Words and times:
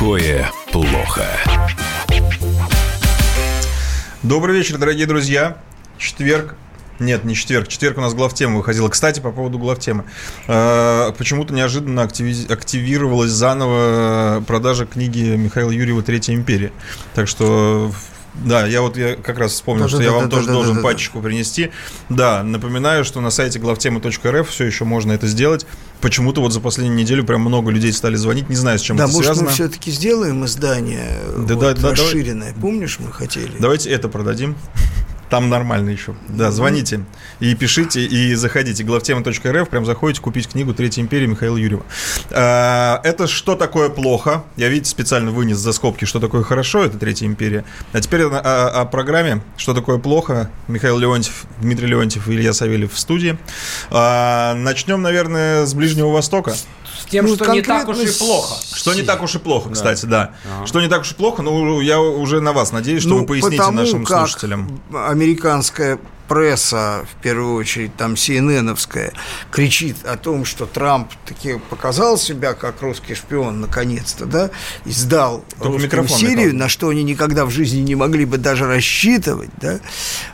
такое 0.00 0.50
плохо? 0.72 1.26
Добрый 4.22 4.56
вечер, 4.56 4.78
дорогие 4.78 5.04
друзья. 5.04 5.58
Четверг, 5.98 6.54
нет, 6.98 7.24
не 7.24 7.34
четверг. 7.34 7.68
Четверг 7.68 7.98
у 7.98 8.00
нас 8.00 8.14
главтема 8.14 8.56
выходила. 8.56 8.88
Кстати, 8.88 9.20
по 9.20 9.30
поводу 9.30 9.58
главтемы. 9.58 10.04
Э, 10.48 11.12
почему-то 11.18 11.52
неожиданно 11.52 12.00
активи- 12.00 12.50
активировалась 12.50 13.30
заново 13.30 14.42
продажа 14.46 14.86
книги 14.86 15.36
Михаила 15.36 15.70
Юрьева 15.70 16.02
«Третья 16.02 16.32
империя». 16.32 16.72
Так 17.14 17.28
что 17.28 17.92
да, 18.34 18.66
я 18.66 18.82
вот 18.82 18.96
я 18.96 19.16
как 19.16 19.38
раз 19.38 19.52
вспомнил, 19.52 19.84
Да, 19.84 19.88
что 19.88 19.98
да, 19.98 20.04
я 20.04 20.10
да, 20.10 20.16
вам 20.16 20.28
да, 20.28 20.36
тоже 20.36 20.46
да, 20.46 20.52
должен 20.52 20.74
да, 20.76 20.80
да. 20.80 20.88
пачечку 20.88 21.20
принести. 21.20 21.70
Да, 22.08 22.42
напоминаю, 22.42 23.04
что 23.04 23.20
на 23.20 23.30
сайте 23.30 23.58
главтема.рф 23.58 24.48
все 24.48 24.64
еще 24.64 24.84
можно 24.84 25.12
это 25.12 25.26
сделать. 25.26 25.66
Почему-то 26.00 26.40
вот 26.40 26.52
за 26.52 26.60
последнюю 26.60 26.96
неделю 26.96 27.24
прям 27.24 27.42
много 27.42 27.70
людей 27.70 27.92
стали 27.92 28.16
звонить. 28.16 28.48
Не 28.48 28.56
знаю, 28.56 28.78
с 28.78 28.82
чем 28.82 28.96
Да, 28.96 29.04
это 29.04 29.12
может, 29.12 29.26
связано. 29.26 29.48
мы 29.48 29.54
все-таки 29.54 29.90
сделаем 29.90 30.44
издание 30.44 31.18
Да, 31.36 31.54
вот, 31.54 31.60
да, 31.60 31.74
да, 31.74 31.90
расширенное. 31.90 32.54
Помнишь, 32.54 32.98
мы 33.00 33.12
хотели? 33.12 33.52
Давайте 33.58 33.90
это 33.90 34.08
продадим. 34.08 34.56
Там 35.30 35.48
нормально 35.48 35.90
еще. 35.90 36.14
Да, 36.28 36.50
звоните 36.50 37.04
и 37.38 37.54
пишите, 37.54 38.00
и 38.04 38.34
заходите. 38.34 38.82
Главтема.рф, 38.82 39.68
прям 39.68 39.86
заходите 39.86 40.20
купить 40.20 40.48
книгу 40.48 40.74
«Третья 40.74 41.00
империя» 41.02 41.28
Михаила 41.28 41.56
Юрьева. 41.56 41.84
А, 42.32 43.00
Это 43.04 43.26
что 43.28 43.54
такое 43.54 43.90
плохо? 43.90 44.42
Я, 44.56 44.68
видите, 44.68 44.90
специально 44.90 45.30
вынес 45.30 45.56
за 45.58 45.72
скобки, 45.72 46.04
что 46.04 46.18
такое 46.18 46.42
хорошо, 46.42 46.84
это 46.84 46.98
«Третья 46.98 47.26
империя». 47.26 47.64
А 47.92 48.00
теперь 48.00 48.24
о, 48.24 48.38
о- 48.40 48.80
о 48.80 48.84
программе 48.86 49.40
«Что 49.56 49.72
такое 49.72 49.98
плохо?» 49.98 50.50
Михаил 50.66 50.98
Леонтьев, 50.98 51.44
Дмитрий 51.60 51.86
Леонтьев 51.86 52.26
и 52.28 52.32
Илья 52.32 52.52
Савельев 52.52 52.92
в 52.92 52.98
студии. 52.98 53.38
А, 53.90 54.54
Начнем, 54.54 55.00
наверное, 55.00 55.64
с 55.64 55.74
Ближнего 55.74 56.08
Востока. 56.08 56.54
С 57.02 57.10
тем, 57.10 57.26
Ну, 57.26 57.34
что 57.34 57.52
не 57.52 57.62
так 57.62 57.88
уж 57.88 57.98
и 57.98 58.18
плохо. 58.18 58.54
Что 58.74 58.94
не 58.94 59.02
так 59.02 59.22
уж 59.22 59.34
и 59.34 59.38
плохо, 59.38 59.70
кстати, 59.70 60.06
да. 60.06 60.34
Что 60.66 60.80
не 60.80 60.88
так 60.88 61.02
уж 61.02 61.12
и 61.12 61.14
плохо, 61.14 61.42
ну, 61.42 61.80
я 61.80 62.00
уже 62.00 62.40
на 62.40 62.52
вас 62.52 62.72
надеюсь, 62.72 63.02
что 63.02 63.10
Ну, 63.10 63.20
вы 63.20 63.26
поясните 63.26 63.56
потому 63.58 63.78
нашим 63.78 64.04
как 64.04 64.18
слушателям. 64.28 64.80
американская 64.92 65.98
пресса, 66.28 67.04
в 67.10 67.20
первую 67.22 67.56
очередь 67.56 67.96
там 67.96 68.12
CNN-овская, 68.14 69.12
кричит 69.50 69.96
о 70.06 70.16
том, 70.16 70.44
что 70.44 70.64
Трамп 70.64 71.10
таки 71.26 71.58
показал 71.70 72.16
себя 72.16 72.54
как 72.54 72.80
русский 72.82 73.16
шпион 73.16 73.60
наконец-то, 73.60 74.26
да, 74.26 74.50
и 74.84 74.92
сдал 74.92 75.44
русским 75.58 75.82
микрофон, 75.86 76.18
Сирию, 76.18 76.36
Михаил. 76.36 76.56
на 76.56 76.68
что 76.68 76.88
они 76.90 77.02
никогда 77.02 77.44
в 77.46 77.50
жизни 77.50 77.80
не 77.80 77.96
могли 77.96 78.26
бы 78.26 78.38
даже 78.38 78.68
рассчитывать, 78.68 79.50
да, 79.60 79.80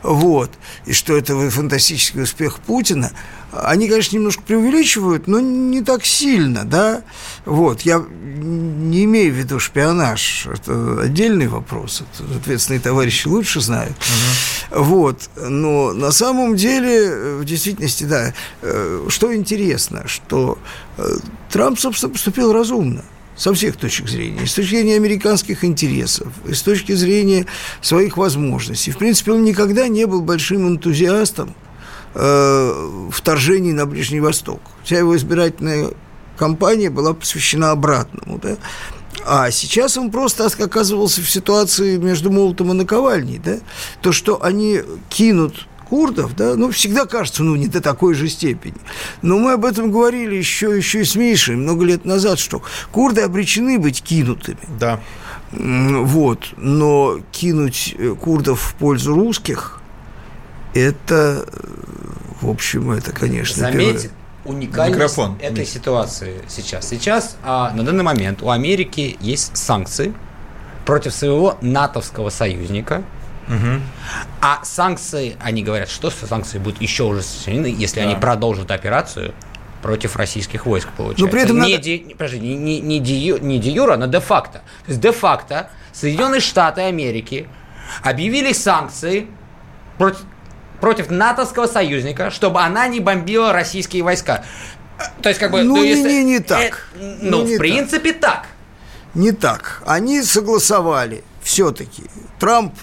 вот, 0.03 0.51
и 0.84 0.92
что 0.92 1.17
это 1.17 1.34
фантастический 1.48 2.25
успех 2.25 2.58
Путина, 2.58 3.12
они, 3.62 3.88
конечно, 3.88 4.16
немножко 4.16 4.42
преувеличивают, 4.42 5.26
но 5.26 5.40
не 5.40 5.82
так 5.82 6.04
сильно, 6.04 6.64
да, 6.64 7.02
вот, 7.44 7.82
я 7.82 8.02
не 8.08 9.04
имею 9.04 9.32
в 9.32 9.36
виду 9.36 9.58
шпионаж, 9.58 10.46
это 10.46 11.00
отдельный 11.02 11.48
вопрос, 11.48 12.02
это 12.02 12.36
ответственные 12.36 12.80
товарищи 12.80 13.28
лучше 13.28 13.60
знают, 13.60 13.96
вот, 14.70 15.28
но 15.36 15.92
на 15.92 16.12
самом 16.12 16.56
деле, 16.56 17.36
в 17.36 17.44
действительности, 17.44 18.04
да, 18.04 18.32
э, 18.62 19.06
что 19.08 19.34
интересно, 19.34 20.06
что 20.06 20.58
э, 20.98 21.06
Трамп, 21.50 21.78
собственно, 21.78 22.12
поступил 22.12 22.52
разумно 22.52 23.04
со 23.36 23.52
всех 23.52 23.77
точек 23.77 24.08
зрения, 24.08 24.42
и 24.42 24.46
с 24.46 24.54
точки 24.54 24.70
зрения 24.70 24.96
американских 24.96 25.64
интересов, 25.64 26.28
и 26.46 26.54
с 26.54 26.62
точки 26.62 26.92
зрения 26.92 27.46
своих 27.82 28.16
возможностей. 28.16 28.90
В 28.90 28.98
принципе, 28.98 29.32
он 29.32 29.44
никогда 29.44 29.88
не 29.88 30.06
был 30.06 30.22
большим 30.22 30.66
энтузиастом 30.66 31.54
э, 32.17 33.09
вторжений 33.11 33.72
на 33.72 33.86
Ближний 33.86 34.20
Восток. 34.20 34.61
Вся 34.83 34.98
его 34.98 35.17
избирательная 35.17 35.91
кампания 36.36 36.91
была 36.91 37.14
посвящена 37.14 37.70
обратному. 37.70 38.39
Да? 38.39 38.56
А 39.25 39.50
сейчас 39.50 39.96
он 39.96 40.11
просто 40.11 40.46
оказывался 40.46 41.20
в 41.20 41.30
ситуации 41.30 41.96
между 41.96 42.30
молотом 42.30 42.73
и 42.73 42.74
наковальней. 42.74 43.39
Да? 43.39 43.58
То, 44.01 44.13
что 44.13 44.42
они 44.42 44.80
кинут 45.08 45.67
курдов, 45.89 46.35
да, 46.35 46.57
ну, 46.57 46.70
всегда 46.70 47.07
кажется, 47.07 47.45
ну, 47.45 47.55
не 47.55 47.68
до 47.68 47.80
такой 47.80 48.14
же 48.14 48.29
степени. 48.29 48.74
Но 49.23 49.39
мы 49.39 49.52
об 49.52 49.64
этом 49.64 49.92
говорили 49.92 50.35
еще, 50.35 50.77
еще 50.77 51.02
и 51.02 51.05
с 51.05 51.14
Мишей 51.14 51.55
много 51.55 51.85
лет 51.85 52.05
назад, 52.05 52.39
что 52.39 52.63
курды 52.90 53.20
обречены 53.20 53.79
быть 53.79 54.02
кинутыми. 54.02 54.58
Да. 54.80 55.01
Вот, 55.52 56.55
но 56.57 57.20
кинуть 57.30 57.95
э, 57.96 58.14
курдов 58.20 58.61
в 58.61 58.74
пользу 58.74 59.14
русских, 59.14 59.80
это, 60.77 61.45
э, 61.47 61.61
в 62.41 62.48
общем, 62.51 62.91
это, 62.92 63.13
конечно, 63.13 63.57
Заметьте 63.70 64.09
первое. 64.09 64.57
уникальность 64.57 64.95
Микрофон, 64.97 65.39
этой 65.41 65.61
Миш. 65.61 65.69
ситуации 65.69 66.42
сейчас. 66.48 66.89
Сейчас, 66.89 67.37
а, 67.42 67.73
на 67.73 67.83
данный 67.83 68.05
момент, 68.05 68.42
у 68.42 68.51
Америки 68.51 69.17
есть 69.20 69.57
санкции 69.57 70.13
против 70.85 71.14
своего 71.14 71.57
натовского 71.61 72.31
союзника. 72.31 73.03
А 74.41 74.61
санкции, 74.64 75.37
они 75.41 75.63
говорят, 75.63 75.89
что 75.89 76.11
санкции 76.11 76.59
будут 76.59 76.81
еще 76.81 77.05
ужесточены, 77.05 77.67
если 77.79 78.01
они 78.01 78.17
продолжат 78.17 78.70
операцию 78.73 79.35
против 79.83 80.17
российских 80.17 80.67
войск, 80.67 80.89
получается. 80.97 81.25
Но 81.25 81.31
при 81.31 81.43
этом 81.43 81.61
не, 81.61 81.77
надо- 81.77 81.89
не- 81.89 82.14
подожди, 82.14 82.41
не, 82.41 82.81
не, 82.81 82.98
не 82.98 82.98
ю- 82.98 83.39
не 83.39 83.61
де 83.61 83.70
юра, 83.70 83.97
но 83.97 84.07
де-факто. 84.07 84.58
То 84.85 84.89
есть 84.89 85.01
де-факто 85.01 85.70
Соединенные 85.93 86.41
Штаты 86.41 86.81
Америки 86.83 87.47
объявили 88.03 88.53
санкции 88.53 89.29
против, 89.97 90.23
против 90.81 91.11
натовского 91.11 91.67
союзника, 91.67 92.31
чтобы 92.31 92.61
она 92.61 92.87
не 92.89 93.01
бомбила 93.01 93.53
российские 93.53 94.03
войска. 94.03 94.45
То 95.23 95.29
есть, 95.29 95.41
как 95.41 95.51
бы... 95.53 95.63
Ну, 95.63 95.77
не- 95.83 95.89
если- 95.91 96.09
не- 96.13 96.25
не 96.25 96.39
так. 96.41 96.87
Э, 96.95 97.17
Ну, 97.20 97.39
ну, 97.41 97.45
не 97.47 97.57
в 97.57 97.59
принципе, 97.59 98.13
так. 98.13 98.47
Не 99.14 99.33
так. 99.33 99.83
Они 99.87 100.23
согласовали 100.23 101.23
все-таки. 101.42 102.05
Трамп 102.39 102.75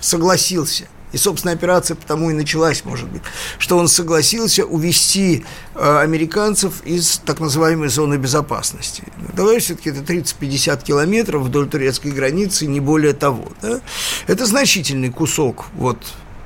согласился. 0.00 0.84
И, 1.12 1.18
собственно, 1.18 1.52
операция 1.52 1.94
потому 1.94 2.30
и 2.30 2.32
началась, 2.32 2.86
может 2.86 3.06
быть, 3.10 3.20
что 3.58 3.76
он 3.76 3.86
согласился 3.86 4.64
увести 4.64 5.44
э, 5.74 5.98
американцев 6.00 6.82
из 6.86 7.18
так 7.26 7.38
называемой 7.38 7.88
зоны 7.90 8.14
безопасности. 8.16 9.02
Давай 9.34 9.58
все-таки 9.60 9.90
это 9.90 10.00
30-50 10.00 10.82
километров 10.82 11.42
вдоль 11.42 11.68
турецкой 11.68 12.12
границы, 12.12 12.66
не 12.66 12.80
более 12.80 13.12
того. 13.12 13.48
да? 13.60 13.80
Это 14.26 14.46
значительный 14.46 15.10
кусок 15.10 15.66
вот 15.74 15.98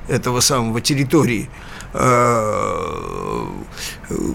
этого 0.07 0.39
самого 0.39 0.81
территории 0.81 1.49
э, 1.93 3.45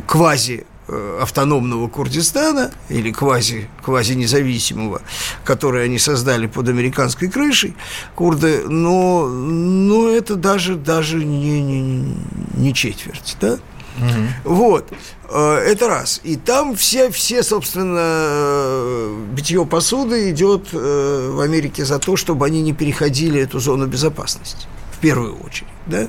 квази 0.06 0.66
э, 0.88 1.18
автономного 1.20 1.88
Курдистана 1.88 2.70
или 2.88 3.10
квази, 3.12 3.68
квази-независимого, 3.84 5.02
который 5.44 5.84
они 5.84 5.98
создали 5.98 6.46
под 6.46 6.68
американской 6.68 7.28
крышей, 7.28 7.74
курды, 8.14 8.64
но, 8.68 9.26
но 9.28 10.08
это 10.08 10.36
даже, 10.36 10.76
даже 10.76 11.24
не, 11.24 11.60
не, 11.60 12.16
не 12.54 12.74
четверть, 12.74 13.36
да? 13.40 13.58
Вот, 14.44 14.90
Э, 15.32 15.54
это 15.56 15.88
раз. 15.88 16.20
И 16.24 16.36
там 16.36 16.76
все, 16.76 17.10
все 17.10 17.42
собственно, 17.42 19.08
битье 19.32 19.64
посуды 19.64 20.30
идет 20.30 20.72
в 20.72 21.40
Америке 21.40 21.84
за 21.84 21.98
то, 21.98 22.16
чтобы 22.16 22.46
они 22.46 22.60
не 22.60 22.72
переходили 22.74 23.40
эту 23.40 23.58
зону 23.58 23.86
безопасности, 23.86 24.66
первую 25.02 25.36
очередь, 25.40 25.68
да? 25.86 26.08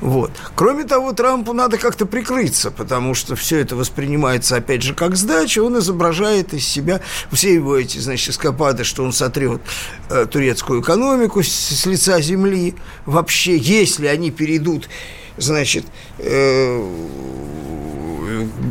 Вот. 0.00 0.30
Кроме 0.54 0.84
того, 0.84 1.12
Трампу 1.12 1.52
надо 1.52 1.76
как-то 1.76 2.06
прикрыться, 2.06 2.70
потому 2.70 3.14
что 3.14 3.34
все 3.34 3.58
это 3.58 3.74
воспринимается, 3.74 4.56
опять 4.56 4.82
же, 4.82 4.94
как 4.94 5.16
сдача. 5.16 5.60
Он 5.60 5.78
изображает 5.78 6.54
из 6.54 6.66
себя 6.66 7.00
все 7.32 7.54
его 7.54 7.76
эти, 7.76 7.98
значит, 7.98 8.30
эскапады, 8.30 8.84
что 8.84 9.02
он 9.02 9.12
сотрет 9.12 9.60
э, 10.08 10.26
турецкую 10.26 10.82
экономику 10.82 11.42
с, 11.42 11.48
с 11.48 11.86
лица 11.86 12.20
земли. 12.20 12.76
Вообще, 13.06 13.56
если 13.56 14.06
они 14.06 14.30
перейдут, 14.30 14.88
значит, 15.36 15.84
э, 16.18 16.80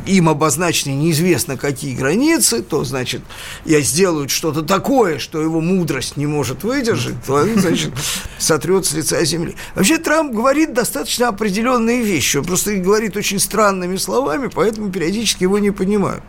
им 0.06 0.30
обозначены 0.30 0.94
неизвестно 0.94 1.58
какие 1.58 1.96
границы, 1.96 2.62
то, 2.62 2.84
значит, 2.84 3.22
я 3.66 3.82
сделают 3.82 4.32
что-то 4.32 4.62
такое, 4.62 5.20
что 5.20 5.42
его 5.42 5.62
мудрость 5.62 6.18
не 6.18 6.26
может 6.26 6.64
выдержать, 6.64 7.16
то 7.26 7.46
значит, 7.58 7.94
сотрет 8.38 8.86
с 8.86 8.94
лица 8.94 9.24
земли. 9.26 9.56
Вообще 9.76 9.98
Трамп 9.98 10.34
говорит 10.34 10.74
достаточно 10.74 11.30
определенные 11.30 12.02
вещи, 12.02 12.38
он 12.38 12.46
просто 12.46 12.76
говорит 12.76 13.18
очень 13.18 13.40
странными 13.40 13.98
словами, 13.98 14.50
поэтому 14.54 14.92
периодически 14.92 15.44
его 15.44 15.60
не 15.60 15.72
понимаю. 15.72 16.22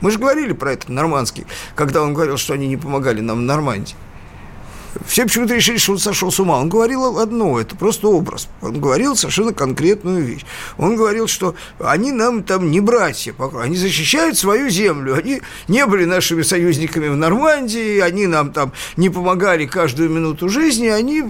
Мы 0.00 0.10
же 0.10 0.18
говорили 0.18 0.52
про 0.52 0.72
это 0.72 0.92
нормандский, 0.92 1.46
когда 1.74 2.02
он 2.02 2.12
говорил, 2.12 2.36
что 2.36 2.54
они 2.54 2.68
не 2.68 2.76
помогали 2.76 3.20
нам 3.20 3.38
в 3.38 3.42
Нормандии. 3.42 3.94
Все 5.06 5.24
почему-то 5.24 5.54
решили, 5.54 5.78
что 5.78 5.92
он 5.92 5.98
сошел 5.98 6.30
с 6.30 6.40
ума. 6.40 6.58
Он 6.58 6.68
говорил 6.68 7.18
одно, 7.18 7.60
это 7.60 7.76
просто 7.76 8.08
образ. 8.08 8.48
Он 8.62 8.80
говорил 8.80 9.16
совершенно 9.16 9.52
конкретную 9.52 10.24
вещь. 10.24 10.44
Он 10.78 10.96
говорил, 10.96 11.26
что 11.26 11.54
они 11.78 12.12
нам 12.12 12.42
там 12.42 12.70
не 12.70 12.80
братья, 12.80 13.34
они 13.60 13.76
защищают 13.76 14.38
свою 14.38 14.68
землю. 14.68 15.14
Они 15.14 15.42
не 15.68 15.84
были 15.86 16.04
нашими 16.04 16.42
союзниками 16.42 17.08
в 17.08 17.16
Нормандии, 17.16 17.98
они 17.98 18.26
нам 18.26 18.52
там 18.52 18.72
не 18.96 19.10
помогали 19.10 19.66
каждую 19.66 20.10
минуту 20.10 20.48
жизни, 20.48 20.88
они 20.88 21.24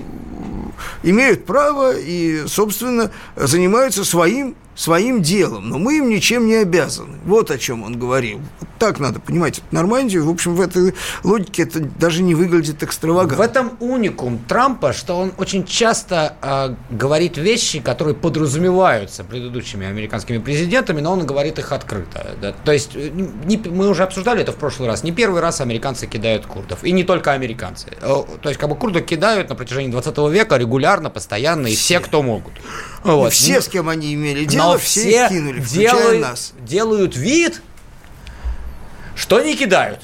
имеют 1.03 1.47
право 1.47 1.97
и, 1.97 2.47
собственно, 2.47 3.11
занимаются 3.37 4.05
своим 4.05 4.55
своим 4.77 5.23
делом, 5.23 5.69
но 5.71 5.79
мы 5.79 5.99
им 5.99 6.09
ничем 6.11 6.47
не 6.47 6.57
обязаны. 6.57 7.17
Вот 7.25 7.51
о 7.51 7.59
чем 7.59 7.83
он 7.83 7.99
говорил. 7.99 8.41
Вот 8.61 8.69
так 8.79 9.01
надо 9.01 9.19
понимать 9.19 9.63
Нормандию. 9.71 10.25
В 10.25 10.31
общем, 10.31 10.55
в 10.55 10.61
этой 10.61 10.95
логике 11.25 11.63
это 11.63 11.81
даже 11.81 12.23
не 12.23 12.35
выглядит 12.35 12.83
экстравагантно. 12.83 13.39
В 13.39 13.41
этом 13.41 13.77
уникум 13.81 14.39
Трампа, 14.47 14.93
что 14.93 15.19
он 15.19 15.33
очень 15.39 15.65
часто 15.65 16.37
э, 16.43 16.75
говорит 16.91 17.39
вещи, 17.39 17.81
которые 17.81 18.15
подразумеваются 18.15 19.25
предыдущими 19.25 19.87
американскими 19.87 20.39
президентами, 20.39 21.01
но 21.01 21.13
он 21.13 21.27
говорит 21.27 21.59
их 21.59 21.73
открыто. 21.73 22.37
Да? 22.41 22.53
То 22.53 22.73
есть 22.73 22.91
э, 22.95 23.09
не, 23.11 23.57
мы 23.57 23.89
уже 23.89 24.03
обсуждали 24.03 24.43
это 24.43 24.53
в 24.53 24.57
прошлый 24.57 24.89
раз. 24.89 25.03
Не 25.03 25.13
первый 25.13 25.41
раз 25.41 25.63
американцы 25.63 26.07
кидают 26.07 26.45
курдов. 26.45 26.85
И 26.85 26.93
не 26.93 27.03
только 27.03 27.33
американцы. 27.33 27.89
Э, 28.03 28.23
то 28.43 28.49
есть 28.51 28.61
как 28.61 28.69
бы 28.69 28.77
курдов 28.77 29.07
кидают 29.07 29.49
на 29.49 29.55
протяжении 29.55 29.91
20 29.91 30.19
века 30.31 30.59
регулярно, 30.59 31.09
постоянно, 31.09 31.69
и 31.69 31.75
все, 31.75 32.01
кто 32.01 32.23
могут. 32.23 32.53
Вот. 33.03 33.29
И 33.29 33.31
все, 33.31 33.61
с 33.61 33.69
кем 33.69 33.89
они 33.89 34.13
имели 34.13 34.45
дело, 34.45 34.66
но 34.73 34.79
все, 34.79 35.01
все 35.01 35.29
кинули, 35.29 35.61
делают, 35.61 36.21
нас. 36.21 36.53
делают 36.61 37.17
вид, 37.17 37.63
что 39.15 39.41
не 39.41 39.55
кидают. 39.57 40.01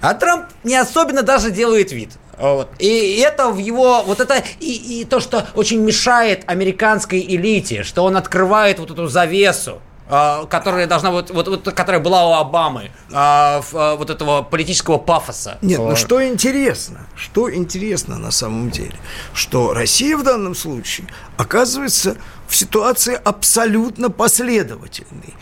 А 0.00 0.14
Трамп 0.14 0.46
не 0.64 0.76
особенно 0.76 1.22
даже 1.22 1.50
делает 1.50 1.92
вид. 1.92 2.10
Вот. 2.38 2.70
И 2.78 3.18
это 3.18 3.50
в 3.50 3.58
его, 3.58 4.02
вот 4.02 4.20
это, 4.20 4.42
и, 4.60 5.00
и 5.00 5.04
то, 5.04 5.20
что 5.20 5.46
очень 5.54 5.80
мешает 5.80 6.44
американской 6.46 7.20
элите, 7.20 7.82
что 7.82 8.02
он 8.04 8.16
открывает 8.16 8.78
вот 8.78 8.90
эту 8.90 9.08
завесу, 9.08 9.82
которая 10.10 10.86
должна 10.86 11.10
вот, 11.10 11.30
вот, 11.30 11.48
вот, 11.48 11.62
которая 11.62 12.00
была 12.00 12.28
у 12.28 12.32
Обамы, 12.32 12.90
э, 13.10 13.12
э, 13.12 13.96
вот 13.96 14.10
этого 14.10 14.42
политического 14.42 14.98
пафоса. 14.98 15.58
Нет, 15.62 15.78
ну 15.78 15.94
что 15.94 16.26
интересно, 16.26 17.06
что 17.14 17.52
интересно 17.52 18.18
на 18.18 18.32
самом 18.32 18.70
деле, 18.70 18.94
что 19.34 19.72
Россия 19.72 20.16
в 20.16 20.24
данном 20.24 20.54
случае 20.54 21.06
оказывается 21.36 22.16
в 22.48 22.56
ситуации 22.56 23.18
абсолютно 23.22 24.10
последовательной. 24.10 25.34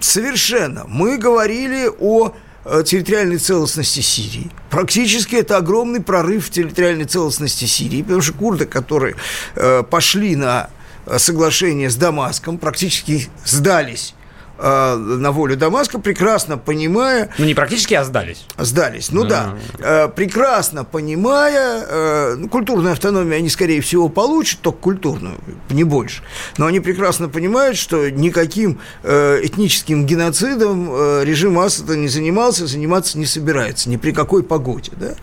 Совершенно. 0.00 0.84
Мы 0.88 1.16
говорили 1.16 1.88
о 2.00 2.32
э, 2.64 2.82
территориальной 2.84 3.38
целостности 3.38 4.00
Сирии. 4.00 4.50
Практически 4.70 5.36
это 5.36 5.56
огромный 5.56 6.00
прорыв 6.00 6.46
в 6.46 6.50
территориальной 6.50 7.04
целостности 7.04 7.66
Сирии, 7.66 8.02
потому 8.02 8.20
что 8.20 8.32
курды, 8.32 8.66
которые 8.66 9.14
э, 9.54 9.82
пошли 9.88 10.34
на 10.34 10.70
соглашение 11.16 11.88
с 11.88 11.96
Дамаском, 11.96 12.58
практически 12.58 13.28
сдались 13.44 14.14
Э, 14.58 14.96
на 14.96 15.30
волю 15.30 15.56
Дамаска, 15.56 16.00
прекрасно 16.00 16.58
понимая... 16.58 17.30
Ну, 17.38 17.44
не 17.44 17.54
практически, 17.54 17.94
а 17.94 18.02
сдались. 18.02 18.44
Сдались, 18.56 19.12
ну 19.12 19.24
да. 19.24 19.54
да. 19.78 20.06
Э, 20.06 20.08
прекрасно 20.08 20.84
понимая, 20.84 21.84
э, 21.86 22.34
ну, 22.36 22.48
культурную 22.48 22.92
автономию 22.92 23.36
они, 23.36 23.48
скорее 23.50 23.80
всего, 23.80 24.08
получат, 24.08 24.60
только 24.60 24.78
культурную, 24.78 25.36
не 25.70 25.84
больше. 25.84 26.22
Но 26.56 26.66
они 26.66 26.80
прекрасно 26.80 27.28
понимают, 27.28 27.76
что 27.76 28.10
никаким 28.10 28.80
этническим 29.04 30.06
геноцидом 30.06 31.22
режим 31.22 31.58
Асада 31.58 31.96
не 31.96 32.08
занимался, 32.08 32.66
заниматься 32.66 33.18
не 33.18 33.26
собирается, 33.26 33.88
ни 33.88 33.96
при 33.96 34.10
какой 34.10 34.42
погоде, 34.42 34.92
да. 34.96 35.14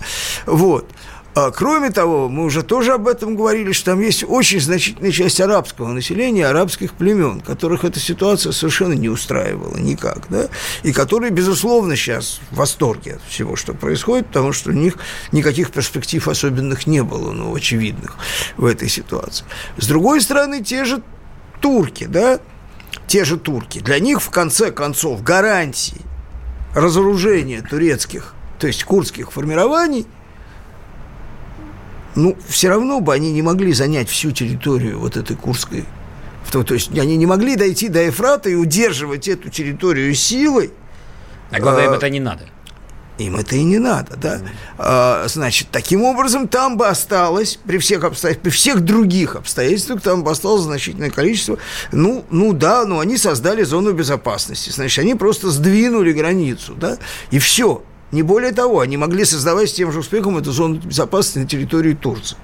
Вот. 0.45 0.89
А, 1.35 1.51
кроме 1.51 1.89
того, 1.89 2.29
мы 2.29 2.45
уже 2.45 2.63
тоже 2.63 2.93
об 2.93 3.09
этом 3.09 3.35
говорили, 3.35 3.73
что 3.73 3.91
там 3.91 3.99
есть 3.99 4.23
очень 4.25 4.61
значительная 4.61 5.11
часть 5.11 5.41
арабского 5.41 5.89
населения, 5.89 6.47
арабских 6.47 6.93
племен, 6.93 7.41
которых 7.41 7.83
эта 7.83 7.99
ситуация 7.99 8.53
совершенно 8.53 8.93
не 8.93 9.09
устраивала 9.09 9.75
никак, 9.75 10.27
да, 10.29 10.47
и 10.83 10.93
которые, 10.93 11.31
безусловно, 11.31 11.97
сейчас 11.97 12.39
в 12.51 12.55
восторге 12.55 13.15
от 13.15 13.21
всего, 13.23 13.57
что 13.57 13.73
происходит, 13.73 14.27
потому 14.27 14.53
что 14.53 14.69
у 14.69 14.73
них 14.73 14.97
никаких 15.33 15.71
перспектив 15.71 16.25
особенных 16.25 16.87
не 16.87 17.03
было, 17.03 17.33
ну, 17.33 17.53
очевидных 17.53 18.15
в 18.55 18.65
этой 18.65 18.87
ситуации. 18.87 19.43
С 19.75 19.87
другой 19.87 20.21
стороны, 20.21 20.63
те 20.63 20.85
же 20.85 21.03
турки, 21.59 22.05
да, 22.05 22.39
те 23.07 23.25
же 23.25 23.35
турки, 23.35 23.79
для 23.79 23.99
них, 23.99 24.21
в 24.21 24.29
конце 24.29 24.71
концов, 24.71 25.21
гарантии 25.21 26.01
разоружения 26.73 27.61
турецких, 27.61 28.33
то 28.57 28.67
есть 28.67 28.85
курдских 28.85 29.33
формирований– 29.33 30.07
ну, 32.15 32.37
все 32.47 32.69
равно 32.69 33.01
бы 33.01 33.13
они 33.13 33.31
не 33.31 33.41
могли 33.41 33.73
занять 33.73 34.09
всю 34.09 34.31
территорию 34.31 34.99
вот 34.99 35.17
этой 35.17 35.35
Курской. 35.35 35.85
То, 36.51 36.63
то 36.63 36.73
есть 36.73 36.97
они 36.97 37.17
не 37.17 37.25
могли 37.25 37.55
дойти 37.55 37.89
до 37.89 38.01
Ефрата 38.01 38.49
и 38.49 38.55
удерживать 38.55 39.27
эту 39.27 39.49
территорию 39.49 40.13
силой. 40.15 40.71
А 41.51 41.59
главное, 41.59 41.83
а, 41.83 41.87
им 41.87 41.93
это 41.93 42.09
не 42.09 42.19
надо. 42.19 42.43
Им 43.17 43.35
это 43.35 43.55
и 43.55 43.63
не 43.63 43.79
надо, 43.79 44.15
да. 44.17 44.41
А, 44.77 45.25
значит, 45.27 45.69
таким 45.71 46.03
образом, 46.03 46.47
там 46.47 46.77
бы 46.77 46.87
осталось, 46.87 47.57
при 47.65 47.77
всех, 47.77 48.03
обстоятельствах, 48.03 48.43
при 48.43 48.49
всех 48.49 48.81
других 48.81 49.35
обстоятельствах, 49.35 50.01
там 50.01 50.23
бы 50.23 50.31
осталось 50.31 50.63
значительное 50.63 51.09
количество. 51.09 51.57
Ну, 51.91 52.25
ну 52.29 52.53
да, 52.53 52.85
но 52.85 52.99
они 52.99 53.17
создали 53.17 53.63
зону 53.63 53.93
безопасности. 53.93 54.69
Значит, 54.69 54.99
они 54.99 55.15
просто 55.15 55.49
сдвинули 55.49 56.11
границу, 56.11 56.73
да, 56.75 56.97
и 57.31 57.39
все. 57.39 57.83
Не 58.15 58.23
более 58.23 58.53
того, 58.53 58.79
они 58.79 58.95
могли 58.95 59.25
создавать 59.25 59.69
с 59.69 59.73
тем 59.73 59.91
же 59.91 59.99
успехом 59.99 60.37
эту 60.37 60.53
зону 60.53 60.75
безопасности 60.77 61.39
на 61.39 61.45
территории 61.45 61.93
Турции. 61.93 62.37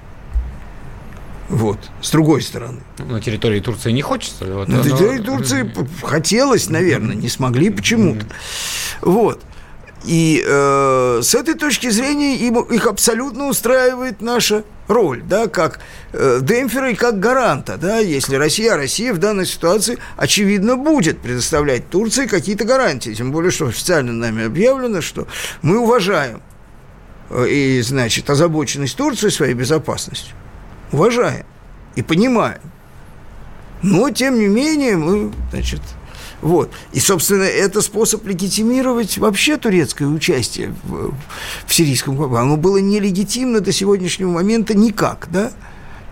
Вот, 1.48 1.78
с 2.02 2.10
другой 2.10 2.42
стороны. 2.42 2.80
На 2.98 3.22
территории 3.22 3.58
Турции 3.58 3.90
не 3.90 4.02
хочется? 4.02 4.44
Вот, 4.44 4.68
на 4.68 4.82
территории 4.82 5.20
Турции 5.20 5.72
хотелось, 6.02 6.68
наверное, 6.68 7.14
не 7.14 7.30
смогли 7.30 7.70
почему-то. 7.70 8.26
Вот. 9.00 9.40
И 10.04 10.44
э, 10.46 11.20
с 11.22 11.34
этой 11.34 11.54
точки 11.54 11.88
зрения 11.88 12.36
им, 12.36 12.60
их 12.60 12.86
абсолютно 12.86 13.48
устраивает 13.48 14.20
наша 14.20 14.64
роль, 14.92 15.22
да, 15.22 15.48
как 15.48 15.80
э, 16.12 16.40
демпфера 16.42 16.90
и 16.90 16.94
как 16.94 17.18
гаранта, 17.18 17.76
да, 17.76 17.98
если 17.98 18.36
Россия, 18.36 18.76
Россия 18.76 19.12
в 19.12 19.18
данной 19.18 19.46
ситуации, 19.46 19.98
очевидно, 20.16 20.76
будет 20.76 21.20
предоставлять 21.20 21.88
Турции 21.88 22.26
какие-то 22.26 22.64
гарантии, 22.64 23.14
тем 23.14 23.32
более, 23.32 23.50
что 23.50 23.66
официально 23.66 24.12
нами 24.12 24.44
объявлено, 24.44 25.00
что 25.00 25.26
мы 25.62 25.78
уважаем 25.78 26.42
э, 27.30 27.46
и, 27.48 27.80
значит, 27.82 28.28
озабоченность 28.30 28.96
Турции 28.96 29.28
своей 29.28 29.54
безопасностью, 29.54 30.34
уважаем 30.92 31.46
и 31.96 32.02
понимаем. 32.02 32.60
Но, 33.82 34.10
тем 34.10 34.38
не 34.38 34.46
менее, 34.46 34.96
мы, 34.96 35.32
значит, 35.50 35.80
вот. 36.42 36.70
И, 36.92 37.00
собственно, 37.00 37.44
это 37.44 37.80
способ 37.80 38.26
легитимировать 38.26 39.16
вообще 39.16 39.56
турецкое 39.56 40.08
участие 40.08 40.74
в, 40.82 41.14
в 41.66 41.74
сирийском 41.74 42.16
конфликте. 42.16 42.42
Оно 42.42 42.56
было 42.56 42.78
нелегитимно 42.78 43.60
до 43.60 43.72
сегодняшнего 43.72 44.30
момента 44.30 44.74
никак, 44.74 45.28
да? 45.30 45.52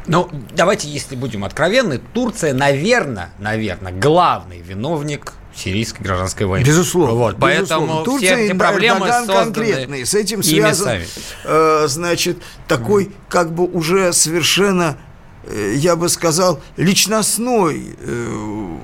Ну, 0.07 0.31
давайте, 0.57 0.89
если 0.89 1.15
будем 1.15 1.45
откровенны, 1.45 2.01
Турция, 2.15 2.55
наверное, 2.55 3.31
наверное, 3.39 3.93
главный 3.93 4.61
виновник 4.61 5.35
сирийской 5.55 6.03
гражданской 6.03 6.47
войны. 6.47 6.65
Безусловно. 6.65 7.15
Вот, 7.15 7.37
безусловно. 7.37 7.87
поэтому 7.87 8.05
Турция 8.05 8.37
все 8.37 8.47
эти 8.47 8.57
проблемы 8.57 9.07
Эрдоган 9.09 9.27
конкретные. 9.27 10.07
С 10.07 10.15
этим 10.15 10.43
связан, 10.43 11.01
э, 11.45 11.85
значит, 11.89 12.39
такой 12.67 13.05
mm. 13.05 13.13
как 13.29 13.53
бы 13.53 13.65
уже 13.65 14.13
совершенно, 14.13 14.97
э, 15.45 15.75
я 15.77 15.97
бы 15.97 16.09
сказал, 16.09 16.61
личностной 16.77 17.95
э, 17.99 18.77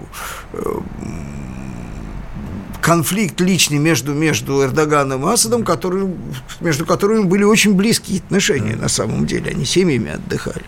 э, 0.52 0.80
конфликт 2.86 3.40
личный 3.40 3.78
между, 3.78 4.14
между 4.14 4.62
Эрдоганом 4.62 5.28
и 5.28 5.32
Асадом, 5.32 5.64
который, 5.64 6.08
между 6.60 6.86
которыми 6.86 7.24
были 7.24 7.42
очень 7.42 7.74
близкие 7.74 8.20
отношения 8.20 8.76
на 8.76 8.86
самом 8.86 9.26
деле. 9.26 9.50
Они 9.50 9.64
семьями 9.64 10.12
отдыхали. 10.12 10.62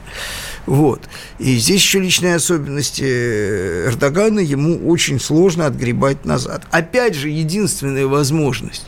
Вот. 0.66 1.08
И 1.38 1.56
здесь 1.58 1.80
еще 1.80 2.00
личные 2.00 2.34
особенности 2.34 3.04
Эрдогана, 3.86 4.40
ему 4.40 4.88
очень 4.88 5.20
сложно 5.20 5.66
отгребать 5.66 6.24
назад. 6.24 6.66
Опять 6.72 7.14
же, 7.14 7.28
единственная 7.28 8.08
возможность 8.08 8.86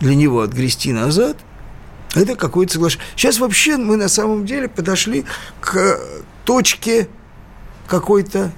для 0.00 0.16
него 0.16 0.40
отгрести 0.40 0.92
назад– 0.92 1.36
это 2.16 2.34
какое-то 2.34 2.72
соглашение. 2.72 3.06
Сейчас 3.14 3.38
вообще 3.38 3.76
мы 3.76 3.96
на 3.96 4.08
самом 4.08 4.46
деле 4.46 4.66
подошли 4.68 5.26
к 5.60 6.00
точке 6.44 7.06
какой-то 7.86 8.50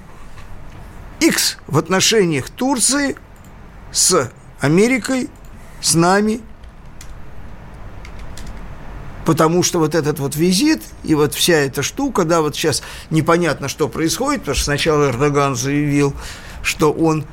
X 1.19 1.59
в 1.67 1.77
отношениях 1.77 2.49
Турции 2.49 3.15
с 3.95 4.29
Америкой, 4.59 5.29
с 5.81 5.95
нами, 5.95 6.41
потому 9.25 9.63
что 9.63 9.79
вот 9.79 9.95
этот 9.95 10.19
вот 10.19 10.35
визит 10.35 10.83
и 11.05 11.15
вот 11.15 11.33
вся 11.33 11.55
эта 11.55 11.81
штука, 11.81 12.25
да, 12.25 12.41
вот 12.41 12.55
сейчас 12.55 12.83
непонятно, 13.09 13.69
что 13.69 13.87
происходит, 13.87 14.41
потому 14.41 14.55
что 14.55 14.65
сначала 14.65 15.05
Эрдоган 15.05 15.55
заявил, 15.55 16.13
что 16.61 16.91
он 16.91 17.25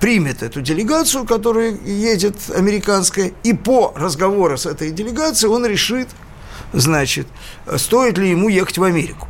примет 0.00 0.42
эту 0.42 0.60
делегацию, 0.62 1.24
которая 1.26 1.70
едет 1.70 2.36
американская, 2.56 3.32
и 3.44 3.52
по 3.52 3.92
разговору 3.94 4.58
с 4.58 4.66
этой 4.66 4.90
делегацией 4.90 5.52
он 5.52 5.64
решит, 5.64 6.08
значит, 6.72 7.28
стоит 7.76 8.18
ли 8.18 8.30
ему 8.30 8.48
ехать 8.48 8.78
в 8.78 8.82
Америку. 8.82 9.28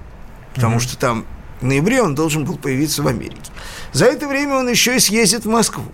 Потому 0.55 0.77
mm-hmm. 0.77 0.81
что 0.81 0.97
там 0.97 1.27
в 1.61 1.67
ноябре 1.67 2.01
он 2.01 2.15
должен 2.15 2.47
был 2.47 2.57
появиться 2.57 3.03
в 3.03 3.07
Америке. 3.07 3.53
За 3.93 4.07
это 4.07 4.27
время 4.27 4.55
он 4.57 4.69
еще 4.69 4.97
и 4.97 4.99
съездит 4.99 5.45
в 5.45 5.49
Москву. 5.51 5.85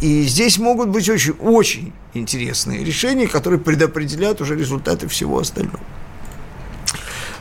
И 0.00 0.22
здесь 0.22 0.58
могут 0.58 0.90
быть 0.90 1.08
очень, 1.08 1.32
очень 1.32 1.92
интересные 2.14 2.84
решения, 2.84 3.26
которые 3.26 3.60
предопределят 3.60 4.40
уже 4.40 4.54
результаты 4.54 5.08
всего 5.08 5.40
остального. 5.40 5.80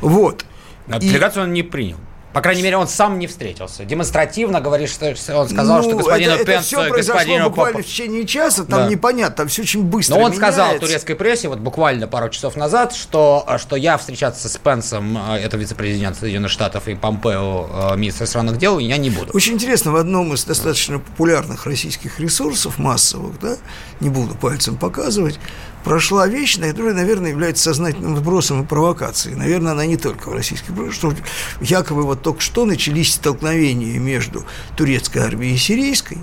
Вот. 0.02 0.46
А 0.88 1.00
делегацию 1.00 1.44
и... 1.44 1.48
он 1.48 1.54
не 1.54 1.64
принял. 1.64 1.98
По 2.34 2.42
крайней 2.42 2.62
мере, 2.62 2.78
он 2.78 2.88
сам 2.88 3.20
не 3.20 3.26
встретился. 3.26 3.86
Демонстративно 3.86 4.62
говорит, 4.62 4.90
что 4.90 5.08
он 5.34 5.50
сказал, 5.50 5.78
ну, 5.78 5.84
что 5.84 5.98
господину 5.98 6.34
это, 6.34 6.46
Пенсу, 6.46 6.76
это 6.76 6.84
все 6.84 6.90
произошло 6.90 7.50
буквально 7.50 7.82
в 7.82 7.86
течение 7.86 8.28
часа, 8.28 8.64
там 8.64 8.84
да. 8.84 8.90
непонятно, 8.90 9.36
там 9.36 9.48
все 9.48 9.64
очень 9.64 9.84
быстро 9.84 10.16
Но 10.16 10.22
он 10.22 10.32
меняется. 10.32 10.54
сказал 10.54 10.80
турецкой 10.80 11.16
прессе, 11.16 11.48
вот 11.48 11.60
буквально 11.60 12.08
пару 12.08 12.30
часов 12.30 12.56
назад, 12.56 12.94
что, 12.94 13.48
что 13.58 13.76
я 13.76 13.98
встречаться 13.98 14.50
с 14.50 14.58
Пенсом, 14.58 15.18
э, 15.18 15.38
это 15.38 15.58
вице-президент 15.58 16.18
Соединенных 16.18 16.52
Штатов, 16.52 16.88
и 16.88 16.96
Помпео, 16.96 17.94
э, 17.94 17.98
министр 17.98 18.24
иностранных 18.24 18.58
дел, 18.58 18.78
я 18.78 18.98
не 18.98 19.10
буду. 19.10 19.32
Очень 19.34 19.54
интересно, 19.54 19.92
в 19.92 19.96
одном 19.96 20.34
из 20.34 20.44
достаточно 20.44 21.00
популярных 21.00 21.66
российских 21.66 22.20
ресурсов, 22.20 22.78
массовых, 22.78 23.40
да, 23.40 23.56
не 24.00 24.10
буду 24.10 24.36
пальцем 24.36 24.78
показывать, 24.78 25.40
прошла 25.88 26.28
вещь, 26.28 26.60
которая, 26.60 26.94
наверное, 26.94 27.30
является 27.30 27.64
сознательным 27.64 28.14
вбросом 28.14 28.62
и 28.62 28.66
провокацией. 28.66 29.38
Наверное, 29.38 29.72
она 29.72 29.86
не 29.86 29.96
только 29.96 30.28
в 30.28 30.34
российских, 30.34 30.74
что 30.92 31.14
якобы 31.62 32.04
вот 32.04 32.22
только 32.22 32.42
что 32.42 32.66
начались 32.66 33.14
столкновения 33.14 33.98
между 33.98 34.44
турецкой 34.76 35.20
армией 35.20 35.54
и 35.54 35.58
сирийской, 35.58 36.18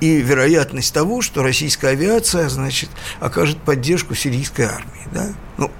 и 0.00 0.22
вероятность 0.22 0.94
того, 0.94 1.20
что 1.20 1.42
российская 1.42 1.88
авиация, 1.88 2.48
значит, 2.48 2.88
окажет 3.20 3.58
поддержку 3.58 4.14
сирийской 4.14 4.62
армии, 4.62 5.08
да? 5.12 5.26
Ну, 5.58 5.70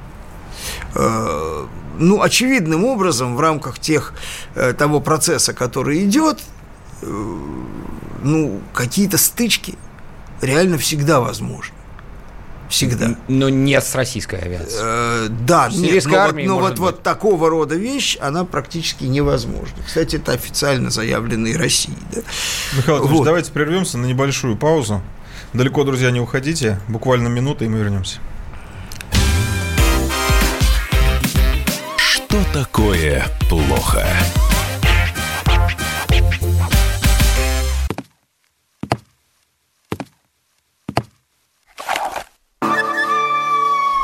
э, 0.94 1.66
ну 1.98 2.20
очевидным 2.20 2.84
образом 2.84 3.34
в 3.34 3.40
рамках 3.40 3.78
тех, 3.78 4.12
э, 4.54 4.74
того 4.74 5.00
процесса, 5.00 5.54
который 5.54 6.04
идет, 6.04 6.42
э, 7.00 7.06
ну, 8.22 8.60
какие-то 8.74 9.16
стычки 9.16 9.78
реально 10.42 10.76
всегда 10.76 11.20
возможны 11.20 11.79
всегда. 12.70 13.16
Но 13.28 13.48
не 13.48 13.78
с 13.78 13.94
российской 13.94 14.40
авиацией. 14.40 14.80
Э, 14.82 15.28
да, 15.28 15.68
нет, 15.70 16.06
но, 16.06 16.26
вот, 16.26 16.34
но 16.34 16.58
вот, 16.58 16.78
вот 16.78 17.02
такого 17.02 17.50
рода 17.50 17.74
вещь, 17.74 18.16
она 18.20 18.44
практически 18.44 19.04
невозможна. 19.04 19.76
Кстати, 19.84 20.16
это 20.16 20.32
официально 20.32 20.90
заявлено 20.90 21.48
и 21.48 21.56
Россией. 21.56 21.98
Да? 22.14 22.22
Михаил 22.76 23.06
вот. 23.06 23.24
давайте 23.24 23.52
прервемся 23.52 23.98
на 23.98 24.06
небольшую 24.06 24.56
паузу. 24.56 25.02
Далеко, 25.52 25.84
друзья, 25.84 26.10
не 26.10 26.20
уходите. 26.20 26.80
Буквально 26.88 27.28
минута, 27.28 27.64
и 27.64 27.68
мы 27.68 27.78
вернемся. 27.78 28.18
Что 31.98 32.38
такое 32.54 33.26
плохо? 33.48 34.06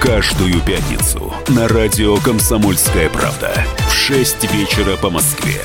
Каждую 0.00 0.62
пятницу 0.62 1.30
на 1.48 1.68
радио 1.68 2.16
«Комсомольская 2.16 3.10
правда» 3.10 3.52
в 3.86 3.92
6 3.92 4.50
вечера 4.50 4.96
по 4.96 5.10
Москве. 5.10 5.60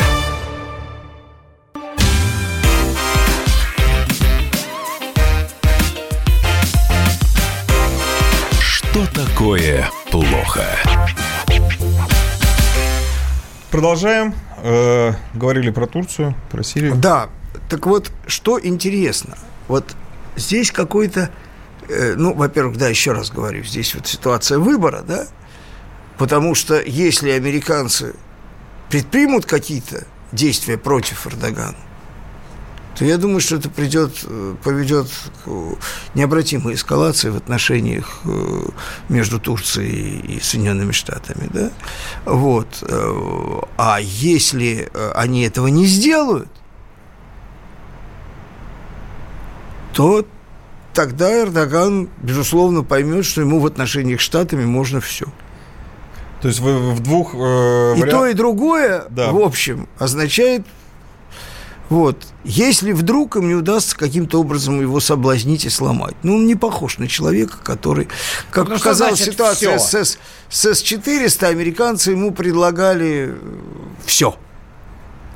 Что 8.59 9.05
такое 9.13 9.89
плохо? 10.11 10.65
Продолжаем. 13.71 14.35
Э, 14.63 15.13
говорили 15.33 15.69
про 15.69 15.87
Турцию, 15.87 16.35
про 16.51 16.61
Сирию. 16.61 16.95
Да. 16.95 17.29
Так 17.69 17.85
вот, 17.85 18.11
что 18.27 18.59
интересно. 18.61 19.37
Вот 19.69 19.95
здесь 20.35 20.71
какой-то 20.71 21.21
Э, 21.21 21.44
ну, 21.89 22.33
во-первых, 22.33 22.77
да, 22.77 22.89
еще 22.89 23.11
раз 23.11 23.31
говорю, 23.31 23.63
здесь 23.63 23.95
вот 23.95 24.07
ситуация 24.07 24.57
выбора, 24.57 25.03
да, 25.07 25.27
потому 26.17 26.55
что 26.55 26.81
если 26.81 27.29
американцы 27.31 28.15
предпримут 28.89 29.45
какие-то 29.45 30.05
действия 30.31 30.77
против 30.77 31.27
Эрдогана, 31.27 31.77
то 32.97 33.03
я 33.03 33.17
думаю, 33.17 33.41
что 33.41 33.57
это 33.57 33.69
придет, 33.69 34.13
э, 34.23 34.55
поведет 34.63 35.09
к 35.43 35.49
необратимой 36.13 36.75
эскалации 36.75 37.29
в 37.29 37.35
отношениях 37.35 38.21
э, 38.23 38.61
между 39.09 39.37
Турцией 39.39 40.37
и 40.37 40.39
Соединенными 40.39 40.93
Штатами. 40.93 41.49
Да? 41.51 41.71
Вот. 42.23 42.83
А 43.77 43.99
если 43.99 44.89
они 45.13 45.43
этого 45.43 45.67
не 45.67 45.85
сделают, 45.85 46.49
то 49.93 50.25
тогда 50.95 51.41
Эрдоган, 51.41 52.09
безусловно, 52.23 52.83
поймет, 52.83 53.25
что 53.25 53.41
ему 53.41 53.59
в 53.59 53.65
отношениях 53.67 54.21
с 54.21 54.23
Штатами 54.23 54.65
можно 54.65 55.01
все. 55.01 55.25
То 56.41 56.47
есть 56.47 56.59
вы 56.59 56.93
в 56.93 57.01
двух... 57.01 57.35
Э, 57.35 57.37
и 57.97 58.01
вариант... 58.01 58.11
то, 58.11 58.25
и 58.25 58.33
другое, 58.33 59.05
да. 59.09 59.31
в 59.31 59.39
общем, 59.39 59.87
означает... 59.99 60.65
Вот, 61.89 62.25
если 62.43 62.93
вдруг 62.93 63.35
им 63.35 63.47
не 63.47 63.53
удастся 63.53 63.95
каким-то 63.95 64.39
образом 64.39 64.81
его 64.81 64.99
соблазнить 64.99 65.65
и 65.65 65.69
сломать. 65.69 66.15
Ну, 66.23 66.37
он 66.37 66.47
не 66.47 66.55
похож 66.55 66.97
на 66.97 67.07
человека, 67.07 67.57
который... 67.61 68.07
Как 68.49 68.67
ну, 68.67 68.75
показала 68.75 69.15
ситуация 69.15 69.77
с, 69.77 69.93
с, 69.93 70.17
с 70.49 70.65
С-400, 70.65 71.45
американцы 71.45 72.11
ему 72.11 72.31
предлагали 72.31 73.35
все. 74.03 74.35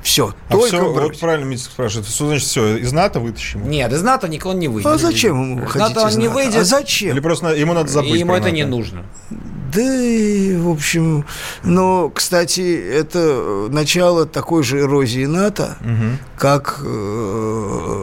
Все, 0.02 0.34
а 0.48 0.52
только 0.52 0.68
все, 0.68 0.94
вот 0.94 1.20
правильно 1.20 1.46
Митя 1.46 1.64
спрашивает, 1.64 2.08
что 2.08 2.28
значит 2.28 2.48
все, 2.48 2.78
из 2.78 2.92
НАТО 2.94 3.20
вытащим? 3.20 3.70
Нет, 3.70 3.92
из 3.92 4.02
НАТО 4.02 4.28
никого 4.28 4.54
не 4.54 4.68
выйдет. 4.68 4.90
А 4.90 4.98
зачем 4.98 5.42
ему 5.42 5.62
выходить 5.62 5.96
НАТО 5.96 6.08
он 6.08 6.20
не 6.20 6.28
выйдет. 6.28 6.56
А 6.56 6.64
зачем? 6.64 7.12
Или 7.12 7.20
просто 7.20 7.54
ему 7.54 7.74
надо 7.74 7.90
забыть 7.90 8.20
ему 8.20 8.34
это 8.34 8.46
НАТО. 8.46 8.56
не 8.56 8.66
нужно. 8.66 9.04
Да, 9.30 9.82
в 9.82 10.70
общем, 10.70 11.26
но, 11.64 12.10
кстати, 12.10 12.62
это 12.92 13.68
начало 13.70 14.26
такой 14.26 14.64
же 14.64 14.80
эрозии 14.80 15.26
НАТО, 15.26 15.78
угу. 15.82 16.18
как 16.38 16.82
э, 16.84 18.00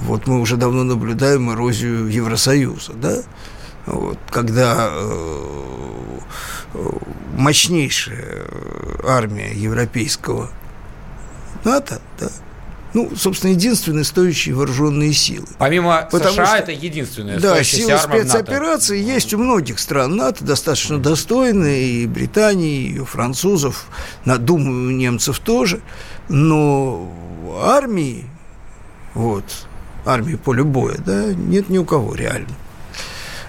вот 0.00 0.26
мы 0.26 0.40
уже 0.40 0.56
давно 0.56 0.84
наблюдаем 0.84 1.52
эрозию 1.52 2.06
Евросоюза, 2.06 2.94
да? 2.94 3.16
Вот, 3.84 4.18
когда 4.30 4.88
э, 4.90 5.38
мощнейшая 7.36 8.46
армия 9.06 9.52
европейского 9.52 10.48
НАТО, 11.64 12.00
да, 12.18 12.28
ну, 12.94 13.10
собственно, 13.16 13.50
единственные 13.50 14.04
стоящие 14.04 14.54
вооруженные 14.54 15.12
силы. 15.12 15.46
Помимо 15.58 16.08
Потому 16.10 16.34
США, 16.34 16.46
что, 16.46 16.56
это 16.58 16.72
единственная 16.72 17.40
Да, 17.40 17.62
силы 17.64 17.98
спецоперации 17.98 19.00
НАТО. 19.00 19.12
есть 19.12 19.34
у 19.34 19.38
многих 19.38 19.80
стран 19.80 20.14
НАТО, 20.14 20.44
достаточно 20.44 20.98
достойные, 20.98 21.86
и 21.86 22.06
Британии, 22.06 22.92
и 22.92 22.98
у 23.00 23.04
французов, 23.04 23.86
думаю, 24.24 24.88
у 24.88 24.90
немцев 24.92 25.40
тоже, 25.40 25.80
но 26.28 27.12
армии, 27.64 28.26
вот, 29.14 29.44
армии 30.06 30.36
поле 30.36 30.62
боя, 30.62 30.96
да, 30.98 31.34
нет 31.34 31.68
ни 31.68 31.78
у 31.78 31.84
кого 31.84 32.14
реально. 32.14 32.54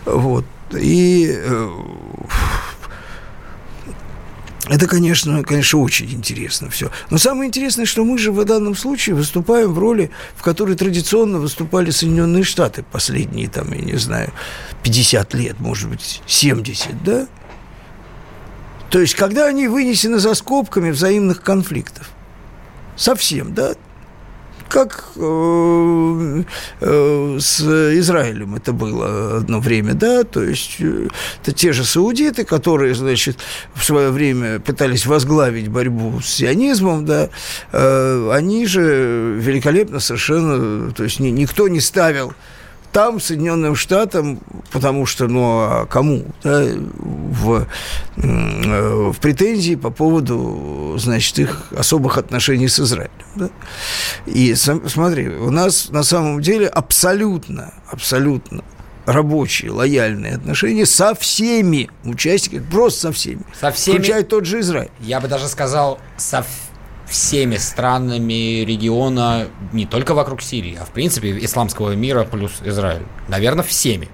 Вот, 0.05 0.45
и 0.73 1.31
э, 1.31 1.69
это, 4.67 4.87
конечно, 4.87 5.43
конечно, 5.43 5.79
очень 5.79 6.11
интересно 6.11 6.69
все. 6.69 6.91
Но 7.11 7.17
самое 7.17 7.47
интересное, 7.47 7.85
что 7.85 8.03
мы 8.03 8.17
же 8.17 8.31
в 8.31 8.43
данном 8.45 8.75
случае 8.75 9.15
выступаем 9.15 9.71
в 9.73 9.79
роли, 9.79 10.09
в 10.35 10.41
которой 10.41 10.75
традиционно 10.75 11.39
выступали 11.39 11.91
Соединенные 11.91 12.43
Штаты 12.43 12.83
последние, 12.83 13.47
там, 13.47 13.71
я 13.71 13.81
не 13.81 13.97
знаю, 13.97 14.31
50 14.83 15.33
лет, 15.35 15.59
может 15.59 15.89
быть, 15.89 16.21
70, 16.25 17.03
да? 17.03 17.27
То 18.89 18.99
есть, 18.99 19.13
когда 19.13 19.45
они 19.45 19.67
вынесены 19.67 20.19
за 20.19 20.33
скобками 20.33 20.89
взаимных 20.89 21.41
конфликтов. 21.41 22.09
Совсем, 22.95 23.53
да? 23.53 23.75
Как 24.69 25.05
э, 25.15 26.43
э, 26.81 27.37
с 27.39 27.61
Израилем 27.61 28.55
это 28.55 28.73
было 28.73 29.37
одно 29.37 29.59
время, 29.59 29.93
да, 29.93 30.23
то 30.23 30.43
есть 30.43 30.77
э, 30.79 31.07
это 31.41 31.51
те 31.51 31.71
же 31.73 31.83
саудиты, 31.83 32.45
которые, 32.45 32.95
значит, 32.95 33.37
в 33.73 33.83
свое 33.83 34.09
время 34.09 34.59
пытались 34.59 35.05
возглавить 35.05 35.67
борьбу 35.67 36.19
с 36.21 36.27
сионизмом, 36.27 37.05
да, 37.05 37.29
они 37.71 38.65
же 38.65 39.35
великолепно 39.39 39.99
совершенно, 39.99 40.91
то 40.91 41.03
есть 41.03 41.19
никто 41.19 41.67
не 41.67 41.79
ставил 41.79 42.33
там 42.95 43.19
Соединенным 43.19 43.75
Штатам, 43.75 44.39
потому 44.71 45.05
что, 45.05 45.27
ну, 45.27 45.43
а 45.43 45.85
кому, 45.85 46.23
да, 46.45 46.63
в, 46.63 47.67
в 48.15 49.19
претензии 49.19 49.75
по 49.75 49.89
поводу, 49.89 50.95
значит, 50.97 51.37
их 51.39 51.73
особых 51.77 52.17
отношений 52.17 52.69
с 52.69 52.79
Израилем. 52.79 53.11
Да? 53.35 53.49
И 54.25 54.55
смотри, 54.55 55.27
у 55.27 55.51
нас 55.51 55.89
на 55.89 56.03
самом 56.03 56.41
деле 56.41 56.67
абсолютно, 56.67 57.73
абсолютно 57.91 58.63
рабочие, 59.05 59.71
лояльные 59.71 60.35
отношения 60.35 60.85
со 60.85 61.15
всеми 61.15 61.89
участниками, 62.05 62.65
просто 62.71 63.01
со 63.01 63.11
всеми. 63.11 63.41
Со 63.59 63.71
всеми. 63.71 63.97
Включая 63.97 64.23
тот 64.23 64.45
же 64.45 64.61
Израиль. 64.61 64.91
Я 65.01 65.19
бы 65.19 65.27
даже 65.27 65.49
сказал, 65.49 65.99
со 66.15 66.43
всеми 66.43 66.74
странами 67.57 68.63
региона, 68.63 69.47
не 69.73 69.85
только 69.85 70.13
вокруг 70.13 70.41
Сирии, 70.41 70.77
а 70.79 70.85
в 70.85 70.89
принципе 70.89 71.37
исламского 71.43 71.95
мира 71.95 72.23
плюс 72.23 72.53
Израиль. 72.63 73.03
Наверное, 73.27 73.63
всеми. 73.63 74.09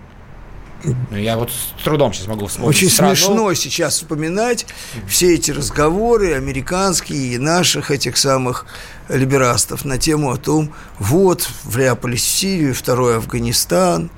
Ну, 0.84 1.18
я 1.18 1.38
вот 1.38 1.52
с 1.52 1.84
трудом 1.84 2.14
сейчас 2.14 2.28
могу 2.28 2.48
вспомнить. 2.48 2.76
Очень 2.76 2.90
страну. 2.90 3.16
смешно 3.16 3.54
сейчас 3.54 3.96
вспоминать 3.96 4.66
все 5.08 5.36
эти 5.36 5.52
разговоры 5.52 6.34
американские 6.34 7.36
и 7.36 7.38
наших 7.38 7.92
этих 7.92 8.18
самых 8.18 8.66
либерастов 9.10 9.86
на 9.86 9.98
тему 9.98 10.32
о 10.32 10.38
том, 10.38 10.74
вот, 10.98 11.48
вляпались 11.64 12.24
в 12.24 12.28
Сирию, 12.28 12.74
второй 12.74 13.18
Афганистан 13.18 14.10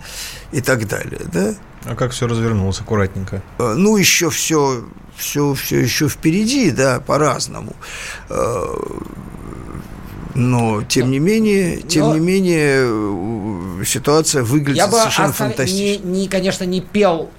и 0.51 0.61
так 0.61 0.87
далее, 0.87 1.21
да? 1.31 1.55
А 1.85 1.95
как 1.95 2.11
все 2.11 2.27
развернулось 2.27 2.79
аккуратненько? 2.79 3.41
А, 3.57 3.75
ну, 3.75 3.97
еще 3.97 4.29
все, 4.29 4.85
все, 5.15 5.53
все 5.53 5.79
еще 5.79 6.07
впереди, 6.07 6.71
да, 6.71 6.99
по-разному. 6.99 7.75
А, 8.29 8.75
но 10.35 10.83
тем 10.83 11.11
не 11.11 11.19
менее, 11.19 11.81
тем 11.81 12.07
Но... 12.07 12.15
не 12.15 12.19
менее, 12.19 13.85
ситуация 13.85 14.43
выглядит 14.43 14.77
Я 14.77 14.89
совершенно 14.89 15.27
бы 15.27 15.33
фантастично. 15.33 16.05
Не, 16.05 16.21
не, 16.21 16.27
конечно, 16.27 16.63
не 16.63 16.81
пел 16.81 17.29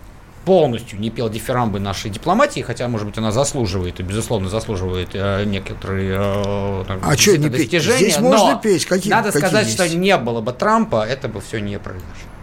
полностью 0.45 1.01
не 1.01 1.11
пел 1.11 1.31
дифирамбы 1.31 1.81
нашей 1.81 2.11
дипломатии, 2.11 2.61
хотя, 2.61 2.87
может 2.89 3.07
быть, 3.07 3.19
она 3.19 3.33
заслуживает 3.33 4.01
и, 4.01 4.03
безусловно, 4.03 4.49
заслуживает 4.49 5.11
э, 5.15 5.45
некоторые 5.45 6.17
э, 6.19 6.85
там, 6.87 7.01
а 7.03 7.17
что 7.17 7.39
не 7.39 7.49
достижения. 7.49 7.99
Петь? 7.99 8.13
Здесь 8.13 8.21
можно 8.21 8.57
петь. 8.63 8.87
Какие, 8.87 9.11
надо 9.11 9.33
какие 9.33 9.41
сказать, 9.41 9.67
есть? 9.67 9.77
что 9.77 9.89
не 9.97 10.17
было 10.17 10.41
бы 10.41 10.53
Трампа, 10.53 11.07
это 11.07 11.29
бы 11.29 11.41
все 11.41 11.61
не 11.61 11.79
произошло. 11.79 12.34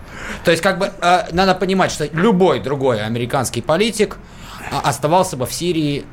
То 0.44 0.52
есть, 0.52 0.64
как 0.64 0.80
бы, 0.80 0.92
э, 1.02 1.28
надо 1.32 1.56
понимать, 1.56 1.92
что 1.92 2.08
любой 2.14 2.60
другой 2.60 3.04
американский 3.04 3.62
политик 3.62 4.18
э, 4.60 4.76
оставался 4.84 5.38
бы 5.38 5.46
в 5.46 5.54
Сирии 5.54 6.06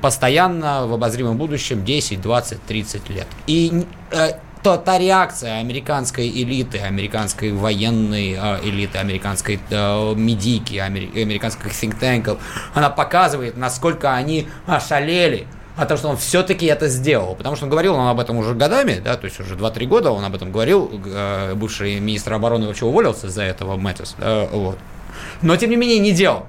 постоянно 0.00 0.86
в 0.86 0.94
обозримом 0.94 1.36
будущем 1.36 1.84
10, 1.84 2.20
20, 2.20 2.62
30 2.62 3.10
лет. 3.10 3.26
И 3.46 3.84
э, 4.10 4.32
то 4.62 4.76
та 4.76 4.98
реакция 4.98 5.60
американской 5.60 6.28
элиты, 6.28 6.78
американской 6.78 7.52
военной 7.52 8.32
э, 8.32 8.60
элиты, 8.64 8.98
американской 8.98 9.60
э, 9.70 10.14
медики, 10.14 10.76
амер, 10.76 11.10
американских 11.14 11.66
think 11.66 12.38
она 12.74 12.90
показывает, 12.90 13.56
насколько 13.56 14.14
они 14.14 14.48
ошалели 14.66 15.46
о 15.78 15.86
том, 15.86 15.96
что 15.96 16.08
он 16.08 16.16
все-таки 16.16 16.66
это 16.66 16.88
сделал. 16.88 17.36
Потому 17.36 17.54
что 17.54 17.64
он 17.64 17.70
говорил 17.70 17.94
он 17.94 18.08
об 18.08 18.18
этом 18.18 18.36
уже 18.36 18.54
годами, 18.54 19.00
да, 19.02 19.16
то 19.16 19.26
есть 19.26 19.38
уже 19.38 19.54
2-3 19.54 19.86
года 19.86 20.10
он 20.10 20.24
об 20.24 20.34
этом 20.34 20.50
говорил. 20.50 20.90
Э, 21.06 21.54
бывший 21.54 22.00
министр 22.00 22.34
обороны 22.34 22.66
вообще 22.66 22.84
уволился 22.84 23.28
из-за 23.28 23.44
этого, 23.44 23.76
Мэттис. 23.76 24.16
Э, 24.18 24.48
вот. 24.50 24.78
Но, 25.40 25.56
тем 25.56 25.70
не 25.70 25.76
менее, 25.76 26.00
не 26.00 26.12
делал. 26.12 26.46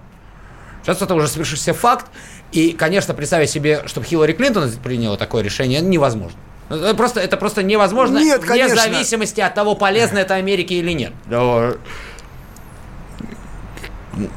Сейчас 0.82 1.02
это 1.02 1.14
уже 1.14 1.28
свершившийся 1.28 1.74
факт. 1.74 2.08
И, 2.52 2.72
конечно, 2.72 3.14
представить 3.14 3.52
себе, 3.52 3.84
чтобы 3.86 4.08
Хиллари 4.08 4.34
Клинтон 4.34 4.72
приняла 4.84 5.18
такое 5.18 5.44
решение, 5.44 5.82
невозможно. 5.82 6.40
Это 6.70 6.96
просто, 6.96 7.20
это 7.20 7.38
просто 7.38 7.62
невозможно, 7.64 8.20
нет, 8.20 8.44
вне 8.44 8.70
зависимости 8.70 9.42
от 9.42 9.56
того, 9.56 9.76
полезно 9.76 10.20
это 10.20 10.36
Америке 10.36 10.76
или 10.76 10.92
нет. 10.92 11.14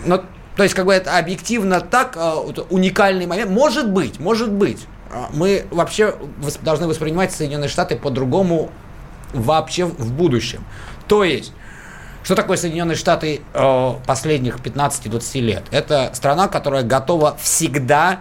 Но, 0.06 0.24
то 0.56 0.62
есть, 0.62 0.74
как 0.74 0.86
бы 0.86 0.92
это 0.92 1.16
объективно 1.16 1.80
так, 1.80 2.16
а, 2.16 2.36
уникальный 2.70 3.26
момент. 3.26 3.50
Может 3.50 3.90
быть, 3.90 4.20
может 4.20 4.52
быть. 4.52 4.86
А, 5.10 5.28
мы 5.32 5.66
вообще 5.70 6.14
должны 6.62 6.86
воспринимать 6.86 7.32
Соединенные 7.32 7.68
Штаты 7.68 7.96
по-другому 7.96 8.70
вообще 9.32 9.86
в 9.86 10.12
будущем. 10.12 10.64
То 11.08 11.24
есть, 11.24 11.52
что 12.22 12.34
такое 12.34 12.56
Соединенные 12.56 12.96
Штаты 12.96 13.40
э, 13.52 13.92
последних 14.06 14.58
15-20 14.58 15.40
лет? 15.40 15.64
Это 15.70 16.10
страна, 16.14 16.48
которая 16.48 16.82
готова 16.84 17.36
всегда, 17.40 18.20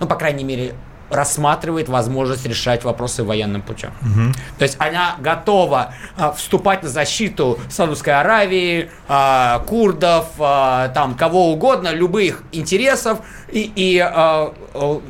ну, 0.00 0.06
по 0.06 0.14
крайней 0.14 0.44
мере, 0.44 0.74
рассматривает 1.10 1.88
возможность 1.88 2.46
решать 2.46 2.84
вопросы 2.84 3.22
военным 3.22 3.62
путем. 3.62 3.90
Угу. 4.02 4.32
То 4.58 4.62
есть 4.62 4.76
она 4.78 5.16
готова 5.20 5.94
а, 6.16 6.32
вступать 6.32 6.82
на 6.82 6.88
защиту 6.88 7.58
Саудовской 7.68 8.12
Аравии, 8.12 8.90
а, 9.08 9.60
курдов, 9.60 10.26
а, 10.38 10.88
там 10.88 11.14
кого 11.14 11.52
угодно, 11.52 11.92
любых 11.92 12.42
интересов 12.52 13.20
и, 13.50 13.70
и 13.74 13.98
а, 13.98 14.52
а, 14.74 15.02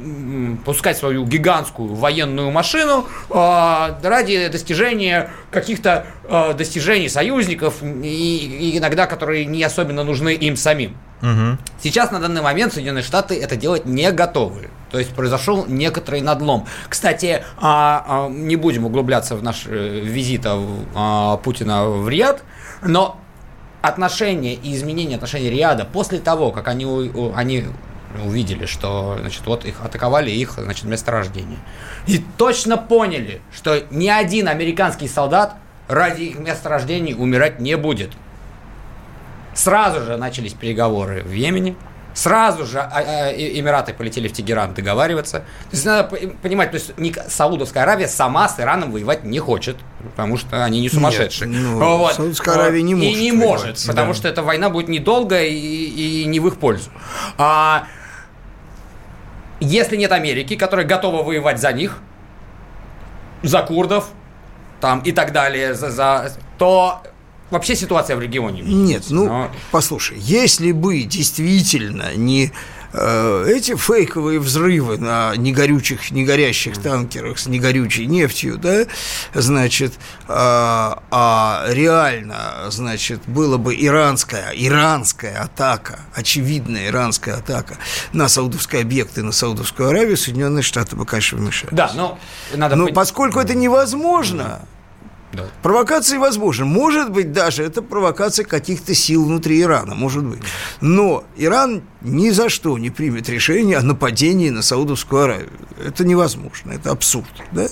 пускать 0.64 0.98
свою 0.98 1.24
гигантскую 1.24 1.94
военную 1.94 2.50
машину 2.50 3.06
а, 3.30 3.98
ради 4.02 4.48
достижения 4.48 5.30
каких-то 5.50 6.06
а, 6.28 6.52
достижений 6.52 7.08
союзников 7.08 7.82
и, 7.82 8.72
и 8.72 8.78
иногда 8.78 9.06
которые 9.06 9.44
не 9.46 9.62
особенно 9.62 10.04
нужны 10.04 10.34
им 10.34 10.56
самим. 10.56 10.96
Угу. 11.22 11.58
Сейчас 11.80 12.10
на 12.10 12.20
данный 12.20 12.42
момент 12.42 12.74
Соединенные 12.74 13.02
Штаты 13.02 13.40
это 13.40 13.56
делать 13.56 13.86
не 13.86 14.10
готовы. 14.12 14.70
То 14.90 14.98
есть 14.98 15.14
произошел 15.14 15.66
некоторый 15.66 16.20
надлом. 16.20 16.66
Кстати, 16.88 17.42
а, 17.58 18.04
а, 18.06 18.28
не 18.28 18.56
будем 18.56 18.84
углубляться 18.86 19.34
в 19.34 19.42
наш 19.42 19.64
э, 19.66 20.00
визит 20.00 20.42
а, 20.46 21.36
Путина 21.38 21.86
в 21.86 22.08
Риад, 22.08 22.42
но 22.82 23.18
отношения 23.82 24.54
и 24.54 24.74
изменения 24.74 25.16
отношений 25.16 25.50
Риада 25.50 25.84
после 25.84 26.18
того, 26.18 26.50
как 26.50 26.68
они, 26.68 26.86
они 27.34 27.64
увидели, 28.24 28.66
что 28.66 29.16
значит, 29.20 29.46
вот 29.46 29.64
их 29.64 29.84
атаковали 29.84 30.30
их 30.30 30.52
значит, 30.52 30.84
месторождение. 30.84 31.58
И 32.06 32.24
точно 32.36 32.76
поняли, 32.76 33.40
что 33.54 33.84
ни 33.90 34.08
один 34.08 34.48
американский 34.48 35.08
солдат 35.08 35.56
ради 35.88 36.22
их 36.22 36.38
месторождений 36.38 37.14
умирать 37.14 37.60
не 37.60 37.76
будет. 37.76 38.10
Сразу 39.56 40.04
же 40.04 40.16
начались 40.18 40.52
переговоры 40.52 41.22
в 41.22 41.32
Йемене. 41.32 41.76
Сразу 42.12 42.64
же 42.64 42.78
а, 42.78 42.90
а, 42.94 43.32
Эмираты 43.32 43.92
полетели 43.92 44.28
в 44.28 44.32
Тегеран 44.32 44.74
договариваться. 44.74 45.40
То 45.40 45.70
есть 45.72 45.84
надо 45.84 46.04
понимать, 46.42 46.70
то 46.70 46.76
есть 46.76 46.92
Саудовская 47.28 47.82
Аравия 47.82 48.06
сама 48.06 48.48
с 48.48 48.60
Ираном 48.60 48.90
воевать 48.90 49.24
не 49.24 49.38
хочет, 49.38 49.76
потому 50.02 50.36
что 50.36 50.64
они 50.64 50.80
не 50.80 50.88
сумасшедшие. 50.88 51.48
Нет, 51.50 51.60
ну, 51.60 51.98
вот. 51.98 52.14
Саудовская 52.14 52.54
Аравия 52.54 52.82
не 52.82 52.94
может. 52.94 53.10
И 53.10 53.14
не 53.20 53.32
воевать, 53.32 53.48
может, 53.48 53.86
потому 53.86 54.12
да. 54.12 54.14
что 54.14 54.28
эта 54.28 54.42
война 54.42 54.70
будет 54.70 54.88
недолгая 54.88 55.46
и, 55.46 55.54
и 55.54 56.24
не 56.26 56.38
в 56.40 56.46
их 56.48 56.58
пользу. 56.58 56.90
А, 57.38 57.86
если 59.60 59.96
нет 59.96 60.12
Америки, 60.12 60.56
которая 60.56 60.86
готова 60.86 61.22
воевать 61.22 61.60
за 61.60 61.72
них, 61.72 61.98
за 63.42 63.62
курдов, 63.62 64.08
там 64.80 65.00
и 65.00 65.12
так 65.12 65.32
далее, 65.32 65.74
за, 65.74 65.90
за, 65.90 66.32
то 66.58 67.02
вообще 67.50 67.76
ситуация 67.76 68.16
в 68.16 68.20
регионе? 68.20 68.62
Нет, 68.62 69.04
ну, 69.10 69.26
Но... 69.26 69.50
послушай, 69.70 70.18
если 70.18 70.72
бы 70.72 71.02
действительно 71.02 72.14
не 72.14 72.52
э, 72.92 73.44
эти 73.48 73.76
фейковые 73.76 74.40
взрывы 74.40 74.98
на 74.98 75.34
негорючих, 75.36 76.10
негорящих 76.10 76.78
танкерах 76.78 77.38
с 77.38 77.46
негорючей 77.46 78.06
нефтью, 78.06 78.58
да, 78.58 78.86
значит, 79.34 79.92
э, 79.92 79.96
а 80.28 81.64
реально, 81.68 82.66
значит, 82.70 83.20
было 83.26 83.58
бы 83.58 83.74
иранская, 83.74 84.52
иранская 84.54 85.40
атака, 85.40 86.00
очевидная 86.14 86.88
иранская 86.88 87.36
атака 87.36 87.76
на 88.12 88.28
саудовские 88.28 88.82
объекты, 88.82 89.22
на 89.22 89.32
Саудовскую 89.32 89.90
Аравию, 89.90 90.16
Соединенные 90.16 90.62
Штаты 90.62 90.96
бы, 90.96 91.04
конечно, 91.04 91.38
вмешались. 91.38 91.74
Да, 91.74 91.90
но 91.94 92.18
надо... 92.54 92.76
Но 92.76 92.88
поскольку 92.88 93.38
это 93.40 93.54
невозможно, 93.54 94.62
да. 95.32 95.44
Провокации 95.62 96.18
возможны. 96.18 96.64
Может 96.64 97.10
быть, 97.10 97.32
даже 97.32 97.62
это 97.62 97.82
провокация 97.82 98.44
каких-то 98.44 98.94
сил 98.94 99.24
внутри 99.24 99.60
Ирана, 99.60 99.94
может 99.94 100.24
быть. 100.24 100.40
Но 100.80 101.24
Иран 101.36 101.82
ни 102.00 102.30
за 102.30 102.48
что 102.48 102.78
не 102.78 102.90
примет 102.90 103.28
решение 103.28 103.76
о 103.76 103.82
нападении 103.82 104.50
на 104.50 104.62
Саудовскую 104.62 105.22
Аравию. 105.22 105.50
Это 105.84 106.04
невозможно, 106.04 106.72
это 106.72 106.90
абсурд. 106.90 107.30
Да? 107.52 107.66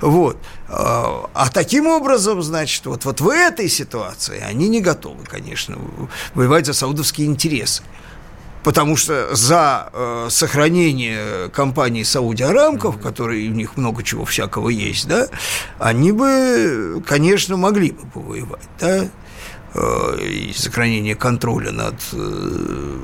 Вот. 0.00 0.38
А, 0.68 1.28
а 1.34 1.50
таким 1.50 1.86
образом, 1.86 2.42
значит, 2.42 2.86
вот, 2.86 3.04
вот 3.04 3.20
в 3.20 3.28
этой 3.28 3.68
ситуации 3.68 4.40
они 4.40 4.68
не 4.68 4.80
готовы, 4.80 5.24
конечно, 5.24 5.76
воевать 6.34 6.66
за 6.66 6.72
саудовские 6.72 7.26
интересы 7.26 7.82
потому 8.64 8.96
что 8.96 9.34
за 9.36 9.90
э, 9.92 10.26
сохранение 10.30 11.50
компании 11.50 12.02
Сауди 12.02 12.42
Арамков, 12.42 12.98
которые 12.98 13.48
у 13.50 13.52
них 13.52 13.76
много 13.76 14.02
чего 14.02 14.24
всякого 14.24 14.70
есть, 14.70 15.06
да, 15.06 15.28
они 15.78 16.10
бы, 16.10 17.02
конечно, 17.06 17.56
могли 17.56 17.92
бы 17.92 18.06
повоевать, 18.12 18.68
да, 18.80 19.08
э, 19.74 20.18
и 20.24 20.52
сохранение 20.54 21.14
контроля 21.14 21.70
над 21.70 21.94
э, 22.12 22.98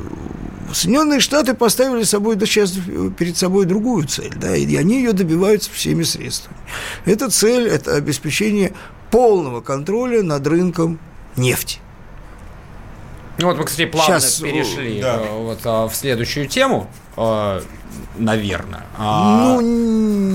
Соединенные 0.73 1.21
Штаты 1.21 1.55
поставили 1.55 2.05
собой, 2.05 2.37
да 2.37 2.47
сейчас 2.47 2.73
перед 3.19 3.37
собой 3.37 3.67
другую 3.67 4.07
цель, 4.09 4.33
да, 4.37 4.57
и 4.57 4.75
они 4.77 4.97
ее 4.99 5.13
добиваются 5.13 5.71
всеми 5.73 6.05
средствами. 6.05 6.57
Эта 7.05 7.29
цель– 7.29 7.69
это 7.69 7.97
обеспечение 7.97 8.73
полного 9.11 9.61
контроля 9.61 10.23
над 10.23 10.47
рынком 10.47 10.99
нефти. 11.37 11.81
Ну 13.41 13.47
вот 13.47 13.57
мы, 13.57 13.65
кстати, 13.65 13.87
плавно 13.87 14.21
Щас, 14.21 14.41
перешли 14.41 15.01
да. 15.01 15.17
э, 15.17 15.29
вот, 15.39 15.61
а, 15.65 15.89
в 15.89 15.95
следующую 15.97 16.47
тему, 16.47 16.91
э, 17.17 17.63
наверное. 18.19 18.85
А, 18.99 19.59
ну, 19.59 19.61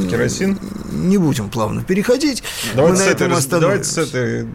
н- 0.02 0.10
Керосин? 0.10 0.58
не 0.92 1.18
будем 1.20 1.50
плавно 1.50 1.84
переходить. 1.84 2.42
Давайте 2.74 2.92
Мы 2.94 2.98
с 2.98 3.00
на 3.06 3.12
этой, 3.12 3.16
этом 3.28 3.32
раз- 3.32 3.46
давайте 3.46 3.84
с 3.84 3.98
этой... 4.00 4.48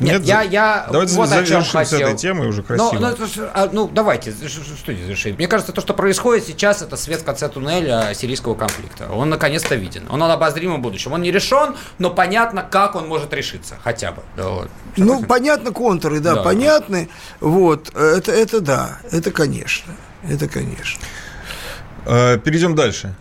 Нет, 0.00 0.22
я, 0.24 0.42
я 0.42 0.86
Давайте 0.90 1.14
вот 1.14 1.28
завершим 1.28 1.84
с 1.84 1.92
этой 1.92 2.16
темой 2.16 2.48
уже 2.48 2.60
Ну, 2.60 2.90
красиво. 2.90 2.98
ну, 3.00 3.46
а, 3.54 3.68
ну, 3.72 3.88
давайте, 3.88 4.32
что 4.32 4.92
здесь 4.92 5.04
завершить? 5.04 5.38
Мне 5.38 5.48
кажется, 5.48 5.72
то, 5.72 5.80
что 5.80 5.94
происходит 5.94 6.46
сейчас, 6.46 6.82
это 6.82 6.96
свет 6.96 7.20
в 7.22 7.24
конце 7.24 7.48
туннеля 7.48 8.12
сирийского 8.14 8.54
конфликта. 8.54 9.10
Он 9.10 9.30
наконец-то 9.30 9.74
виден. 9.74 10.04
Он 10.10 10.18
на 10.20 10.32
обозримом 10.32 10.82
будущем. 10.82 11.12
Он 11.12 11.22
не 11.22 11.30
решен, 11.30 11.76
но 11.98 12.10
понятно, 12.10 12.62
как 12.62 12.94
он 12.94 13.08
может 13.08 13.32
решиться, 13.32 13.76
хотя 13.82 14.12
бы. 14.12 14.22
Да, 14.36 14.48
вот. 14.48 14.68
Ну, 14.96 15.22
понятно, 15.24 15.72
контуры, 15.72 16.20
да, 16.20 16.34
Да. 16.36 16.42
понятны. 16.42 17.08
Вот, 17.40 17.94
это, 17.94 18.32
это 18.32 18.60
да, 18.60 18.98
это 19.10 19.30
конечно. 19.30 19.94
Это 20.28 20.48
конечно. 20.48 21.00
Э, 22.04 22.38
Перейдем 22.38 22.74
дальше. 22.74 23.14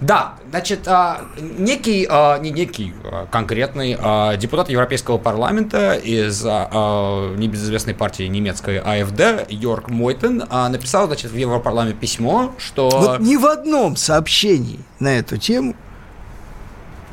Да, 0.00 0.34
значит, 0.50 0.86
а, 0.88 1.22
некий, 1.38 2.06
а, 2.08 2.38
не 2.38 2.50
некий, 2.50 2.92
а, 3.02 3.26
конкретный 3.26 3.96
депутат 4.36 4.68
Европейского 4.68 5.16
парламента 5.16 5.94
из 5.94 6.44
небезызвестной 6.44 7.94
партии 7.94 8.24
немецкой 8.24 8.78
АФД 8.78 9.50
Йорк 9.50 9.88
Мойтен 9.88 10.44
написал, 10.50 11.06
значит, 11.06 11.30
в 11.30 11.36
Европарламент 11.36 11.98
письмо, 11.98 12.54
что... 12.58 12.90
Вот 12.90 13.20
ни 13.20 13.36
в 13.36 13.46
одном 13.46 13.96
сообщении 13.96 14.80
на 15.00 15.18
эту 15.18 15.38
тему 15.38 15.74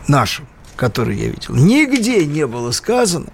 нашем, 0.07 0.47
который 0.75 1.15
я 1.15 1.29
видел, 1.29 1.55
нигде 1.55 2.25
не 2.25 2.45
было 2.45 2.71
сказано, 2.71 3.27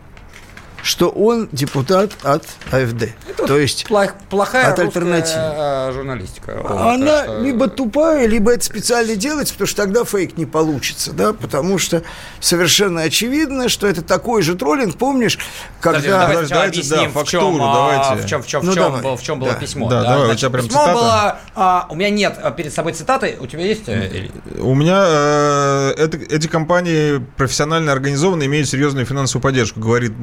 что 0.84 1.10
он 1.10 1.50
депутат 1.52 2.12
от 2.24 2.44
АФД. 2.72 3.10
То 3.48 3.58
есть 3.58 3.86
Плох- 3.90 4.14
плохая 4.30 4.72
от 4.72 4.80
альтернативы. 4.80 5.40
э, 5.40 5.92
журналистика. 5.94 6.62
Она 6.94 7.24
что- 7.24 7.40
либо 7.42 7.68
тупая, 7.68 8.26
либо 8.28 8.52
это 8.54 8.64
специально 8.64 9.16
делается, 9.16 9.54
потому 9.54 9.68
что 9.68 9.78
тогда 9.78 10.04
фейк 10.06 10.38
не 10.38 10.46
получится, 10.46 11.12
да, 11.14 11.34
потому 11.34 11.78
что 11.78 12.04
совершенно 12.40 13.02
очевидно, 13.02 13.70
что 13.70 13.88
это 13.88 14.02
такой 14.02 14.42
же 14.42 14.56
троллинг, 14.56 14.98
помнишь, 14.98 15.38
Подожди, 15.82 16.08
когда... 16.10 16.28
давайте 16.28 16.40
Давайте, 16.50 16.54
давайте, 16.54 16.80
объясним, 16.80 17.14
да, 17.14 17.24
в 17.24 17.28
чем, 17.28 17.42
фактуру, 17.42 17.64
а, 17.64 17.74
давайте. 17.74 18.24
в 18.24 18.30
чем, 18.30 18.44
в 18.44 18.48
чем, 18.48 18.66
Ну, 18.66 18.72
в 18.72 18.76
чем, 18.76 18.84
давай. 18.84 19.02
было, 19.02 19.18
в 19.18 19.22
чем 19.24 19.40
было 19.40 19.52
Да. 19.52 19.56
письмо. 19.58 19.90
Да, 19.90 20.04
давай, 20.04 20.18
у 20.22 20.26
значит, 20.26 20.40
тебя 20.42 20.50
прям 20.50 20.66
письмо 20.68 20.80
цитата. 20.82 20.98
было, 21.00 21.40
а, 21.56 21.88
у 21.90 21.96
меня 21.96 22.10
нет 22.10 22.40
а, 22.42 22.52
перед 22.52 22.74
собой 22.74 22.94
цитаты, 22.94 23.38
у 23.40 23.48
тебя 23.48 23.64
есть? 23.64 23.84
э, 23.88 24.28
У 24.60 24.76
меня 24.76 25.04
э, 25.06 25.94
это- 25.98 26.18
эти 26.18 26.48
компании 26.48 27.24
профессионально 27.38 27.92
организованы, 27.92 28.46
имеют 28.46 28.68
серьезную 28.70 29.06
финансовую 29.06 29.42
поддержку, 29.44 29.80
говорит 29.80 30.18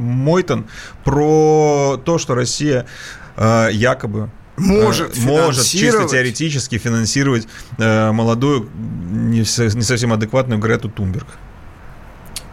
Мойтон 0.47 0.67
про 1.05 1.97
то, 2.05 2.19
что 2.19 2.35
Россия 2.35 2.87
э, 3.37 3.69
якобы 3.73 4.31
э, 4.57 4.61
Может 4.61 5.17
может 5.19 5.65
чисто 5.65 6.09
теоретически 6.09 6.79
финансировать 6.79 7.49
э, 7.79 8.13
молодую, 8.13 8.69
не, 9.11 9.45
со- 9.45 9.65
не 9.77 9.83
совсем 9.83 10.13
адекватную 10.13 10.61
Грету 10.61 10.89
Тунберг. 10.89 11.27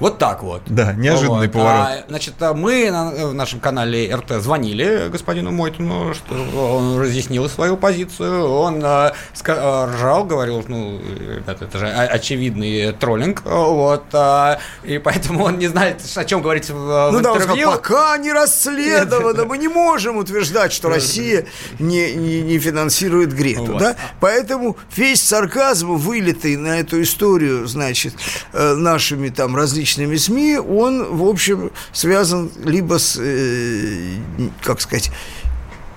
Вот 0.03 0.17
так 0.17 0.43
вот. 0.43 0.63
Да, 0.65 0.91
неожиданный 0.91 1.47
Вот. 1.47 1.51
поворот. 1.53 1.87
А, 1.87 2.03
значит, 2.09 2.33
а, 2.41 2.53
мы 2.53 2.91
на, 2.91 3.11
в 3.29 3.33
нашем 3.33 3.61
канале 3.61 4.13
РТ 4.13 4.31
звонили 4.41 5.07
господину 5.09 5.51
Мойтону, 5.51 6.13
что 6.13 6.35
он 6.75 6.99
разъяснил 6.99 7.47
свою 7.47 7.77
позицию. 7.77 8.49
Он 8.51 8.81
а, 8.83 9.13
ска- 9.33 9.55
а, 9.57 9.85
ржал, 9.87 10.25
говорил, 10.25 10.61
ну, 10.67 10.99
ребята, 11.37 11.63
это 11.63 11.77
же 11.77 11.87
очевидный 11.87 12.91
троллинг. 12.91 13.43
Вот, 13.45 14.03
а, 14.11 14.59
и 14.83 14.97
поэтому 14.97 15.45
он 15.45 15.57
не 15.57 15.67
знает, 15.67 16.01
о 16.17 16.25
чем 16.25 16.41
говорить 16.41 16.69
в, 16.69 16.73
в 16.73 17.09
Ну 17.13 17.21
да, 17.21 17.31
он 17.31 17.37
интервью. 17.37 17.67
сказал, 17.71 17.77
пока 17.77 18.17
не 18.17 18.33
расследовано, 18.33 19.45
мы 19.45 19.57
не 19.57 19.69
можем 19.69 20.17
утверждать, 20.17 20.73
что 20.73 20.89
Россия 20.89 21.45
не, 21.79 22.13
не, 22.13 22.41
не 22.41 22.59
финансирует 22.59 23.33
Грету, 23.33 23.67
Вот. 23.67 23.77
да? 23.79 23.95
Поэтому 24.19 24.75
весь 24.97 25.21
сарказм, 25.23 25.93
вылитый 25.95 26.57
на 26.57 26.81
эту 26.81 27.01
историю, 27.01 27.65
значит, 27.67 28.15
э, 28.51 28.73
нашими 28.73 29.29
там 29.29 29.55
различными 29.55 29.92
СМИ, 29.93 30.57
он, 30.57 31.15
в 31.15 31.23
общем, 31.23 31.71
связан 31.91 32.51
либо 32.63 32.99
с, 32.99 33.17
э, 33.19 34.17
как 34.61 34.81
сказать, 34.81 35.11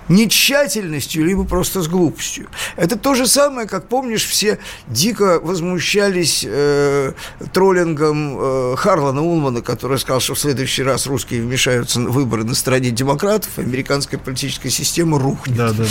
нетщательностью, 0.08 1.24
либо 1.24 1.44
просто 1.44 1.82
с 1.82 1.88
глупостью. 1.88 2.48
Это 2.76 2.96
то 2.96 3.14
же 3.14 3.26
самое, 3.26 3.66
как 3.66 3.88
помнишь, 3.88 4.24
все 4.24 4.58
дико 4.86 5.40
возмущались 5.40 6.44
э, 6.46 7.12
троллингом 7.52 8.36
э, 8.38 8.76
Харлана 8.76 9.22
Улмана, 9.22 9.62
который 9.62 9.98
сказал, 9.98 10.20
что 10.20 10.34
в 10.34 10.38
следующий 10.38 10.82
раз 10.82 11.06
русские 11.06 11.42
вмешаются 11.42 12.00
в 12.00 12.12
выборы 12.12 12.44
на 12.44 12.54
стороне 12.54 12.90
демократов, 12.90 13.58
американская 13.58 14.18
политическая 14.20 14.70
система 14.70 15.18
рухнет. 15.18 15.56
Да, 15.56 15.72
да, 15.72 15.84
да, 15.84 15.88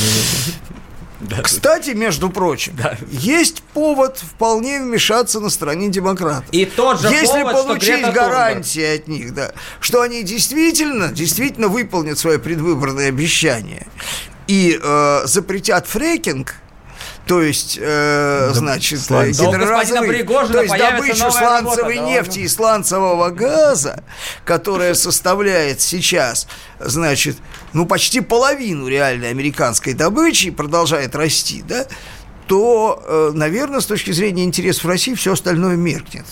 да. 1.28 1.42
Кстати, 1.42 1.92
между 1.92 2.30
прочим, 2.30 2.78
есть 3.10 3.62
повод 3.74 4.18
вполне 4.18 4.82
вмешаться 4.82 5.40
на 5.40 5.50
стороне 5.50 5.90
демократов. 5.90 6.46
И 6.52 6.66
тот 6.66 7.02
же 7.02 7.10
Если 7.10 7.42
повод, 7.42 7.56
что 7.56 7.68
получить 7.68 7.90
Грета 7.90 8.12
гарантии 8.12 8.96
от 8.96 9.08
них, 9.08 9.34
да, 9.34 9.52
что 9.80 10.02
они 10.02 10.24
действительно, 10.24 11.10
действительно 11.10 11.68
выполнят 11.68 12.18
свои 12.18 12.38
предвыборные 12.38 13.10
обещания 13.10 13.88
и 14.48 14.80
э, 14.82 15.22
запретят 15.26 15.88
фрекинг, 15.88 16.56
то 17.26 17.42
есть, 17.42 17.80
э, 17.82 18.52
значит, 18.54 19.00
э, 19.00 19.04
Да 19.10 19.16
у 19.18 19.52
господина 19.52 19.62
гидроразрыв, 19.62 20.52
то 20.52 20.62
есть 20.62 20.74
добычу 20.78 21.32
сланцевой 21.32 21.58
работа, 21.58 21.84
да, 21.84 22.06
нефти 22.06 22.40
он- 22.40 22.46
и 22.46 22.48
сланцевого 22.48 23.30
газа, 23.32 24.04
которая 24.46 24.94
составляет 24.94 25.82
сейчас, 25.82 26.48
значит, 26.80 27.38
ну, 27.74 27.86
почти 27.88 28.22
половину 28.22 28.88
реальной 28.88 29.32
американской 29.32 29.94
добычи 29.94 30.48
и 30.48 30.52
продолжает 30.52 31.16
расти, 31.16 31.64
да, 31.68 31.86
то, 32.48 33.02
э, 33.04 33.32
наверное, 33.34 33.80
с 33.80 33.88
точки 33.88 34.12
зрения 34.12 34.44
интересов 34.44 34.86
России 34.86 35.16
все 35.16 35.34
остальное 35.34 35.76
меркнет. 35.76 36.26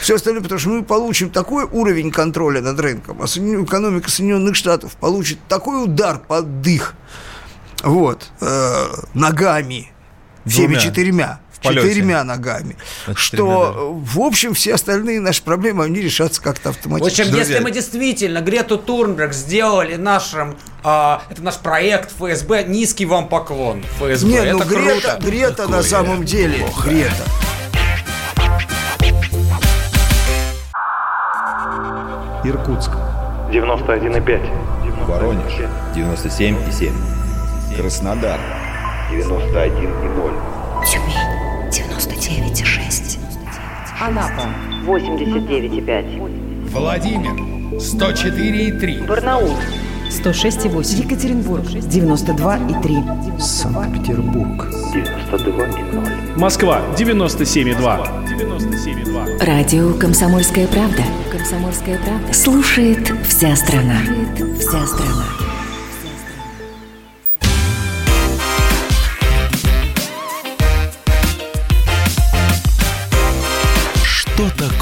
Все 0.00 0.16
остальное, 0.16 0.42
потому 0.42 0.58
что 0.58 0.70
мы 0.70 0.82
получим 0.82 1.30
такой 1.30 1.64
уровень 1.64 2.10
контроля 2.10 2.62
над 2.62 2.80
рынком, 2.80 3.20
а 3.22 3.26
экономика 3.26 4.10
Соединенных 4.10 4.56
Штатов 4.56 4.96
получит 4.96 5.38
такой 5.48 5.84
удар 5.84 6.18
под 6.18 6.62
дых, 6.62 6.94
вот, 7.84 8.24
э, 8.40 8.86
ногами, 9.14 9.92
всеми 10.46 10.66
Двумя. 10.74 10.80
четырьмя, 10.80 11.40
В 11.52 11.60
полете. 11.60 11.88
четырьмя 11.88 12.24
ногами, 12.24 12.76
четырьмя 13.06 13.16
что, 13.16 13.94
э, 13.98 14.04
в 14.04 14.20
общем, 14.20 14.54
все 14.54 14.74
остальные 14.74 15.20
наши 15.20 15.42
проблемы, 15.42 15.84
они 15.84 16.00
решатся 16.00 16.40
как-то 16.42 16.72
В 16.72 16.76
автоматически. 16.76 17.20
общем, 17.22 17.32
Друзья. 17.32 17.52
если 17.54 17.64
мы 17.64 17.70
действительно 17.72 18.40
Грету 18.40 18.78
Турнберг 18.78 19.32
сделали 19.32 19.96
нашим, 19.96 20.56
а, 20.84 21.22
это 21.30 21.42
наш 21.42 21.56
проект 21.56 22.12
ФСБ, 22.12 22.64
низкий 22.64 23.06
вам 23.06 23.28
поклон, 23.28 23.82
ФСБ, 23.98 24.26
Не, 24.28 24.36
это 24.38 24.52
ну 24.52 24.64
Грета, 24.64 25.10
круто. 25.16 25.18
Грета 25.30 25.62
на 25.62 25.68
Такое 25.68 25.82
самом 25.82 26.24
деле, 26.24 26.66
Грета. 26.84 27.24
Иркутск. 32.44 32.90
91,5. 33.50 34.50
Воронеж. 35.06 35.52
97,7. 35.94 36.92
Краснодар. 37.76 38.38
91,0. 39.16 40.34
Тюмень 40.84 41.16
99,6. 41.70 43.18
Анапа 43.98 44.48
89,5. 44.86 46.68
Владимир 46.70 47.32
104,3. 47.78 49.06
Барнаул 49.06 49.56
106,8. 50.10 51.04
Екатеринбург 51.04 51.64
92,3. 51.64 53.40
Санкт-Петербург. 53.40 54.66
92,0. 54.94 56.38
Москва 56.38 56.82
97,2. 56.96 58.26
97,2. 58.26 59.44
Радио 59.44 59.94
«Комсомольская 59.94 60.66
правда». 60.66 61.02
«Комсомольская 61.32 61.98
правда». 61.98 62.34
Слушает 62.34 63.12
вся 63.26 63.56
страна. 63.56 63.98
Слушает 64.04 64.58
вся 64.60 64.86
страна. 64.86 65.45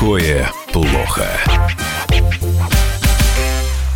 Такое 0.05 0.51
плохо? 0.71 1.27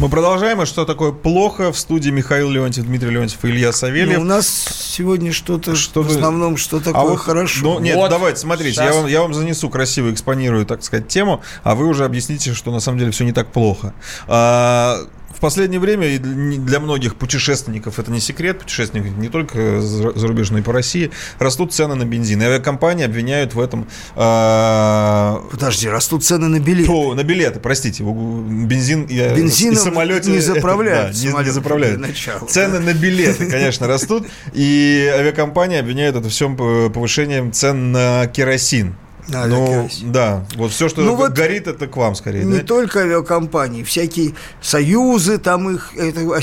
Мы 0.00 0.08
продолжаем. 0.08 0.62
И 0.62 0.66
что 0.66 0.86
такое 0.86 1.12
плохо? 1.12 1.70
В 1.70 1.78
студии 1.78 2.08
Михаил 2.08 2.48
Леонтьев, 2.50 2.86
Дмитрий 2.86 3.10
Леонтьев 3.10 3.44
и 3.44 3.48
Илья 3.48 3.72
Савельев. 3.72 4.16
Ну, 4.16 4.22
у 4.22 4.26
нас 4.26 4.48
сегодня 4.48 5.32
что-то, 5.32 5.76
Что 5.76 6.02
в 6.02 6.08
основном, 6.08 6.56
что 6.56 6.78
А 6.78 6.80
такое 6.80 7.10
вот- 7.10 7.20
хорошо. 7.20 7.60
Ну, 7.62 7.80
нет, 7.80 7.96
Вот 7.96 8.08
давайте, 8.08 8.40
смотрите, 8.40 8.82
я 8.82 8.92
вам, 8.92 9.06
я 9.06 9.20
вам 9.20 9.34
занесу 9.34 9.68
красиво, 9.68 10.10
экспонирую, 10.10 10.64
так 10.64 10.82
сказать, 10.82 11.08
тему, 11.08 11.42
а 11.62 11.74
вы 11.74 11.86
уже 11.86 12.06
объясните, 12.06 12.54
что 12.54 12.70
на 12.70 12.80
самом 12.80 12.98
деле 13.00 13.10
все 13.10 13.24
не 13.24 13.32
так 13.32 13.48
плохо. 13.48 13.92
А, 14.28 15.00
В 15.28 15.40
последнее 15.40 15.78
время 15.78 16.08
и 16.08 16.18
для 16.18 16.80
многих 16.80 17.14
путешественников 17.14 17.98
это 17.98 18.10
не 18.10 18.18
секрет, 18.18 18.58
путешественников 18.60 19.16
не 19.18 19.28
только 19.28 19.80
за- 19.80 20.18
зарубежные 20.18 20.64
по 20.64 20.72
России, 20.72 21.10
растут 21.38 21.72
цены 21.72 21.94
на 21.94 22.04
бензин. 22.04 22.42
И 22.42 22.44
авиакомпании 22.44 23.04
обвиняют 23.04 23.54
в 23.54 23.60
этом... 23.60 23.86
а, 24.16 25.44
Подожди, 25.50 25.88
растут 25.88 26.24
цены 26.24 26.48
на 26.48 26.58
билет. 26.58 26.88
О, 26.88 27.14
на 27.14 27.22
билеты, 27.22 27.60
простите, 27.60 28.02
бензин 28.02 29.04
и, 29.04 29.16
э, 29.18 29.36
Бензином 29.36 29.74
и 29.74 29.76
самолете 29.76 30.30
не 30.30 30.38
это- 30.38 30.54
заправляют 30.54 31.14
да, 31.14 31.40
не- 31.40 31.44
не, 31.44 31.50
заправляют. 31.50 32.00
начала, 32.00 32.46
Цены 32.46 32.80
на 32.80 32.94
билеты, 32.94 33.48
конечно, 33.50 33.86
растут, 33.86 34.26
и 34.54 35.08
авиакомпании 35.14 35.78
обвиняют 35.78 36.16
это 36.16 36.28
всем 36.30 36.56
п- 36.56 36.90
повышением 36.90 37.52
цен 37.52 37.92
на 37.92 38.26
керосин. 38.28 38.96
Ну, 39.28 39.88
да, 40.04 40.44
вот 40.56 40.72
все, 40.72 40.88
что 40.88 41.02
Ну 41.02 41.14
вот 41.14 41.32
горит, 41.32 41.66
это 41.66 41.86
к 41.86 41.96
вам 41.96 42.14
скорее. 42.14 42.44
Не 42.44 42.58
да? 42.58 42.64
только 42.64 43.00
авиакомпании, 43.00 43.82
всякие 43.82 44.34
союзы, 44.62 45.38
там 45.38 45.68
их 45.70 45.92
это, 45.96 46.20
а, 46.34 46.40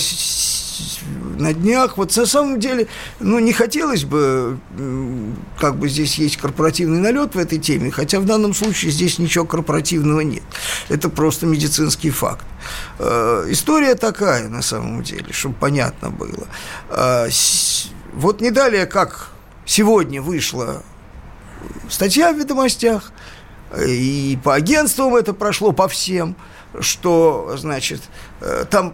на 1.37 1.53
днях. 1.53 1.97
Вот 1.97 2.15
на 2.15 2.25
самом 2.25 2.59
деле, 2.59 2.87
ну, 3.19 3.39
не 3.39 3.53
хотелось 3.53 4.03
бы, 4.03 4.57
как 5.59 5.77
бы 5.77 5.89
здесь 5.89 6.15
есть 6.15 6.37
корпоративный 6.37 6.99
налет 6.99 7.35
в 7.35 7.39
этой 7.39 7.59
теме, 7.59 7.91
хотя 7.91 8.19
в 8.19 8.25
данном 8.25 8.53
случае 8.53 8.91
здесь 8.91 9.19
ничего 9.19 9.45
корпоративного 9.45 10.21
нет. 10.21 10.43
Это 10.89 11.09
просто 11.09 11.45
медицинский 11.45 12.11
факт. 12.11 12.45
Э, 12.99 13.45
История 13.49 13.95
такая, 13.95 14.47
на 14.47 14.61
самом 14.61 15.03
деле, 15.03 15.31
чтобы 15.31 15.55
понятно 15.59 16.09
было. 16.09 16.47
Э, 16.89 17.27
Вот 18.13 18.41
не 18.41 18.51
далее, 18.51 18.85
как 18.85 19.29
сегодня 19.65 20.21
вышла 20.21 20.83
статья 21.89 22.31
в 22.33 22.37
ведомостях, 22.37 23.11
и 23.85 24.37
по 24.43 24.53
агентствам 24.53 25.15
это 25.15 25.33
прошло 25.33 25.71
по 25.71 25.87
всем, 25.87 26.35
что, 26.79 27.55
значит, 27.57 28.01
э, 28.41 28.65
там 28.69 28.93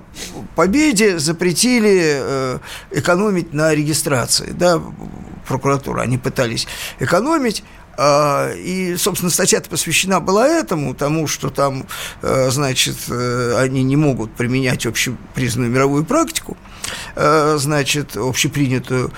Победе 0.56 1.20
запретили 1.20 2.02
э, 2.04 2.60
экономить 2.92 3.54
на 3.54 3.74
регистрации, 3.74 4.52
да, 4.52 4.82
прокуратура, 5.48 6.02
они 6.02 6.18
пытались 6.18 6.68
экономить, 7.00 7.64
и, 8.00 8.96
собственно, 8.98 9.32
статья 9.32 9.62
посвящена 9.62 10.20
была 10.20 10.48
этому, 10.48 10.94
тому, 10.96 11.28
что 11.28 11.50
там, 11.50 11.86
э, 12.22 12.50
значит, 12.50 12.98
э, 13.10 13.56
они 13.58 13.84
не 13.84 13.96
могут 13.96 14.34
применять 14.34 14.86
общепризнанную 14.86 15.72
мировую 15.72 16.06
практику, 16.06 16.58
э, 17.16 17.58
значит, 17.60 18.18
общепринятую 18.18 19.12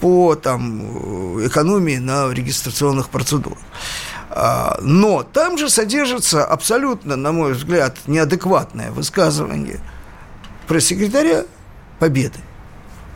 по 0.00 0.34
там 0.34 1.46
экономии 1.46 1.96
на 1.96 2.32
регистрационных 2.32 3.10
процедурах. 3.10 3.58
А, 4.34 4.78
Но 4.80 5.22
там 5.22 5.58
же 5.58 5.68
содержится 5.68 6.44
абсолютно, 6.44 7.16
на 7.16 7.32
мой 7.32 7.52
взгляд, 7.52 7.98
неадекватное 8.06 8.90
высказывание 8.90 9.80
пресс-секретаря 10.68 11.44
Победы, 11.98 12.38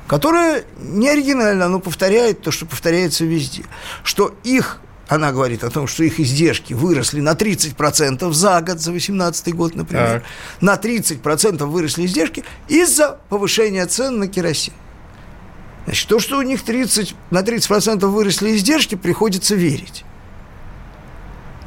которое 0.07 0.64
не 0.79 1.09
оригинально, 1.09 1.64
оно 1.64 1.81
повторяет 1.81 2.42
то, 2.42 2.51
что 2.51 2.66
повторяется 2.66 3.25
везде, 3.25 3.64
что 4.05 4.35
их 4.45 4.79
она 5.09 5.31
говорит 5.33 5.62
о 5.62 5.71
том, 5.71 5.87
что 5.87 6.03
их 6.05 6.19
издержки 6.19 6.73
выросли 6.75 7.21
на 7.21 7.35
30% 7.35 8.33
за 8.33 8.61
год, 8.61 8.81
за 8.81 8.90
2018 8.90 9.55
год, 9.55 9.75
например. 9.75 10.21
Так. 10.21 10.25
На 10.61 10.75
30% 10.75 11.64
выросли 11.66 12.07
издержки 12.07 12.45
из-за 12.69 13.19
повышения 13.29 13.87
цен 13.87 14.19
на 14.19 14.27
керосин. 14.29 14.73
Значит, 15.85 16.09
то, 16.09 16.19
что 16.19 16.38
у 16.38 16.42
них 16.42 16.64
30, 16.64 17.14
на 17.31 17.42
30% 17.42 18.05
выросли 18.07 18.57
издержки, 18.57 18.97
приходится 18.97 19.55
верить. 19.55 20.05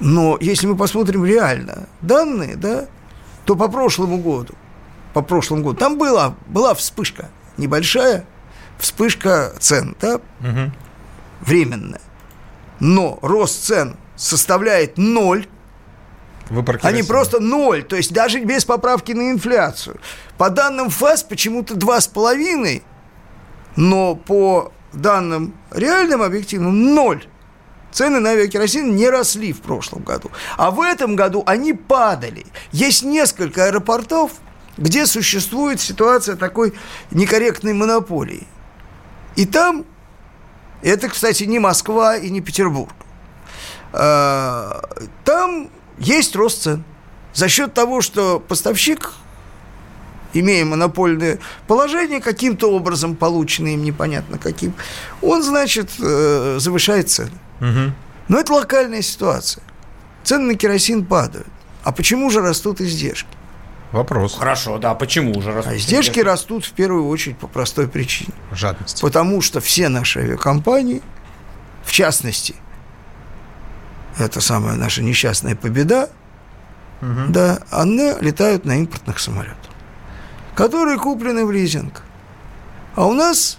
Но 0.02 0.38
если 0.42 0.68
мы 0.68 0.76
посмотрим 0.76 1.26
реально 1.26 1.88
данные, 2.02 2.56
да, 2.56 2.88
то 3.46 3.56
по 3.56 3.68
прошлому 3.70 4.18
году, 4.18 4.54
по 5.14 5.22
прошлому 5.22 5.64
году, 5.64 5.78
там 5.78 5.98
была, 5.98 6.36
была 6.48 6.74
вспышка 6.74 7.30
небольшая, 7.58 8.26
вспышка 8.78 9.54
цен, 9.60 9.96
да, 10.02 10.20
Мгм. 10.40 10.74
временная. 11.42 12.02
Но 12.80 13.20
рост 13.22 13.66
цен 13.66 13.98
составляет 14.16 14.98
ноль, 14.98 15.48
Вы 16.50 16.64
про 16.64 16.80
они 16.84 17.04
просто 17.04 17.40
ноль, 17.40 17.84
то 17.84 17.96
есть 17.96 18.14
даже 18.14 18.40
без 18.40 18.66
поправки 18.66 19.12
на 19.12 19.32
инфляцию. 19.32 20.00
По 20.38 20.50
данным 20.50 20.90
ФАС 20.90 21.24
почему-то 21.24 21.76
два 21.76 22.00
с 22.00 22.08
половиной, 22.08 22.84
но 23.76 24.16
по 24.16 24.72
данным 24.94 25.54
реальным 25.72 26.22
объективным 26.22 26.94
ноль. 26.94 27.26
Цены 27.92 28.20
на 28.20 28.32
авиакеросин 28.32 28.96
не 28.96 29.10
росли 29.10 29.52
в 29.52 29.62
прошлом 29.62 30.04
году. 30.04 30.32
А 30.58 30.70
в 30.70 30.82
этом 30.82 31.16
году 31.16 31.44
они 31.46 31.74
падали. 31.74 32.46
Есть 32.72 33.04
несколько 33.04 33.66
аэропортов, 33.66 34.34
где 34.78 35.06
существует 35.06 35.82
ситуация 35.82 36.36
такой 36.36 36.74
некорректной 37.12 37.74
монополии. 37.74 38.48
И 39.36 39.46
там, 39.46 39.86
это, 40.82 41.10
кстати, 41.10 41.44
не 41.44 41.60
Москва 41.60 42.18
и 42.18 42.30
не 42.30 42.42
Петербург, 42.42 42.94
а, 43.92 44.82
там 45.26 45.70
есть 45.98 46.36
рост 46.36 46.64
цен. 46.64 46.84
За 47.34 47.48
счет 47.48 47.74
того, 47.74 48.02
что 48.02 48.40
поставщик, 48.40 49.14
имея 50.34 50.66
монопольное 50.66 51.40
положение, 51.68 52.22
каким-то 52.22 52.72
образом 52.72 53.16
полученное 53.16 53.74
им 53.74 53.84
непонятно 53.84 54.38
каким, 54.38 54.74
он, 55.22 55.44
значит, 55.44 55.90
э, 56.00 56.58
завышает 56.60 57.10
цены. 57.10 57.32
Мгм. 57.60 57.96
Но 58.28 58.40
это 58.40 58.54
локальная 58.54 59.02
ситуация. 59.02 59.64
Цены 60.24 60.54
на 60.54 60.56
керосин 60.56 61.06
падают. 61.06 61.48
А 61.84 61.92
почему 61.92 62.30
же 62.30 62.42
растут 62.42 62.82
издержки? 62.82 63.30
Вопрос. 63.92 64.38
Хорошо, 64.38 64.78
да, 64.78 64.94
почему 64.94 65.32
уже 65.34 65.52
растут 65.52 65.74
А 65.74 65.78
издержки 65.78 66.20
растут 66.20 66.66
в 66.66 66.72
первую 66.74 67.08
очередь 67.08 67.38
по 67.38 67.48
простой 67.48 67.88
причине. 67.88 68.34
Жадность. 68.52 69.02
Потому 69.02 69.42
что 69.42 69.62
все 69.62 69.90
наши 69.90 70.20
авиакомпании, 70.20 71.02
в 71.84 71.92
частности, 71.92 72.56
это 74.18 74.42
самая 74.42 74.76
наша 74.76 75.02
несчастная 75.02 75.56
победа, 75.56 76.10
да, 77.02 77.60
они 77.72 78.14
летают 78.20 78.66
на 78.66 78.78
импортных 78.78 79.20
самолетах, 79.20 79.72
которые 80.54 80.98
куплены 80.98 81.46
в 81.46 81.52
лизинг. 81.52 82.04
А 82.96 83.06
у 83.06 83.14
нас 83.14 83.58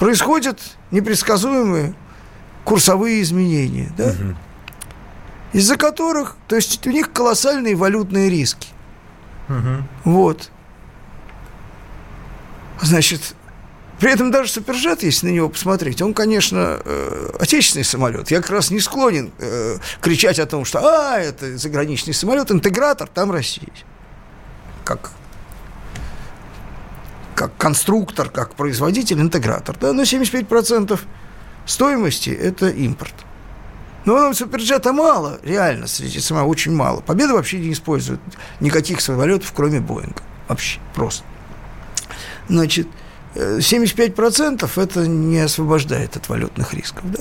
происходят 0.00 0.60
непредсказуемые 0.90 1.94
курсовые 2.64 3.22
изменения, 3.22 3.92
да, 3.96 4.12
из-за 5.52 5.76
которых, 5.76 6.36
то 6.48 6.56
есть 6.56 6.86
у 6.86 6.90
них 6.90 7.12
колоссальные 7.12 7.76
валютные 7.76 8.30
риски. 8.30 8.68
Вот. 10.04 10.50
Значит, 12.80 13.34
при 14.02 14.10
этом 14.10 14.32
даже 14.32 14.50
суперджет, 14.50 15.04
если 15.04 15.28
на 15.28 15.30
него 15.30 15.48
посмотреть, 15.48 16.02
он, 16.02 16.14
конечно, 16.14 16.80
э, 16.84 17.30
отечественный 17.38 17.84
самолет. 17.84 18.32
Я 18.32 18.40
как 18.40 18.50
раз 18.50 18.72
не 18.72 18.80
склонен 18.80 19.30
э, 19.38 19.76
кричать 20.00 20.40
о 20.40 20.46
том, 20.46 20.64
что 20.64 20.80
а, 20.80 21.18
это 21.20 21.56
заграничный 21.56 22.12
самолет, 22.12 22.50
интегратор, 22.50 23.06
там 23.06 23.30
Россия. 23.30 23.68
Как, 24.84 25.12
как 27.36 27.56
конструктор, 27.56 28.28
как 28.28 28.56
производитель, 28.56 29.20
интегратор. 29.20 29.76
Да, 29.78 29.92
но 29.92 30.02
75% 30.02 30.98
стоимости– 31.64 32.30
это 32.30 32.70
импорт. 32.70 33.14
Но 34.04 34.18
нам 34.18 34.34
суперджета 34.34 34.92
мало, 34.92 35.38
реально, 35.42 35.86
среди 35.86 36.20
самого 36.20 36.46
очень 36.48 36.72
мало. 36.74 37.00
Победа 37.00 37.34
вообще 37.34 37.58
не 37.58 37.72
использует 37.72 38.20
никаких 38.60 39.00
самолетов, 39.00 39.52
кроме 39.54 39.80
Боинга. 39.80 40.22
Вообще, 40.48 40.80
просто. 40.94 41.24
Значит, 42.48 42.88
э, 43.34 43.58
75% 43.60 44.76
это 44.76 45.06
не 45.06 45.38
освобождает 45.38 46.16
от 46.16 46.28
валютных 46.28 46.74
рисков. 46.74 47.04
Да? 47.04 47.20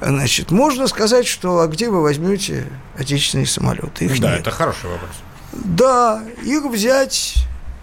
Значит, 0.00 0.50
можно 0.50 0.88
сказать, 0.88 1.26
что 1.26 1.60
а 1.60 1.66
где 1.68 1.88
вы 1.88 2.02
возьмете 2.02 2.66
отечественные 2.98 3.46
самолеты? 3.46 4.06
Их 4.06 4.20
Да, 4.20 4.32
нет. 4.32 4.40
это 4.40 4.50
хороший 4.50 4.90
вопрос. 4.90 5.10
Да, 5.52 6.22
их 6.42 6.64
взять 6.64 7.34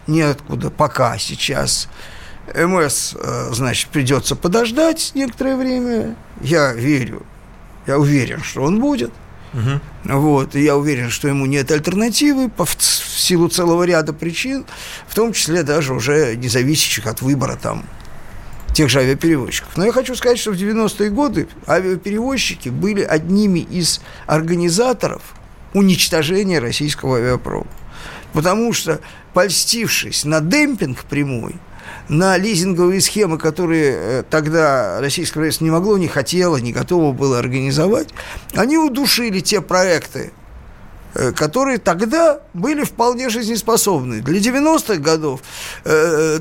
неоткуда 0.08 0.70
пока 0.70 1.18
сейчас. 1.18 1.88
МС, 2.54 3.16
э, 3.16 3.50
значит, 3.54 3.90
придется 3.90 4.36
подождать 4.36 5.12
некоторое 5.16 5.56
время. 5.56 6.16
Я 6.42 6.74
верю, 6.74 7.26
я 7.88 8.00
уверен, 8.00 8.42
что 8.44 8.64
он 8.64 8.80
будет. 8.80 9.12
Вот, 10.04 10.56
и 10.56 10.62
я 10.62 10.76
уверен, 10.76 11.10
что 11.10 11.30
ему 11.30 11.46
нет 11.46 11.72
альтернативы 11.72 12.50
по, 12.50 12.66
в, 12.66 12.76
в 12.76 13.20
силу 13.20 13.48
целого 13.48 13.84
ряда 13.84 14.12
причин, 14.12 14.66
в 15.08 15.16
том 15.16 15.32
числе 15.32 15.64
даже 15.64 15.94
уже 15.94 16.36
не 16.36 16.50
зависящих 16.50 17.08
от 17.08 17.22
выбора 17.22 17.56
там 17.56 17.86
тех 18.74 18.90
же 18.90 19.00
авиаперевозчиков. 19.00 19.78
Но 19.78 19.86
я 19.86 19.94
хочу 19.94 20.16
сказать, 20.16 20.38
что 20.38 20.52
в 20.52 20.56
90-е 20.56 21.10
годы 21.10 21.48
авиаперевозчики 21.66 22.68
были 22.68 23.02
одними 23.02 23.60
из 23.60 24.02
организаторов 24.28 25.22
уничтожения 25.74 26.60
российского 26.60 27.18
авиапрома. 27.18 27.68
Потому 28.34 28.74
что, 28.74 29.00
польстившись 29.34 30.26
на 30.26 30.42
демпинг 30.42 31.06
прямой, 31.06 31.56
на 32.10 32.38
лизинговые 32.38 33.02
схемы, 33.02 33.38
которые 33.38 33.94
э, 33.96 34.24
тогда 34.30 35.00
российское 35.02 35.36
правительство 35.36 35.66
не 35.66 35.72
могло, 35.72 35.98
не 35.98 36.08
хотело, 36.08 36.58
не 36.58 36.72
готово 36.72 37.12
было 37.12 37.40
организовать, 37.40 38.10
они 38.56 38.78
удушили 38.78 39.40
те 39.40 39.62
проекты 39.62 40.32
э, 41.14 41.32
которые 41.32 41.78
тогда 41.78 42.40
были 42.54 42.84
вполне 42.84 43.30
жизнеспособны. 43.30 44.22
Для 44.22 44.40
90-х 44.40 44.96
годов 44.98 45.42
э, 45.84 46.40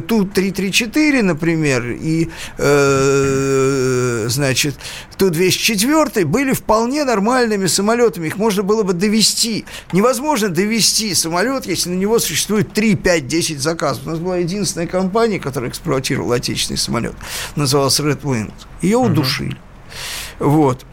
Ту-334, 0.00 1.22
например, 1.22 1.90
и, 1.90 2.30
э, 2.58 4.26
значит, 4.28 4.76
Ту-204 5.18 6.24
были 6.24 6.52
вполне 6.52 7.04
нормальными 7.04 7.66
самолетами. 7.66 8.28
Их 8.28 8.36
можно 8.36 8.62
было 8.62 8.82
бы 8.82 8.92
довести. 8.92 9.64
Невозможно 9.92 10.48
довести 10.48 11.14
самолет, 11.14 11.66
если 11.66 11.90
на 11.90 11.94
него 11.94 12.18
существует 12.18 12.72
3, 12.72 12.96
5, 12.96 13.26
10 13.26 13.60
заказов. 13.60 14.06
У 14.06 14.10
нас 14.10 14.18
была 14.18 14.38
единственная 14.38 14.86
компания, 14.86 15.38
которая 15.38 15.70
эксплуатировала 15.70 16.36
отечественный 16.36 16.78
самолет. 16.78 17.14
Называлась 17.56 17.98
Red 18.00 18.22
Wings. 18.22 18.52
Ее 18.80 18.98
удушили. 18.98 19.56
Вот. 20.38 20.84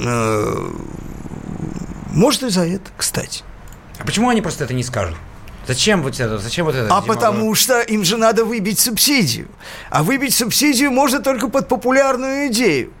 Э, 0.00 0.68
Может, 2.12 2.42
и 2.44 2.48
за 2.48 2.66
это, 2.66 2.90
кстати. 2.96 3.42
А 3.98 4.04
почему 4.04 4.28
они 4.28 4.40
просто 4.42 4.64
это 4.64 4.74
не 4.74 4.82
скажут? 4.82 5.16
Зачем 5.66 6.02
вот 6.02 6.18
это? 6.20 6.38
Зачем 6.38 6.66
вот 6.66 6.74
это? 6.74 6.94
А 6.94 7.02
потому 7.02 7.54
что 7.54 7.80
им 7.80 8.04
же 8.04 8.16
надо 8.16 8.44
выбить 8.44 8.78
субсидию. 8.78 9.48
А 9.90 10.02
выбить 10.02 10.34
субсидию 10.34 10.90
можно 10.90 11.20
только 11.20 11.48
под 11.48 11.68
популярную 11.68 12.48
идею. 12.48 12.92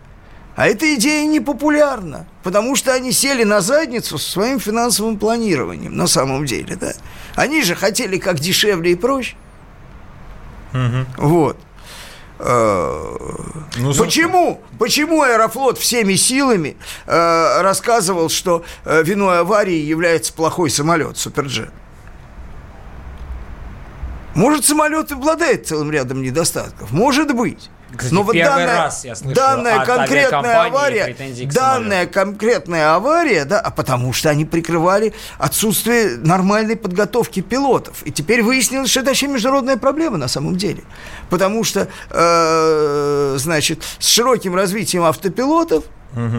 А 0.56 0.66
эта 0.66 0.94
идея 0.94 1.26
не 1.26 1.40
популярна, 1.40 2.26
потому 2.42 2.76
что 2.76 2.94
они 2.94 3.12
сели 3.12 3.44
на 3.44 3.60
задницу 3.60 4.16
со 4.18 4.30
своим 4.30 4.58
финансовым 4.58 5.18
планированием, 5.18 5.94
на 5.94 6.06
самом 6.06 6.46
деле, 6.46 6.76
да. 6.76 6.94
Они 7.34 7.62
же 7.62 7.74
хотели 7.74 8.16
как 8.16 8.40
дешевле 8.40 8.92
и 8.92 8.94
проще. 8.94 9.36
Вот. 11.18 11.58
Э, 12.38 13.16
Ну, 13.76 13.94
Почему? 13.94 14.60
Почему 14.78 15.22
Аэрофлот 15.22 15.78
всеми 15.78 16.14
силами 16.14 16.76
э, 17.06 17.60
рассказывал, 17.62 18.30
что 18.30 18.64
э, 18.84 19.02
виной 19.02 19.40
аварии 19.40 19.78
является 19.78 20.32
плохой 20.32 20.70
самолет, 20.70 21.18
суперджет? 21.18 21.70
Может, 24.36 24.66
самолет 24.66 25.10
обладает 25.12 25.66
целым 25.66 25.90
рядом 25.90 26.22
недостатков? 26.22 26.92
Может 26.92 27.34
быть. 27.34 27.70
Кстати, 27.96 28.12
Но 28.12 28.22
вот 28.24 28.36
данная, 28.36 28.66
раз 28.66 29.04
я 29.04 29.14
слышу 29.14 29.34
данная 29.34 29.84
конкретная 29.84 30.64
авария, 30.64 31.16
данная 31.46 32.06
конкретная 32.06 32.94
авария, 32.94 33.44
да, 33.44 33.60
а 33.60 33.70
потому 33.70 34.12
что 34.12 34.28
они 34.28 34.44
прикрывали 34.44 35.14
отсутствие 35.38 36.16
нормальной 36.18 36.76
подготовки 36.76 37.40
пилотов. 37.40 38.02
И 38.04 38.10
теперь 38.10 38.42
выяснилось, 38.42 38.90
что 38.90 39.00
это 39.00 39.10
вообще 39.10 39.28
международная 39.28 39.78
проблема 39.78 40.18
на 40.18 40.28
самом 40.28 40.56
деле. 40.56 40.82
Потому 41.30 41.64
что, 41.64 41.88
э, 42.10 43.34
значит, 43.38 43.82
с 43.98 44.06
широким 44.06 44.54
развитием 44.54 45.04
автопилотов 45.04 45.84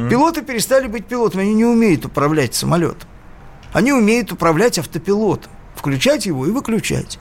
пилоты 0.09 0.41
перестали 0.41 0.87
быть 0.87 1.05
пилотами, 1.07 1.43
они 1.43 1.53
не 1.53 1.65
умеют 1.65 2.05
управлять 2.05 2.53
самолетом. 2.53 3.09
Они 3.73 3.93
умеют 3.93 4.31
управлять 4.31 4.77
автопилотом, 4.77 5.51
включать 5.75 6.25
его 6.25 6.45
и 6.45 6.51
выключать. 6.51 7.17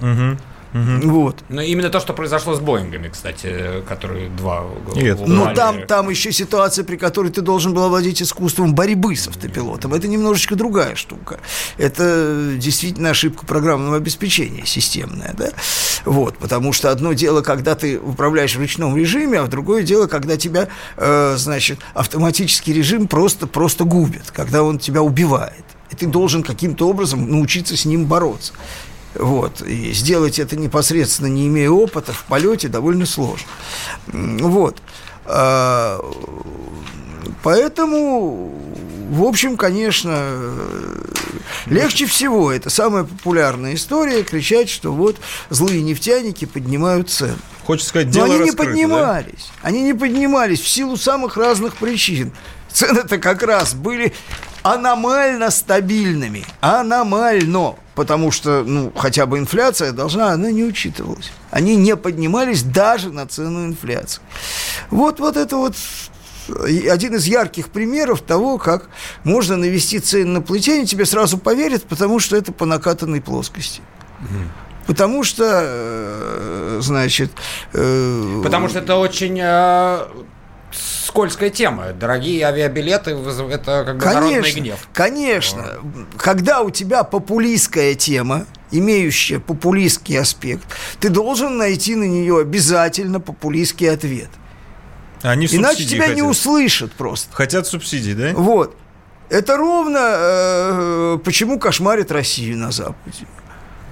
Вот. 1.05 1.45
Ну, 1.49 1.61
именно 1.61 1.91
то, 1.91 2.01
что 2.01 2.13
произошло 2.13 2.55
с 2.55 2.61
Боингами, 2.61 3.09
кстати, 3.09 3.83
которые 3.89 4.29
два... 4.31 4.65
Нет. 4.95 5.19
Ну, 5.27 5.55
там, 5.55 5.87
там 5.87 6.11
еще 6.11 6.33
ситуация, 6.33 6.85
при 6.85 6.97
которой 6.97 7.31
ты 7.31 7.41
должен 7.41 7.75
был 7.75 7.85
овладеть 7.85 8.23
искусством 8.23 8.75
борьбы 8.75 9.17
с 9.17 9.29
автопилотом. 9.29 9.95
Это 9.95 10.09
немножечко 10.09 10.57
другая 10.57 10.95
штука. 10.95 11.41
Это 11.79 12.55
действительно 12.57 13.11
ошибка 13.11 13.47
программного 13.47 13.97
обеспечения 13.97 14.67
системная, 14.67 15.35
да? 15.37 15.51
Вот, 16.05 16.39
потому 16.39 16.73
что 16.73 16.91
одно 16.91 17.13
дело, 17.13 17.43
когда 17.43 17.75
ты 17.75 17.99
управляешь 17.99 18.55
в 18.57 18.59
ручном 18.59 18.97
режиме, 18.97 19.41
а 19.41 19.47
другое 19.47 19.83
дело, 19.83 20.07
когда 20.07 20.37
тебя, 20.37 20.69
э, 20.97 21.35
значит, 21.37 21.81
автоматический 21.95 22.73
режим 22.73 23.09
просто, 23.09 23.47
просто 23.47 23.85
губит, 23.85 24.31
когда 24.31 24.63
он 24.63 24.79
тебя 24.79 25.03
убивает. 25.03 25.65
И 25.91 25.97
ты 25.97 26.07
должен 26.07 26.43
каким-то 26.43 26.89
образом 26.89 27.31
научиться 27.31 27.77
с 27.77 27.85
ним 27.85 28.07
бороться. 28.07 28.53
Вот. 29.19 29.63
И 29.63 29.93
сделать 29.93 30.39
это 30.39 30.57
непосредственно, 30.57 31.29
не 31.29 31.47
имея 31.49 31.71
опыта 31.71 32.13
в 32.13 32.25
полете, 32.25 32.69
довольно 32.69 33.07
сложно. 33.07 33.49
Вот. 34.13 34.77
А, 35.25 36.01
Поэтому, 37.43 38.53
в 39.11 39.23
общем, 39.23 39.57
конечно, 39.57 40.53
легче 41.67 42.07
всего, 42.07 42.51
это 42.51 42.71
самая 42.71 43.05
популярная 43.05 43.75
история, 43.75 44.25
кричать, 44.25 44.69
что 44.69 44.93
вот 44.93 45.17
злые 45.49 45.83
нефтяники 45.83 46.45
поднимают 46.45 47.11
цены. 47.11 47.37
Хочется 47.65 47.91
сказать, 47.91 48.09
Но 48.09 48.13
дело 48.13 48.27
они 48.27 48.35
не 48.35 48.41
раскрыто, 48.47 48.65
да? 48.65 48.71
поднимались. 48.71 49.51
Они 49.63 49.83
не 49.83 49.95
поднимались 49.95 50.61
в 50.61 50.69
силу 50.69 50.97
самых 50.97 51.37
разных 51.37 51.77
причин. 51.77 52.33
Цены-то 52.73 53.19
как 53.19 53.43
раз 53.43 53.75
были 53.75 54.13
аномально 54.75 55.51
стабильными. 55.51 56.45
Аномально. 56.61 57.77
Потому 57.95 58.31
что, 58.31 58.63
ну, 58.63 58.93
хотя 58.95 59.25
бы 59.27 59.39
инфляция 59.39 59.93
должна, 59.93 60.33
она 60.33 60.51
не 60.51 60.65
учитывалась. 60.65 61.31
Они 61.51 61.77
не 61.77 61.97
поднимались 61.97 62.63
даже 62.63 63.11
на 63.11 63.27
цену 63.27 63.65
инфляции. 63.65 64.21
Вот, 64.91 65.21
вот 65.21 65.37
это 65.37 65.57
вот 65.57 65.75
один 66.91 67.15
из 67.15 67.27
ярких 67.27 67.71
примеров 67.71 68.21
того, 68.21 68.59
как 68.59 68.89
можно 69.25 69.57
навести 69.57 69.99
цены 69.99 70.27
на 70.27 70.43
плетение, 70.43 70.87
тебе 70.87 71.07
сразу 71.07 71.39
поверят, 71.39 71.85
потому 71.85 72.21
что 72.21 72.37
это 72.37 72.53
по 72.53 72.67
накатанной 72.67 73.21
плоскости. 73.21 73.81
Потому 74.87 75.25
что, 75.25 75.45
э, 75.65 76.79
значит... 76.81 77.33
э, 77.73 78.41
Потому 78.45 78.69
что 78.69 78.79
это 78.79 78.95
очень 78.97 79.37
э, 79.43 80.07
скользкая 81.07 81.51
тема. 81.51 81.93
Дорогие 81.93 82.45
авиабилеты, 82.45 83.13
это 83.13 83.85
как 83.87 83.99
бы 83.99 84.05
народный 84.05 84.35
Конечно, 84.43 84.61
гнев. 84.61 84.89
конечно. 84.93 85.65
Когда 86.17 86.63
у 86.63 86.71
тебя 86.71 87.05
популистская 87.05 87.95
тема, 87.95 88.47
имеющая 88.71 89.39
популистский 89.39 90.19
аспект, 90.19 90.65
ты 91.01 91.09
должен 91.09 91.57
найти 91.57 91.95
на 91.95 92.05
нее 92.05 92.41
обязательно 92.41 93.21
популистский 93.21 93.91
ответ. 93.91 94.29
Они 95.23 95.47
Иначе 95.47 95.79
субсидии 95.79 95.95
тебя 95.95 96.07
не 96.09 96.21
хотят. 96.21 96.31
услышат 96.31 96.93
просто. 96.93 97.35
Хотят 97.35 97.67
субсидий, 97.67 98.15
да? 98.15 98.33
Вот. 98.35 98.77
Это 99.29 99.57
ровно 99.57 99.99
э, 100.03 101.19
почему 101.25 101.59
кошмарит 101.59 102.13
Россию 102.13 102.59
на 102.59 102.71
Западе. 102.71 103.27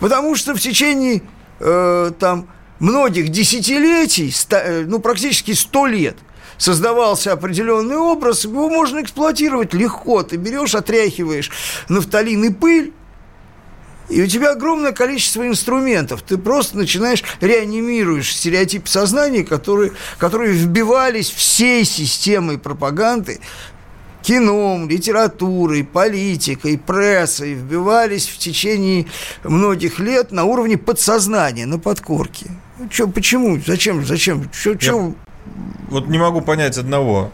Потому 0.01 0.37
что 0.37 0.55
в 0.55 0.61
течение 0.61 1.23
э, 1.61 2.13
там 2.21 2.49
многих 2.79 3.31
десятилетий, 3.31 4.31
ста- 4.31 4.63
э, 4.63 4.85
ну 4.87 5.01
практически 5.01 5.53
сто 5.53 5.87
лет, 5.87 6.17
создавался 6.59 7.33
определенный 7.33 7.97
образ, 7.97 8.45
его 8.45 8.69
можно 8.69 9.03
эксплуатировать 9.03 9.75
легко. 9.75 10.23
Ты 10.23 10.37
берешь, 10.37 10.75
отряхиваешь 10.75 11.51
нафталин 11.89 12.45
и 12.45 12.51
пыль, 12.51 12.93
и 14.09 14.23
у 14.23 14.27
тебя 14.27 14.53
огромное 14.53 14.93
количество 14.93 15.47
инструментов. 15.47 16.23
Ты 16.23 16.37
просто 16.37 16.77
начинаешь 16.77 17.23
реанимируешь 17.41 18.35
стереотипы 18.35 18.89
сознания, 18.89 19.45
которые, 19.45 19.93
которые 20.19 20.53
вбивались 20.53 21.31
всей 21.31 21.85
системой 21.85 22.59
пропаганды 22.59 23.41
кином, 24.23 24.89
литературой, 24.89 25.85
политикой, 25.85 26.79
прессой 26.79 27.55
вбивались 27.55 28.27
в 28.27 28.39
течение 28.39 29.07
многих 29.43 29.99
лет 29.99 30.33
на 30.33 30.45
уровне 30.45 30.79
подсознания, 30.79 31.67
на 31.67 31.79
подкорке. 31.79 32.47
Ну, 32.79 32.89
чё, 32.89 33.07
почему? 33.07 33.59
Зачем? 33.65 34.05
Зачем? 34.05 34.51
Чё, 34.51 34.75
чё? 34.75 35.15
Вот 35.91 36.09
не 36.09 36.19
могу 36.19 36.41
понять 36.41 36.79
одного. 36.79 37.31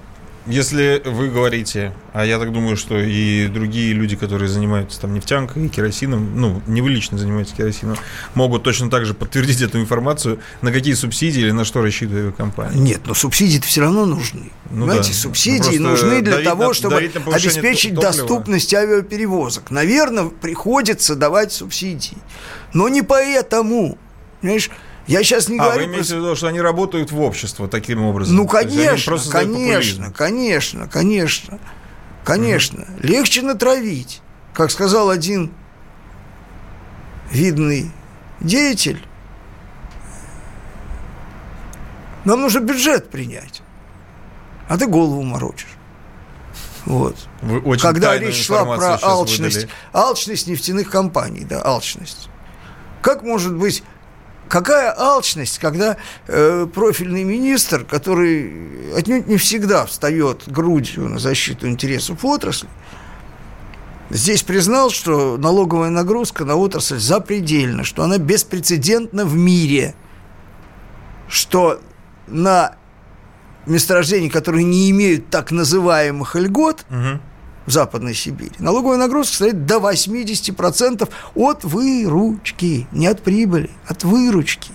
Если 0.47 1.03
вы 1.05 1.29
говорите, 1.29 1.93
а 2.15 2.25
я 2.25 2.39
так 2.39 2.51
думаю, 2.51 2.75
что 2.77 2.99
и 2.99 3.47
другие 3.47 3.93
люди, 3.93 4.17
которые 4.17 4.49
занимаются 4.49 4.99
там 4.99 5.13
нефтянкой 5.13 5.67
и 5.67 5.69
керосином, 5.69 6.41
ну, 6.41 6.63
не 6.67 6.81
вы 6.81 6.89
лично 6.91 7.19
занимаетесь 7.19 7.53
керосином, 7.53 7.97
могут 8.35 8.63
точно 8.63 8.89
так 8.91 9.05
же 9.05 9.13
подтвердить 9.13 9.61
эту 9.61 9.79
информацию, 9.79 10.41
на 10.63 10.73
какие 10.73 10.95
субсидии 10.95 11.41
или 11.43 11.51
на 11.51 11.65
что 11.67 11.83
рассчитывает 11.83 12.37
компания. 12.37 12.75
Нет, 12.81 13.03
но 13.05 13.13
субсидии 13.13 13.61
все 13.61 13.83
равно 13.83 14.07
нужны. 14.07 14.51
Ну 14.71 14.87
Понимаете, 14.87 15.11
да. 15.11 15.15
субсидии 15.19 15.77
Ну, 15.77 15.91
нужны 15.91 16.23
для 16.23 16.39
того, 16.39 16.69
на- 16.69 16.75
чтобы 16.75 17.11
на 17.27 17.37
обеспечить 17.37 17.95
топлива. 17.95 18.13
доступность 18.13 18.73
авиаперевозок. 18.73 19.71
Наверное, 19.71 20.31
приходится 20.31 21.17
давать 21.17 21.53
субсидии. 21.53 22.17
Но 22.73 22.89
не 22.89 23.03
поэтому. 23.03 23.99
Понимаешь, 24.41 24.71
я 25.11 25.25
сейчас 25.25 25.49
не 25.49 25.59
А, 25.59 25.63
вы 25.63 25.69
говорю 25.71 25.85
про 25.87 25.93
имеете 25.95 26.15
в 26.15 26.19
виду, 26.19 26.37
что 26.37 26.47
они 26.47 26.61
работают 26.61 27.11
в 27.11 27.21
общество 27.21 27.67
таким 27.67 28.05
образом? 28.05 28.37
Ну, 28.37 28.47
конечно, 28.47 29.19
конечно, 29.29 30.13
конечно, 30.13 30.89
конечно, 30.89 31.59
конечно. 32.25 32.87
Легче 33.01 33.43
натравить. 33.43 34.23
Как 34.55 34.71
сказал 34.71 35.11
один 35.11 35.53
видный 37.33 37.91
деятель, 38.39 39.05
нам 42.25 42.41
нужно 42.41 42.61
бюджет 42.61 43.11
принять, 43.11 43.63
а 44.69 44.79
ты 44.79 44.87
голову 44.87 45.23
морочишь. 45.23 45.77
Вот. 46.85 47.17
Вы 47.43 47.59
очень 47.61 47.83
Когда 47.83 48.17
речь 48.17 48.47
шла 48.47 48.65
про 48.65 48.97
алчность, 49.03 49.57
выдали. 49.57 49.73
алчность 49.93 50.47
нефтяных 50.47 50.89
компаний, 50.89 51.45
да, 51.45 51.61
алчность. 51.65 52.29
Как 53.03 53.23
может 53.25 53.57
быть, 53.57 53.83
какая 54.51 54.93
алчность, 54.99 55.59
когда 55.59 55.97
э, 56.27 56.67
профильный 56.75 57.25
министр, 57.25 57.85
который 57.85 58.93
отнюдь 58.95 59.29
не 59.29 59.37
всегда 59.39 59.87
встает 59.87 60.43
грудью 60.47 61.09
на 61.09 61.19
защиту 61.19 61.69
интересов 61.69 62.25
отрасли, 62.25 62.69
здесь 64.11 64.43
признал, 64.43 64.91
что 64.91 65.39
налоговая 65.39 65.91
нагрузка 65.91 66.45
на 66.45 66.57
отрасль 66.57 66.99
запредельна, 66.99 67.85
что 67.85 68.03
она 68.03 68.19
беспрецедентна 68.19 69.25
в 69.25 69.37
мире, 69.37 69.95
что 71.29 71.81
на 72.27 72.75
месторождения, 73.67 74.31
которые 74.31 74.65
не 74.65 74.91
имеют 74.91 75.31
так 75.31 75.53
называемых 75.53 76.35
льгот 76.35 76.85
в 77.67 77.71
Западной 77.71 78.15
Сибири, 78.15 78.53
налоговая 78.59 78.97
нагрузка 78.99 79.31
составит 79.33 79.67
до 79.67 79.77
80% 79.77 81.09
от 81.35 81.65
выручки, 81.65 82.87
не 82.93 83.07
от 83.07 83.23
прибыли, 83.23 83.71
от 83.87 84.05
выручки. 84.05 84.73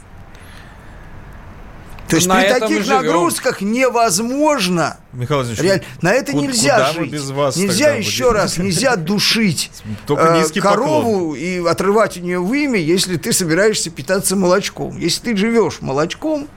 То 2.07 2.17
есть 2.17 2.27
На 2.27 2.39
при 2.39 2.49
таких 2.59 2.87
нагрузках 2.87 3.61
невозможно. 3.61 4.97
Михаил 5.11 5.43
Реально, 5.57 5.83
на 6.01 6.11
это 6.13 6.33
ку- 6.33 6.39
нельзя 6.41 6.89
куда 6.89 6.93
жить. 7.01 7.11
без 7.11 7.29
вас 7.31 7.55
нельзя 7.55 7.95
еще 7.95 8.25
будем? 8.25 8.35
раз, 8.35 8.57
нельзя 8.57 8.95
душить 8.95 9.71
э, 10.09 10.59
корову 10.61 11.33
и 11.33 11.65
отрывать 11.65 12.17
у 12.17 12.21
нее 12.21 12.39
вымя, 12.39 12.79
если 12.79 13.17
ты 13.17 13.33
собираешься 13.33 13.89
питаться 13.89 14.35
молочком. 14.35 14.97
Если 14.97 15.21
ты 15.31 15.35
живешь 15.35 15.81
молочком, 15.81 16.47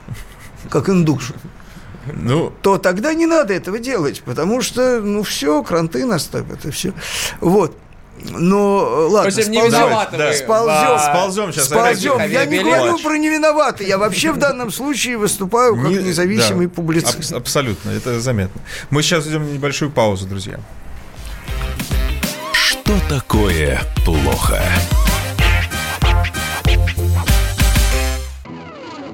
как 0.69 0.91
индуш, 0.91 1.33
Ну, 2.15 2.53
то 2.63 2.79
тогда 2.79 3.15
не 3.15 3.27
надо 3.27 3.55
этого 3.55 3.79
делать, 3.79 4.23
потому 4.23 4.63
что, 4.63 5.01
ну, 5.01 5.23
все, 5.23 5.63
кранты 5.63 6.05
наступят, 6.07 6.65
и 6.65 6.71
все. 6.71 6.93
Вот. 7.41 7.77
Но, 8.31 8.81
э, 8.81 9.13
ладно, 9.13 9.29
общем, 9.29 9.51
не 9.53 9.59
сползем. 9.59 9.89
вы. 9.89 10.35
Сползем. 10.35 10.67
Да. 10.67 10.99
Сползем 10.99 11.53
сейчас 11.53 11.67
Сползем. 11.67 12.19
Я 12.29 12.45
не 12.47 12.59
говорю 12.59 12.99
про 12.99 13.17
невиноватый. 13.17 13.87
Я 13.87 13.97
вообще 13.99 14.33
в 14.33 14.39
данном 14.39 14.73
случае 14.73 15.19
выступаю 15.19 15.77
как 15.77 15.85
Не- 15.91 15.99
независимый 15.99 16.67
да, 16.67 16.73
публицист. 16.75 17.33
аб- 17.33 17.39
абсолютно, 17.39 17.91
это 17.91 18.19
заметно. 18.21 18.61
Мы 18.91 19.03
сейчас 19.03 19.27
идем 19.27 19.47
на 19.47 19.53
небольшую 19.53 19.91
паузу, 19.91 20.27
друзья. 20.27 20.59
Что 22.53 22.93
такое 23.09 23.81
плохо? 24.05 24.61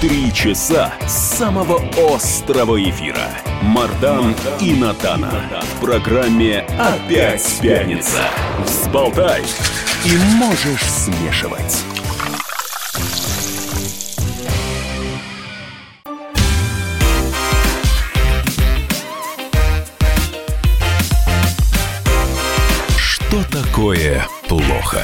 Три 0.00 0.32
часа 0.32 0.94
самого 1.06 1.82
острого 2.14 2.82
эфира. 2.82 3.28
Мардан 3.60 4.34
и 4.58 4.72
Надана. 4.72 5.30
В 5.74 5.84
программе 5.84 6.60
«Опять 6.78 7.58
пятница». 7.60 8.22
Взболтай 8.64 9.42
и 10.06 10.16
можешь 10.36 10.84
смешивать. 10.84 11.84
Что 22.96 23.44
такое 23.52 24.26
плохо? 24.48 25.02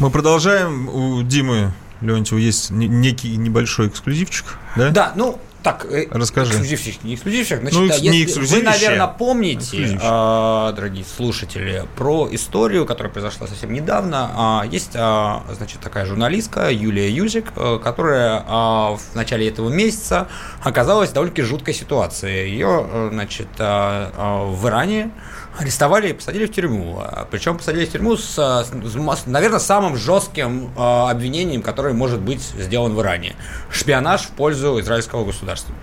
Мы 0.00 0.10
продолжаем. 0.10 0.88
У 0.88 1.22
Димы 1.22 1.70
Леонтьева 2.04 2.38
есть 2.38 2.70
не- 2.70 2.88
некий 2.88 3.36
небольшой 3.36 3.88
эксклюзивчик, 3.88 4.46
да? 4.76 4.90
Да, 4.90 5.12
ну, 5.16 5.38
так, 5.62 5.86
э, 5.90 6.06
Расскажи. 6.10 6.50
эксклюзивчик, 6.50 7.02
не 7.04 7.14
эксклюзивчик. 7.14 7.60
Значит, 7.60 7.78
Ну, 7.80 7.88
да, 7.88 7.98
не 7.98 8.26
вы, 8.26 8.62
наверное, 8.62 9.06
помните, 9.06 9.98
а, 10.02 10.72
дорогие 10.72 11.06
слушатели, 11.06 11.84
про 11.96 12.28
историю, 12.32 12.84
которая 12.84 13.10
произошла 13.10 13.46
совсем 13.46 13.72
недавно. 13.72 14.30
А, 14.36 14.66
Есть, 14.70 14.90
а, 14.94 15.42
значит, 15.56 15.80
такая 15.80 16.04
журналистка 16.04 16.70
Юлия 16.70 17.10
Юзик, 17.10 17.46
э, 17.56 17.78
которая 17.82 18.44
а, 18.46 18.96
в 18.96 19.14
начале 19.14 19.48
этого 19.48 19.70
месяца 19.70 20.28
оказалась 20.62 21.10
в 21.10 21.12
довольно-таки 21.14 21.40
жуткой 21.42 21.72
ситуации. 21.72 22.46
Ее, 22.48 22.86
э, 22.86 23.08
значит, 23.12 23.48
а, 23.58 24.12
а, 24.16 24.44
в 24.44 24.66
Иране 24.68 25.12
арестовали 25.58 26.10
и 26.10 26.12
посадили 26.12 26.46
в 26.46 26.52
тюрьму. 26.52 27.00
А, 27.00 27.26
Причем 27.30 27.58
посадили 27.58 27.86
в 27.86 27.92
тюрьму 27.92 28.16
с, 28.16 28.38
а, 28.38 28.64
с 28.64 29.26
наверное, 29.26 29.58
самым 29.58 29.96
жестким 29.96 30.72
а, 30.76 31.10
обвинением, 31.10 31.62
которое 31.62 31.94
может 31.94 32.20
быть 32.20 32.40
сделан 32.40 32.94
в 32.94 33.00
Иране. 33.00 33.36
Шпионаж 33.70 34.22
в 34.22 34.30
пользу 34.30 34.80
израильского 34.80 35.24
государства. 35.24 35.74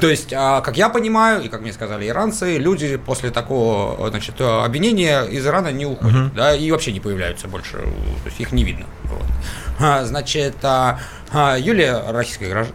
То 0.00 0.08
есть, 0.08 0.30
как 0.30 0.76
я 0.76 0.88
понимаю, 0.88 1.44
и 1.44 1.48
как 1.48 1.60
мне 1.60 1.72
сказали 1.72 2.08
иранцы, 2.08 2.58
люди 2.58 2.96
после 2.96 3.30
такого 3.30 4.10
значит, 4.10 4.40
обвинения 4.40 5.22
из 5.22 5.46
Ирана 5.46 5.68
не 5.68 5.86
уходят, 5.86 6.34
да, 6.34 6.56
и 6.56 6.68
вообще 6.72 6.90
не 6.92 6.98
появляются 6.98 7.46
больше, 7.46 7.74
то 7.74 8.26
есть 8.26 8.40
их 8.40 8.50
не 8.50 8.64
видно. 8.64 8.86
Вот. 9.04 10.04
Значит, 10.04 10.56
Юлия 11.58 12.02
российская 12.10 12.48
г- 12.48 12.66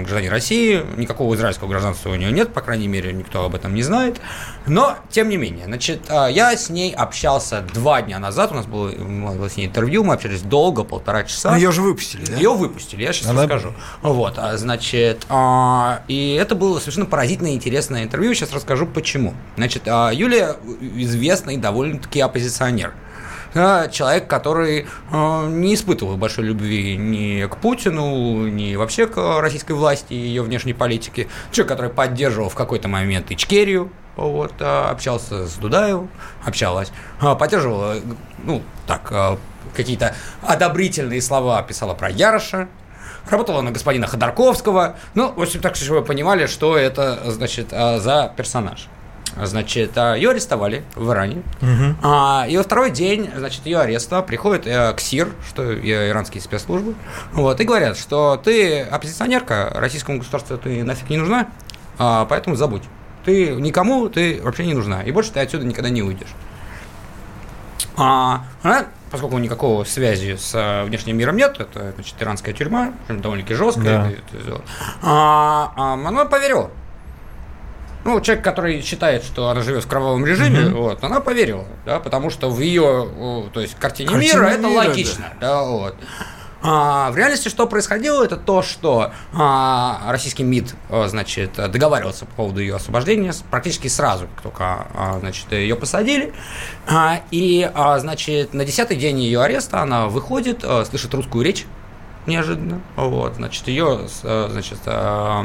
гражданин 0.00 0.30
России, 0.30 0.84
никакого 0.96 1.34
израильского 1.34 1.68
гражданства 1.68 2.10
у 2.10 2.14
нее 2.14 2.30
нет, 2.32 2.52
по 2.52 2.60
крайней 2.60 2.86
мере, 2.88 3.12
никто 3.12 3.44
об 3.44 3.54
этом 3.54 3.74
не 3.74 3.82
знает. 3.82 4.20
Но, 4.66 4.96
тем 5.10 5.28
не 5.28 5.36
менее, 5.36 5.64
значит, 5.66 6.02
а, 6.08 6.26
я 6.28 6.56
с 6.56 6.68
ней 6.70 6.94
общался 6.94 7.62
два 7.74 8.02
дня 8.02 8.18
назад, 8.18 8.52
у 8.52 8.54
нас 8.54 8.66
было, 8.66 8.90
было 8.90 9.48
с 9.48 9.56
ней 9.56 9.66
интервью, 9.66 10.04
мы 10.04 10.14
общались 10.14 10.42
долго, 10.42 10.84
полтора 10.84 11.24
часа. 11.24 11.50
Ну, 11.52 11.56
ее 11.56 11.72
же 11.72 11.82
выпустили, 11.82 12.24
да? 12.26 12.36
Ее 12.36 12.52
выпустили, 12.54 13.02
я 13.02 13.12
сейчас 13.12 13.28
Она- 13.30 13.42
расскажу. 13.42 13.72
Вот, 14.02 14.34
а, 14.38 14.56
значит, 14.56 15.24
а, 15.28 16.02
и 16.08 16.34
это 16.34 16.54
было 16.54 16.78
совершенно 16.80 17.06
поразительно 17.06 17.54
интересное 17.54 18.04
интервью. 18.04 18.34
Сейчас 18.34 18.52
расскажу 18.52 18.86
почему. 18.86 19.34
Значит, 19.56 19.82
а, 19.86 20.10
Юлия 20.12 20.56
известный 20.96 21.56
довольно-таки 21.56 22.20
оппозиционер. 22.20 22.94
А, 23.54 23.88
Человек, 23.88 24.26
который 24.26 24.86
а, 25.12 25.46
не 25.48 25.74
испытывал 25.74 26.16
большой 26.16 26.44
любви 26.44 26.96
ни 26.96 27.46
к 27.46 27.56
Путину, 27.58 28.48
ни 28.48 28.74
вообще 28.74 29.06
к 29.06 29.40
российской 29.40 29.72
власти 29.72 30.12
и 30.12 30.16
ее 30.16 30.42
внешней 30.42 30.74
политике. 30.74 31.28
Человек, 31.52 31.72
который 31.72 31.90
поддерживал 31.90 32.48
в 32.48 32.54
какой-то 32.54 32.88
момент 32.88 33.30
Ичкерию, 33.30 33.92
вот, 34.16 34.54
а, 34.60 34.90
общался 34.90 35.46
с 35.46 35.54
Дудаевым, 35.54 36.10
общалась, 36.44 36.90
поддерживала, 37.20 37.96
ну, 38.42 38.62
так, 38.86 39.38
какие-то 39.74 40.14
одобрительные 40.42 41.22
слова 41.22 41.62
писала 41.62 41.94
про 41.94 42.10
Яроша, 42.10 42.68
работала 43.30 43.60
на 43.62 43.70
господина 43.70 44.06
Ходорковского. 44.06 44.96
Ну, 45.14 45.32
в 45.32 45.40
общем, 45.40 45.60
так, 45.60 45.76
чтобы 45.76 46.00
вы 46.00 46.06
понимали, 46.06 46.46
что 46.46 46.76
это, 46.76 47.20
значит, 47.30 47.70
за 47.70 48.32
персонаж. 48.36 48.88
Значит, 49.42 49.96
а, 49.98 50.14
ее 50.14 50.30
арестовали 50.30 50.84
в 50.94 51.10
Иране. 51.10 51.42
А, 52.02 52.46
И 52.48 52.56
во 52.56 52.62
второй 52.62 52.90
день, 52.90 53.30
значит, 53.36 53.66
ее 53.66 53.80
ареста 53.80 54.22
приходит 54.22 54.66
э, 54.66 54.92
КСИР, 54.94 55.28
что 55.48 55.72
и 55.72 55.90
иранские 55.90 56.40
спецслужбы, 56.40 56.94
вот, 57.32 57.60
и 57.60 57.64
говорят, 57.64 57.96
что 57.98 58.36
ты 58.42 58.80
оппозиционерка, 58.82 59.72
российскому 59.74 60.18
государству 60.18 60.56
ты 60.56 60.84
нафиг 60.84 61.10
не 61.10 61.16
нужна, 61.16 61.48
а, 61.98 62.26
поэтому 62.26 62.54
забудь. 62.54 62.84
Ты 63.24 63.48
никому, 63.56 64.08
ты 64.08 64.40
вообще 64.42 64.66
не 64.66 64.74
нужна, 64.74 65.02
и 65.02 65.10
больше 65.10 65.32
ты 65.32 65.40
отсюда 65.40 65.64
никогда 65.66 65.90
не 65.90 66.02
уйдешь. 66.02 66.28
А, 67.96 68.44
она, 68.62 68.86
поскольку 69.10 69.38
никакого 69.38 69.84
связи 69.84 70.36
с 70.36 70.52
э, 70.54 70.84
внешним 70.84 71.16
миром 71.16 71.36
нет, 71.36 71.56
это 71.60 71.92
значит, 71.94 72.14
иранская 72.20 72.52
тюрьма, 72.54 72.92
довольно-таки 73.08 73.54
жесткая, 73.54 73.84
Да. 73.84 74.10
это- 74.10 74.20
это 74.32 74.42
сделала. 74.42 74.62
а, 75.02 75.72
а, 75.76 75.94
она 75.94 76.24
поверила. 76.24 76.70
Ну, 78.04 78.20
человек, 78.20 78.44
который 78.44 78.82
считает, 78.82 79.24
что 79.24 79.48
она 79.48 79.62
живет 79.62 79.84
в 79.84 79.88
кровавом 79.88 80.26
режиме, 80.26 80.68
вот, 80.68 81.02
она 81.02 81.20
поверила, 81.20 81.64
да, 81.86 82.00
потому 82.00 82.28
что 82.30 82.50
в 82.50 82.60
ее, 82.60 83.48
то 83.52 83.60
есть, 83.60 83.74
картине, 83.76 84.10
Картине 84.10 84.32
мира 84.34 84.46
это 84.46 84.66
мира, 84.68 84.88
логично, 84.88 85.32
да, 85.40 85.62
вот. 85.62 85.96
А, 86.66 87.10
в 87.10 87.16
реальности 87.16 87.48
что 87.50 87.66
происходило, 87.66 88.24
это 88.24 88.38
то, 88.38 88.62
что 88.62 89.12
а, 89.34 90.00
российский 90.08 90.44
МИД, 90.44 90.74
а, 90.88 91.08
значит, 91.08 91.52
договаривался 91.56 92.24
по 92.24 92.32
поводу 92.36 92.60
ее 92.60 92.76
освобождения 92.76 93.32
практически 93.50 93.88
сразу, 93.88 94.28
как 94.34 94.42
только, 94.42 94.86
а, 94.94 95.18
значит, 95.20 95.52
ее 95.52 95.76
посадили, 95.76 96.32
А, 96.86 97.20
и, 97.30 97.70
а, 97.74 97.98
значит, 97.98 98.54
на 98.54 98.64
десятый 98.64 98.96
день 98.96 99.20
ее 99.20 99.42
ареста 99.42 99.82
она 99.82 100.06
выходит, 100.08 100.60
а, 100.64 100.84
слышит 100.86 101.12
русскую 101.12 101.44
речь, 101.44 101.66
неожиданно. 102.26 102.80
Вот, 102.96 103.34
значит, 103.34 103.68
ее, 103.68 104.08
с- 104.08 104.48
значит, 104.50 104.78
а, 104.86 105.42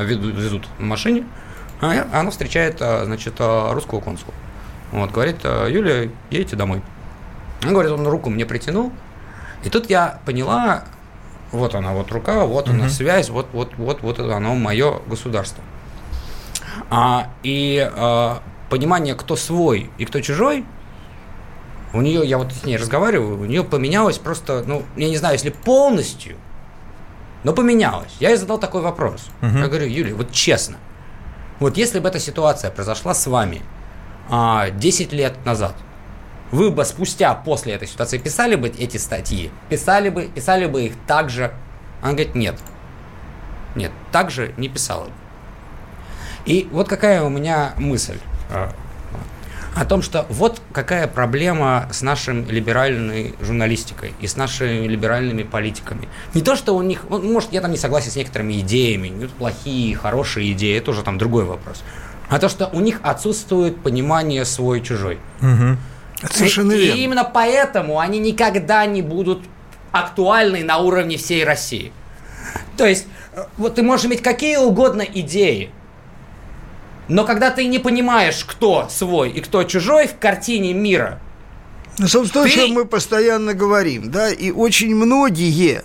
везут 0.00 0.66
в 0.78 0.82
машине, 0.82 1.26
а 1.26 1.45
она 1.80 2.30
встречает, 2.30 2.78
а, 2.80 3.04
значит, 3.04 3.34
а, 3.38 3.72
русского 3.72 4.00
консула. 4.00 4.34
Вот, 4.92 5.10
говорит, 5.10 5.38
а, 5.44 5.66
Юлия, 5.66 6.10
едете 6.30 6.56
домой. 6.56 6.82
Он 7.64 7.72
говорит, 7.72 7.92
он 7.92 8.06
руку 8.06 8.30
мне 8.30 8.46
притянул, 8.46 8.92
и 9.64 9.70
тут 9.70 9.90
я 9.90 10.20
поняла, 10.24 10.84
вот 11.52 11.74
она, 11.74 11.92
вот 11.92 12.10
рука, 12.12 12.44
вот 12.44 12.68
она 12.68 12.88
связь, 12.88 13.30
вот, 13.30 13.48
вот, 13.52 13.72
вот, 13.76 14.02
вот 14.02 14.18
это 14.18 14.36
оно 14.36 14.54
мое 14.54 15.00
государство. 15.06 15.62
А, 16.90 17.30
и 17.42 17.90
а, 17.94 18.42
понимание, 18.70 19.14
кто 19.14 19.36
свой 19.36 19.90
и 19.98 20.04
кто 20.04 20.20
чужой, 20.20 20.64
у 21.92 22.00
нее, 22.02 22.26
я 22.26 22.38
вот 22.38 22.52
с 22.52 22.64
ней 22.64 22.76
разговариваю, 22.76 23.40
у 23.40 23.44
нее 23.44 23.64
поменялось 23.64 24.18
просто, 24.18 24.62
ну, 24.66 24.82
я 24.96 25.08
не 25.08 25.16
знаю, 25.16 25.34
если 25.34 25.50
полностью, 25.50 26.36
но 27.42 27.52
поменялось. 27.52 28.14
Я 28.20 28.30
ей 28.30 28.36
задал 28.36 28.58
такой 28.58 28.82
вопрос. 28.82 29.28
Я 29.40 29.68
говорю, 29.68 29.86
Юлия, 29.86 30.14
вот 30.14 30.30
честно, 30.32 30.76
вот 31.58 31.76
если 31.76 32.00
бы 32.00 32.08
эта 32.08 32.18
ситуация 32.18 32.70
произошла 32.70 33.14
с 33.14 33.26
вами 33.26 33.62
а, 34.28 34.70
10 34.70 35.12
лет 35.12 35.44
назад, 35.44 35.74
вы 36.52 36.70
бы 36.70 36.84
спустя 36.84 37.34
после 37.34 37.72
этой 37.74 37.88
ситуации 37.88 38.18
писали 38.18 38.56
бы 38.56 38.68
эти 38.68 38.98
статьи? 38.98 39.50
Писали 39.68 40.10
бы, 40.10 40.26
писали 40.26 40.66
бы 40.66 40.84
их 40.84 40.92
так 41.06 41.30
же? 41.30 41.52
Она 42.02 42.12
говорит, 42.12 42.34
нет. 42.34 42.56
Нет, 43.74 43.90
так 44.12 44.30
же 44.30 44.54
не 44.56 44.68
писала 44.68 45.06
бы. 45.06 45.12
И 46.44 46.68
вот 46.70 46.88
какая 46.88 47.22
у 47.22 47.28
меня 47.28 47.72
мысль 47.76 48.18
а, 48.50 48.72
о 49.76 49.84
том, 49.84 50.00
что 50.00 50.24
вот 50.30 50.60
какая 50.72 51.06
проблема 51.06 51.86
с 51.92 52.00
нашей 52.00 52.42
либеральной 52.44 53.34
журналистикой 53.40 54.14
и 54.20 54.26
с 54.26 54.36
нашими 54.36 54.88
либеральными 54.88 55.42
политиками. 55.42 56.08
Не 56.32 56.40
то, 56.40 56.56
что 56.56 56.74
у 56.74 56.82
них, 56.82 57.04
ну, 57.10 57.20
может, 57.20 57.52
я 57.52 57.60
там 57.60 57.70
не 57.70 57.76
согласен 57.76 58.10
с 58.10 58.16
некоторыми 58.16 58.60
идеями, 58.60 59.12
ну, 59.14 59.28
плохие, 59.28 59.94
хорошие 59.94 60.52
идеи, 60.52 60.78
это 60.78 60.92
уже 60.92 61.02
там 61.02 61.18
другой 61.18 61.44
вопрос. 61.44 61.84
А 62.30 62.38
то, 62.38 62.48
что 62.48 62.68
у 62.72 62.80
них 62.80 63.00
отсутствует 63.02 63.80
понимание 63.82 64.46
свой-чужой. 64.46 65.18
Совершенно 66.30 66.72
и, 66.72 66.78
верно. 66.78 66.98
и 66.98 67.02
именно 67.02 67.24
поэтому 67.24 67.98
они 68.00 68.18
никогда 68.18 68.86
не 68.86 69.02
будут 69.02 69.42
актуальны 69.92 70.64
на 70.64 70.78
уровне 70.78 71.18
всей 71.18 71.44
России. 71.44 71.92
То 72.78 72.86
есть, 72.86 73.06
э, 73.34 73.44
вот 73.58 73.74
ты 73.74 73.82
можешь 73.82 74.06
иметь 74.06 74.22
какие 74.22 74.56
угодно 74.56 75.02
идеи, 75.02 75.70
но 77.08 77.24
когда 77.24 77.50
ты 77.50 77.66
не 77.66 77.78
понимаешь, 77.78 78.44
кто 78.44 78.88
свой 78.90 79.30
и 79.30 79.40
кто 79.40 79.62
чужой 79.64 80.06
в 80.08 80.18
картине 80.18 80.72
мира, 80.74 81.20
Ну, 81.98 82.08
собственно, 82.08 82.44
Ты- 82.44 82.50
о 82.50 82.52
чем 82.54 82.72
мы 82.72 82.84
постоянно 82.84 83.54
говорим, 83.54 84.10
да, 84.10 84.30
и 84.30 84.50
очень 84.50 84.94
многие, 84.94 85.82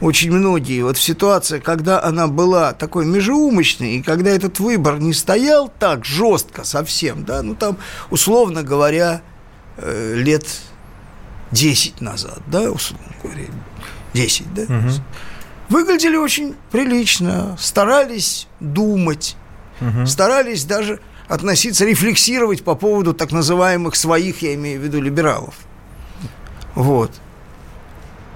очень 0.00 0.30
многие, 0.32 0.82
вот 0.82 0.96
в 0.98 1.02
ситуации, 1.02 1.60
когда 1.60 2.02
она 2.02 2.26
была 2.26 2.72
такой 2.72 3.06
межеумочной, 3.06 3.96
и 3.96 4.02
когда 4.02 4.30
этот 4.30 4.60
выбор 4.60 4.98
не 4.98 5.14
стоял 5.14 5.72
так 5.78 6.04
жестко 6.04 6.64
совсем, 6.64 7.24
да, 7.24 7.42
ну, 7.42 7.54
там, 7.54 7.78
условно 8.10 8.62
говоря, 8.62 9.22
э, 9.78 10.14
лет 10.16 10.46
10 11.52 12.00
назад, 12.00 12.40
да, 12.48 12.70
условно 12.70 13.06
говоря, 13.22 13.44
10, 14.12 14.52
да, 14.52 14.64
выглядели 15.70 16.16
очень 16.16 16.54
прилично, 16.70 17.56
старались 17.58 18.46
думать, 18.60 19.36
старались 20.06 20.64
даже 20.64 21.00
относиться, 21.28 21.84
рефлексировать 21.84 22.62
по 22.64 22.74
поводу 22.74 23.14
так 23.14 23.32
называемых 23.32 23.96
своих, 23.96 24.42
я 24.42 24.54
имею 24.54 24.80
в 24.80 24.84
виду, 24.84 25.00
либералов. 25.00 25.54
Вот. 26.74 27.10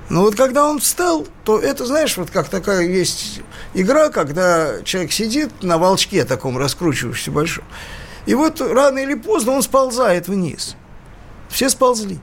Но 0.08 0.22
вот 0.22 0.36
когда 0.36 0.64
он 0.64 0.78
встал, 0.78 1.26
то 1.44 1.58
это, 1.58 1.84
знаешь, 1.84 2.16
вот 2.16 2.30
как 2.30 2.48
такая 2.48 2.86
есть 2.86 3.40
игра, 3.74 4.08
когда 4.08 4.82
человек 4.82 5.12
сидит 5.12 5.62
на 5.62 5.76
волчке 5.76 6.24
таком 6.24 6.56
раскручивающемся 6.56 7.30
большом, 7.30 7.64
и 8.24 8.34
вот 8.34 8.60
рано 8.60 8.98
или 8.98 9.14
поздно 9.14 9.52
он 9.52 9.62
сползает 9.62 10.28
вниз. 10.28 10.76
Все 11.48 11.68
сползли. 11.68 12.20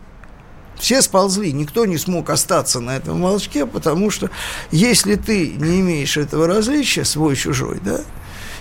Все 0.79 1.01
сползли, 1.01 1.53
никто 1.53 1.85
не 1.85 1.97
смог 1.97 2.29
остаться 2.29 2.79
на 2.79 2.97
этом 2.97 3.21
волчке, 3.21 3.65
потому 3.65 4.11
что 4.11 4.29
если 4.71 5.15
ты 5.15 5.51
не 5.51 5.79
имеешь 5.79 6.17
этого 6.17 6.47
различия, 6.47 7.05
свой-чужой, 7.05 7.79
да, 7.83 8.01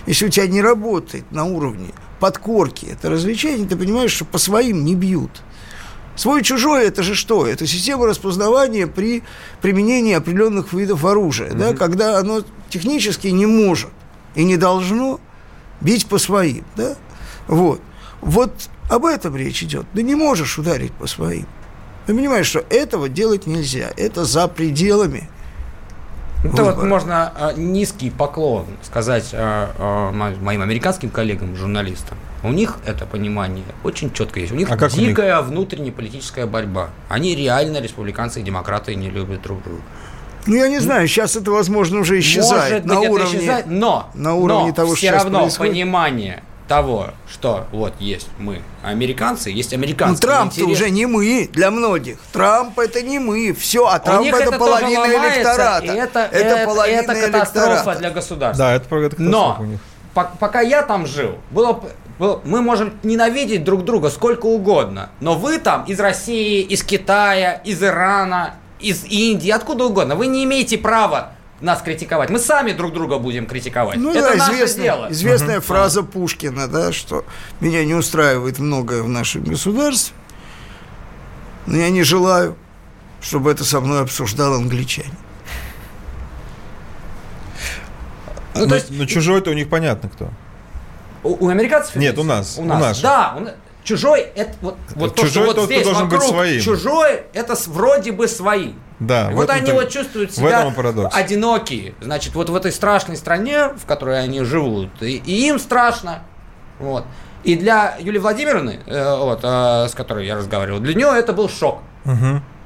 если 0.05 0.27
у 0.27 0.29
тебя 0.29 0.47
не 0.47 0.61
работает 0.61 1.31
на 1.31 1.45
уровне 1.45 1.89
подкорки 2.19 2.85
это 2.85 3.09
развлечение, 3.09 3.67
ты 3.67 3.75
понимаешь, 3.75 4.11
что 4.11 4.25
по 4.25 4.37
своим 4.37 4.85
не 4.85 4.95
бьют. 4.95 5.41
Свой-чужой 6.15 6.85
это 6.85 7.03
же 7.03 7.13
что? 7.13 7.45
Это 7.45 7.67
система 7.67 8.05
распознавания 8.05 8.87
при 8.87 9.23
применении 9.61 10.13
определенных 10.13 10.71
видов 10.71 11.03
оружия, 11.03 11.51
да, 11.53 11.73
когда 11.73 12.17
оно 12.17 12.41
технически 12.69 13.27
не 13.27 13.45
может 13.45 13.91
и 14.33 14.45
не 14.45 14.55
должно 14.55 15.19
бить 15.81 16.07
по 16.07 16.17
своим, 16.17 16.63
да? 16.77 16.95
Вот. 17.47 17.81
Вот 18.21 18.53
об 18.89 19.05
этом 19.05 19.35
речь 19.35 19.61
идет. 19.63 19.85
Ты 19.93 20.03
не 20.03 20.15
можешь 20.15 20.57
ударить 20.57 20.93
по 20.93 21.05
своим. 21.05 21.47
Ты 22.05 22.13
понимаешь, 22.13 22.47
что 22.47 22.63
этого 22.69 23.09
делать 23.09 23.45
нельзя. 23.45 23.91
Это 23.97 24.25
за 24.25 24.47
пределами. 24.47 25.29
Это 26.53 26.63
вот 26.63 26.83
можно 26.83 27.33
э, 27.37 27.51
низкий 27.57 28.09
поклон 28.09 28.65
сказать 28.83 29.29
э, 29.33 29.67
мо- 30.13 30.33
моим 30.41 30.61
американским 30.61 31.09
коллегам, 31.09 31.55
журналистам. 31.55 32.17
У 32.43 32.51
них 32.51 32.77
это 32.85 33.05
понимание 33.05 33.63
очень 33.83 34.11
четко 34.11 34.39
есть. 34.39 34.51
У 34.51 34.55
них 34.55 34.69
А 34.71 34.77
как 34.77 34.93
у 34.93 34.97
них? 34.97 35.09
дикая 35.09 35.41
внутренняя 35.41 35.91
политическая 35.91 36.45
борьба. 36.45 36.89
Они 37.09 37.35
реально, 37.35 37.79
республиканцы 37.81 38.39
и 38.39 38.43
демократы, 38.43 38.93
не 38.95 39.09
любят 39.09 39.41
друг 39.41 39.63
друга. 39.63 39.81
Ну, 40.47 40.55
я 40.55 40.67
не 40.67 40.77
знаю, 40.79 41.07
сейчас 41.07 41.35
это, 41.35 41.49
возможно, 41.49 41.99
уже 42.01 42.19
исчезает 42.19 42.85
Может 42.85 42.85
на 42.85 42.95
быть, 42.95 43.03
это 43.03 43.11
уровне... 43.13 43.39
исчезает, 43.39 43.65
но, 43.65 44.09
на 44.13 44.35
уровне 44.35 44.67
но 44.67 44.73
того, 44.73 44.87
что 44.89 44.95
все 44.97 45.07
сейчас 45.07 45.23
равно 45.23 45.39
происходит. 45.41 45.73
понимание 45.73 46.43
того, 46.67 47.09
что 47.31 47.67
вот 47.71 47.93
есть 47.99 48.27
мы, 48.39 48.61
американцы, 48.83 49.49
есть 49.49 49.71
Ну, 49.71 49.77
американские 49.77 50.27
Трамп-то 50.29 50.61
интересы. 50.61 50.83
уже 50.83 50.89
не 50.89 51.05
мы 51.05 51.49
для 51.53 51.71
многих. 51.71 52.17
Трамп 52.33 52.79
это 52.79 53.01
не 53.01 53.19
мы. 53.19 53.53
Все, 53.53 53.85
а 53.87 53.97
У 53.97 53.99
Трамп 54.03 54.21
них 54.23 54.33
это, 54.33 54.43
это 54.43 54.57
тоже 54.57 54.71
половина 54.71 54.99
ломается, 55.01 55.39
электората. 55.41 55.85
и 55.85 55.89
это, 55.97 56.19
это, 56.31 56.65
половина 56.65 56.99
это 57.01 57.15
катастрофа 57.15 57.69
электората. 57.73 57.99
для 57.99 58.09
государства. 58.11 58.65
Да, 58.65 58.73
это, 58.75 58.87
про- 58.87 59.01
это 59.03 59.15
Но 59.21 59.31
катастрофа 59.31 59.61
у 59.61 59.65
них. 59.65 59.79
по- 60.13 60.31
пока 60.39 60.61
я 60.61 60.81
там 60.81 61.05
жил, 61.05 61.35
было, 61.51 61.83
было- 62.19 62.41
мы 62.45 62.61
можем 62.61 62.93
ненавидеть 63.03 63.63
друг 63.63 63.83
друга 63.85 64.09
сколько 64.09 64.45
угодно, 64.47 65.09
но 65.19 65.35
вы 65.35 65.59
там 65.59 65.83
из 65.85 65.99
России, 65.99 66.61
из 66.61 66.83
Китая, 66.83 67.53
из 67.63 67.83
Ирана, 67.83 68.55
из 68.79 69.03
Индии, 69.05 69.49
откуда 69.51 69.85
угодно, 69.85 70.15
вы 70.15 70.27
не 70.27 70.43
имеете 70.43 70.77
права 70.77 71.31
нас 71.65 71.81
критиковать. 71.81 72.29
Мы 72.29 72.39
сами 72.39 72.71
друг 72.71 72.93
друга 72.93 73.17
будем 73.17 73.45
критиковать. 73.47 73.97
Ну 73.97 74.11
Это 74.11 74.21
да, 74.31 74.35
наше 74.37 74.51
известная, 74.53 74.83
дело. 74.83 75.07
известная 75.11 75.61
фраза 75.61 76.03
Пушкина, 76.03 76.67
да, 76.67 76.93
что 76.93 77.25
меня 77.59 77.83
не 77.83 77.93
устраивает 77.95 78.59
многое 78.59 79.01
в 79.03 79.09
нашем 79.09 79.43
государстве, 79.43 80.15
но 81.65 81.75
я 81.77 81.89
не 81.89 82.03
желаю, 82.03 82.55
чтобы 83.21 83.51
это 83.51 83.63
со 83.65 83.81
мной 83.81 84.01
обсуждал 84.03 84.53
англичанин. 84.53 85.11
Ну, 88.53 88.61
но, 88.61 88.67
то 88.67 88.75
есть- 88.75 88.91
но 88.91 89.05
чужой-то 89.05 89.49
у 89.49 89.53
них 89.53 89.67
понятно 89.69 90.07
кто. 90.09 90.29
У, 91.23 91.45
у 91.47 91.49
американцев? 91.49 91.95
Нет, 91.95 92.17
у 92.19 92.23
нас, 92.23 92.57
У 92.57 92.61
у 92.61 92.65
нас. 92.65 92.79
наших. 92.79 93.03
Да, 93.03 93.35
у 93.37 93.39
чужой 93.85 94.21
это 94.35 94.53
вот, 94.61 94.77
вот 94.95 95.15
то, 95.15 95.21
Чужой 95.21 95.31
что 95.31 95.45
вот 95.45 95.55
тот, 95.55 95.65
здесь 95.65 95.83
должен 95.85 96.09
быть 96.09 96.19
вокруг 96.19 96.29
своим. 96.29 96.61
чужой 96.61 97.23
это 97.33 97.55
вроде 97.67 98.11
бы 98.11 98.27
свои. 98.27 98.73
Да, 98.99 99.31
И 99.31 99.33
вот 99.33 99.49
они 99.49 99.71
вот 99.71 99.89
чувствуют 99.89 100.33
себя 100.33 100.73
одинокие. 101.13 101.95
Значит, 102.01 102.35
вот 102.35 102.49
в 102.49 102.55
этой 102.55 102.71
страшной 102.71 103.15
стране, 103.15 103.69
в 103.69 103.85
которой 103.85 104.21
они 104.21 104.43
живут, 104.43 105.01
и, 105.01 105.17
и 105.17 105.47
им 105.47 105.59
страшно. 105.59 106.23
Вот. 106.79 107.05
И 107.43 107.55
для 107.55 107.95
Юлии 107.99 108.17
Владимировны, 108.19 108.79
э, 108.85 109.17
вот, 109.17 109.41
э, 109.43 109.87
с 109.87 109.93
которой 109.93 110.25
я 110.25 110.35
разговаривал, 110.35 110.79
для 110.79 110.95
нее 110.95 111.11
это 111.15 111.31
был 111.31 111.47
шок. 111.47 111.79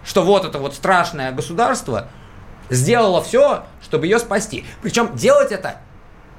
Что 0.06 0.24
вот 0.24 0.46
это 0.46 0.58
вот 0.60 0.74
страшное 0.74 1.32
государство 1.34 2.08
сделало 2.70 3.22
все, 3.22 3.66
чтобы 3.84 4.06
ее 4.06 4.20
спасти. 4.20 4.66
Причем 4.82 5.16
делать 5.16 5.52
это 5.52 5.82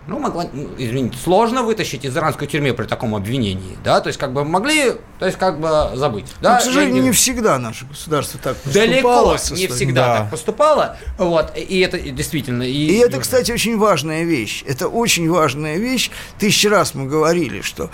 ну, 0.06 0.18
могла, 0.18 0.46
ну, 0.52 0.70
извините, 0.78 1.18
сложно 1.22 1.62
вытащить 1.62 2.04
из 2.04 2.16
иранской 2.16 2.46
тюрьмы 2.48 2.72
при 2.72 2.84
таком 2.86 3.14
обвинении, 3.14 3.76
да, 3.84 4.00
то 4.00 4.08
есть 4.08 4.18
как 4.18 4.32
бы 4.32 4.44
могли, 4.44 4.94
то 5.18 5.26
есть 5.26 5.38
как 5.38 5.60
бы 5.60 5.90
забыть, 5.94 6.26
да. 6.40 6.54
Но, 6.54 6.58
к 6.58 6.62
сожалению, 6.62 6.96
Я 6.96 7.02
не 7.02 7.12
всегда 7.12 7.58
наше 7.58 7.84
государство 7.84 8.40
так 8.42 8.56
поступало. 8.56 8.86
Далеко 8.86 9.54
не 9.54 9.66
всегда 9.68 10.06
Да. 10.06 10.18
так 10.18 10.30
поступало, 10.30 10.96
вот, 11.18 11.52
и 11.56 11.80
это 11.80 11.98
действительно. 12.00 12.62
И, 12.62 12.72
И 12.72 12.96
это, 12.96 13.20
кстати, 13.20 13.52
очень 13.52 13.78
важная 13.78 14.24
вещь. 14.24 14.64
Это 14.66 14.88
очень 14.88 15.30
важная 15.30 15.76
вещь. 15.76 16.10
Тысячи 16.38 16.66
раз 16.66 16.94
мы 16.94 17.06
говорили, 17.06 17.60
что 17.60 17.90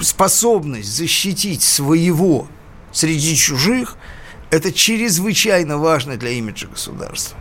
способность 0.00 0.94
защитить 0.94 1.62
своего 1.62 2.48
среди 2.92 3.36
чужих– 3.36 3.96
это 4.50 4.72
чрезвычайно 4.72 5.78
важно 5.78 6.16
для 6.16 6.30
имиджа 6.30 6.66
государства. 6.68 7.36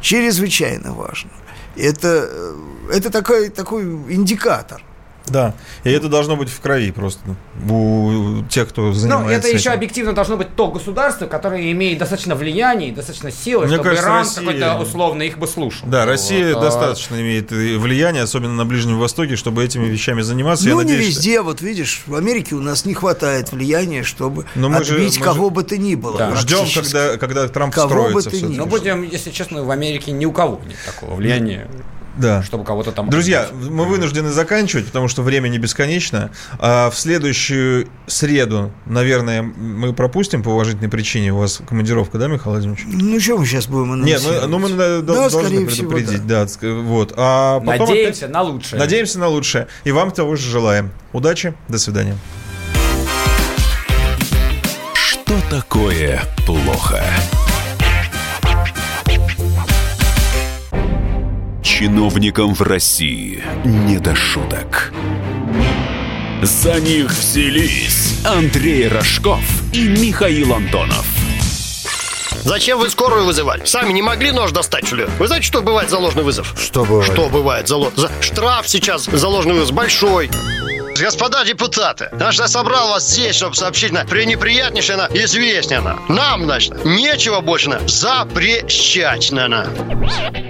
Чрезвычайно 0.00 0.92
важно. 0.92 1.30
Это, 1.76 2.28
э, 2.30 2.90
это 2.92 3.10
такой, 3.10 3.48
такой 3.48 3.84
индикатор. 3.84 4.82
Да. 5.26 5.54
И 5.84 5.90
это 5.90 6.08
должно 6.08 6.36
быть 6.36 6.48
в 6.48 6.60
крови 6.60 6.90
просто 6.90 7.20
у 7.68 8.42
тех, 8.48 8.68
кто 8.68 8.82
Ну, 8.86 8.92
занимается 8.92 9.38
это 9.38 9.48
еще 9.48 9.68
этим. 9.68 9.72
объективно 9.72 10.12
должно 10.12 10.36
быть 10.36 10.56
то 10.56 10.68
государство, 10.68 11.26
которое 11.26 11.70
имеет 11.72 11.98
достаточно 11.98 12.34
влияния 12.34 12.88
и 12.88 12.92
достаточно 12.92 13.30
силы, 13.30 13.66
Мне 13.66 13.74
чтобы 13.76 13.90
кажется, 13.90 14.06
Иран 14.08 14.18
Россия- 14.24 14.40
какой-то 14.44 14.78
условно 14.80 15.22
их 15.22 15.38
бы 15.38 15.46
слушал. 15.46 15.86
Да, 15.88 16.04
Россия 16.04 16.54
Вот, 16.54 16.62
а- 16.62 16.64
достаточно 16.66 17.20
имеет 17.20 17.50
влияние, 17.52 18.22
особенно 18.24 18.54
на 18.54 18.64
Ближнем 18.64 18.98
Востоке, 18.98 19.36
чтобы 19.36 19.64
этими 19.64 19.86
вещами 19.86 20.22
заниматься. 20.22 20.64
Я 20.68 20.74
ну, 20.74 20.80
не 20.82 20.92
надеюсь, 20.92 21.12
что- 21.12 21.18
везде. 21.20 21.40
Вот 21.42 21.60
видишь, 21.60 22.02
в 22.06 22.14
Америке 22.14 22.54
у 22.56 22.60
нас 22.60 22.84
не 22.84 22.94
хватает 22.94 23.52
влияния, 23.52 24.02
чтобы 24.02 24.46
Но 24.54 24.68
мы 24.68 24.82
же- 24.84 24.94
отбить 24.94 25.18
мы 25.18 25.24
кого 25.24 25.44
же- 25.46 25.50
бы 25.54 25.62
то 25.62 25.76
ни 25.78 25.94
было. 25.94 26.18
Да. 26.18 26.34
Ждем, 26.36 26.66
когда, 26.74 27.16
когда 27.18 27.46
Трамп 27.48 27.74
Кого 27.74 28.08
бы 28.10 28.20
строится. 28.22 28.30
ты 28.30 28.42
ни. 28.52 28.56
Но 28.56 28.66
будем, 28.66 29.02
если 29.02 29.30
честно, 29.30 29.62
в 29.62 29.70
Америке 29.70 30.10
ни 30.12 30.24
у 30.24 30.32
кого 30.32 30.60
нет 30.66 30.76
такого 30.84 31.14
влияния. 31.14 31.68
Да. 32.16 32.42
чтобы 32.42 32.64
кого-то 32.64 32.92
там... 32.92 33.08
Друзья, 33.08 33.46
мы 33.52 33.84
вынуждены 33.84 34.30
заканчивать, 34.30 34.86
потому 34.86 35.08
что 35.08 35.22
время 35.22 35.48
не 35.48 35.58
бесконечно. 35.58 36.30
А 36.58 36.90
в 36.90 36.98
следующую 36.98 37.88
среду, 38.06 38.72
наверное, 38.86 39.42
мы 39.42 39.92
пропустим 39.92 40.42
по 40.42 40.48
уважительной 40.50 40.88
причине. 40.90 41.32
У 41.32 41.38
вас 41.38 41.60
командировка, 41.68 42.18
да, 42.18 42.26
Михаил 42.26 42.52
Владимирович? 42.52 42.84
Ну, 42.86 43.20
что 43.20 43.38
мы 43.38 43.46
сейчас 43.46 43.66
будем 43.66 44.02
Нет, 44.04 44.18
анонсировать? 44.20 44.42
ну, 44.50 44.58
ну 44.58 44.68
мы 44.68 44.76
Да, 44.76 45.00
должны 45.00 45.30
скорее 45.30 45.66
всего, 45.68 45.90
предупредить, 45.90 46.26
да. 46.26 46.42
ск- 46.44 46.82
вот. 46.82 47.12
А 47.16 47.60
потом 47.60 47.88
Надеемся 47.88 48.24
опять- 48.26 48.34
на 48.34 48.42
лучшее. 48.42 48.78
Надеемся 48.78 49.18
на 49.18 49.28
лучшее. 49.28 49.66
И 49.84 49.92
вам 49.92 50.10
того 50.10 50.36
же 50.36 50.50
желаем. 50.50 50.90
Удачи, 51.12 51.54
до 51.68 51.78
свидания. 51.78 52.16
Что 54.94 55.34
такое 55.50 56.22
плохо? 56.46 57.02
Чиновникам 61.84 62.54
в 62.54 62.60
России 62.60 63.42
не 63.64 63.96
до 63.96 64.14
шуток. 64.14 64.92
За 66.42 66.78
них 66.78 67.06
взялись 67.10 68.18
Андрей 68.22 68.86
Рожков 68.86 69.40
и 69.72 69.88
Михаил 69.88 70.52
Антонов. 70.52 71.06
Зачем 72.44 72.80
вы 72.80 72.90
скорую 72.90 73.24
вызывали? 73.24 73.64
Сами 73.64 73.94
не 73.94 74.02
могли 74.02 74.30
нож 74.30 74.52
достать, 74.52 74.86
что 74.86 74.96
ли? 74.96 75.06
Вы 75.18 75.26
знаете, 75.26 75.46
что 75.46 75.62
бывает 75.62 75.88
за 75.88 75.96
ложный 75.96 76.22
вызов? 76.22 76.54
Что 76.62 76.84
бывает? 76.84 77.10
Что 77.10 77.30
бывает 77.30 77.66
за, 77.66 77.76
ло- 77.76 77.92
за- 77.96 78.10
Штраф 78.20 78.68
сейчас 78.68 79.06
за 79.06 79.28
ложный 79.28 79.54
вызов 79.54 79.72
большой. 79.74 80.30
Господа 81.00 81.46
депутаты, 81.46 82.10
значит, 82.12 82.42
я 82.42 82.48
собрал 82.48 82.90
вас 82.90 83.08
здесь, 83.10 83.36
чтобы 83.36 83.54
сообщить 83.54 83.90
на 83.92 84.04
пренеприятнейшее, 84.04 84.98
на 84.98 85.08
известнее 85.14 85.80
на. 85.80 85.98
Нам, 86.10 86.44
значит, 86.44 86.84
нечего 86.84 87.40
больше 87.40 87.70
на 87.70 87.80
запрещать 87.88 89.32
на. 89.32 89.48
на. 89.48 90.49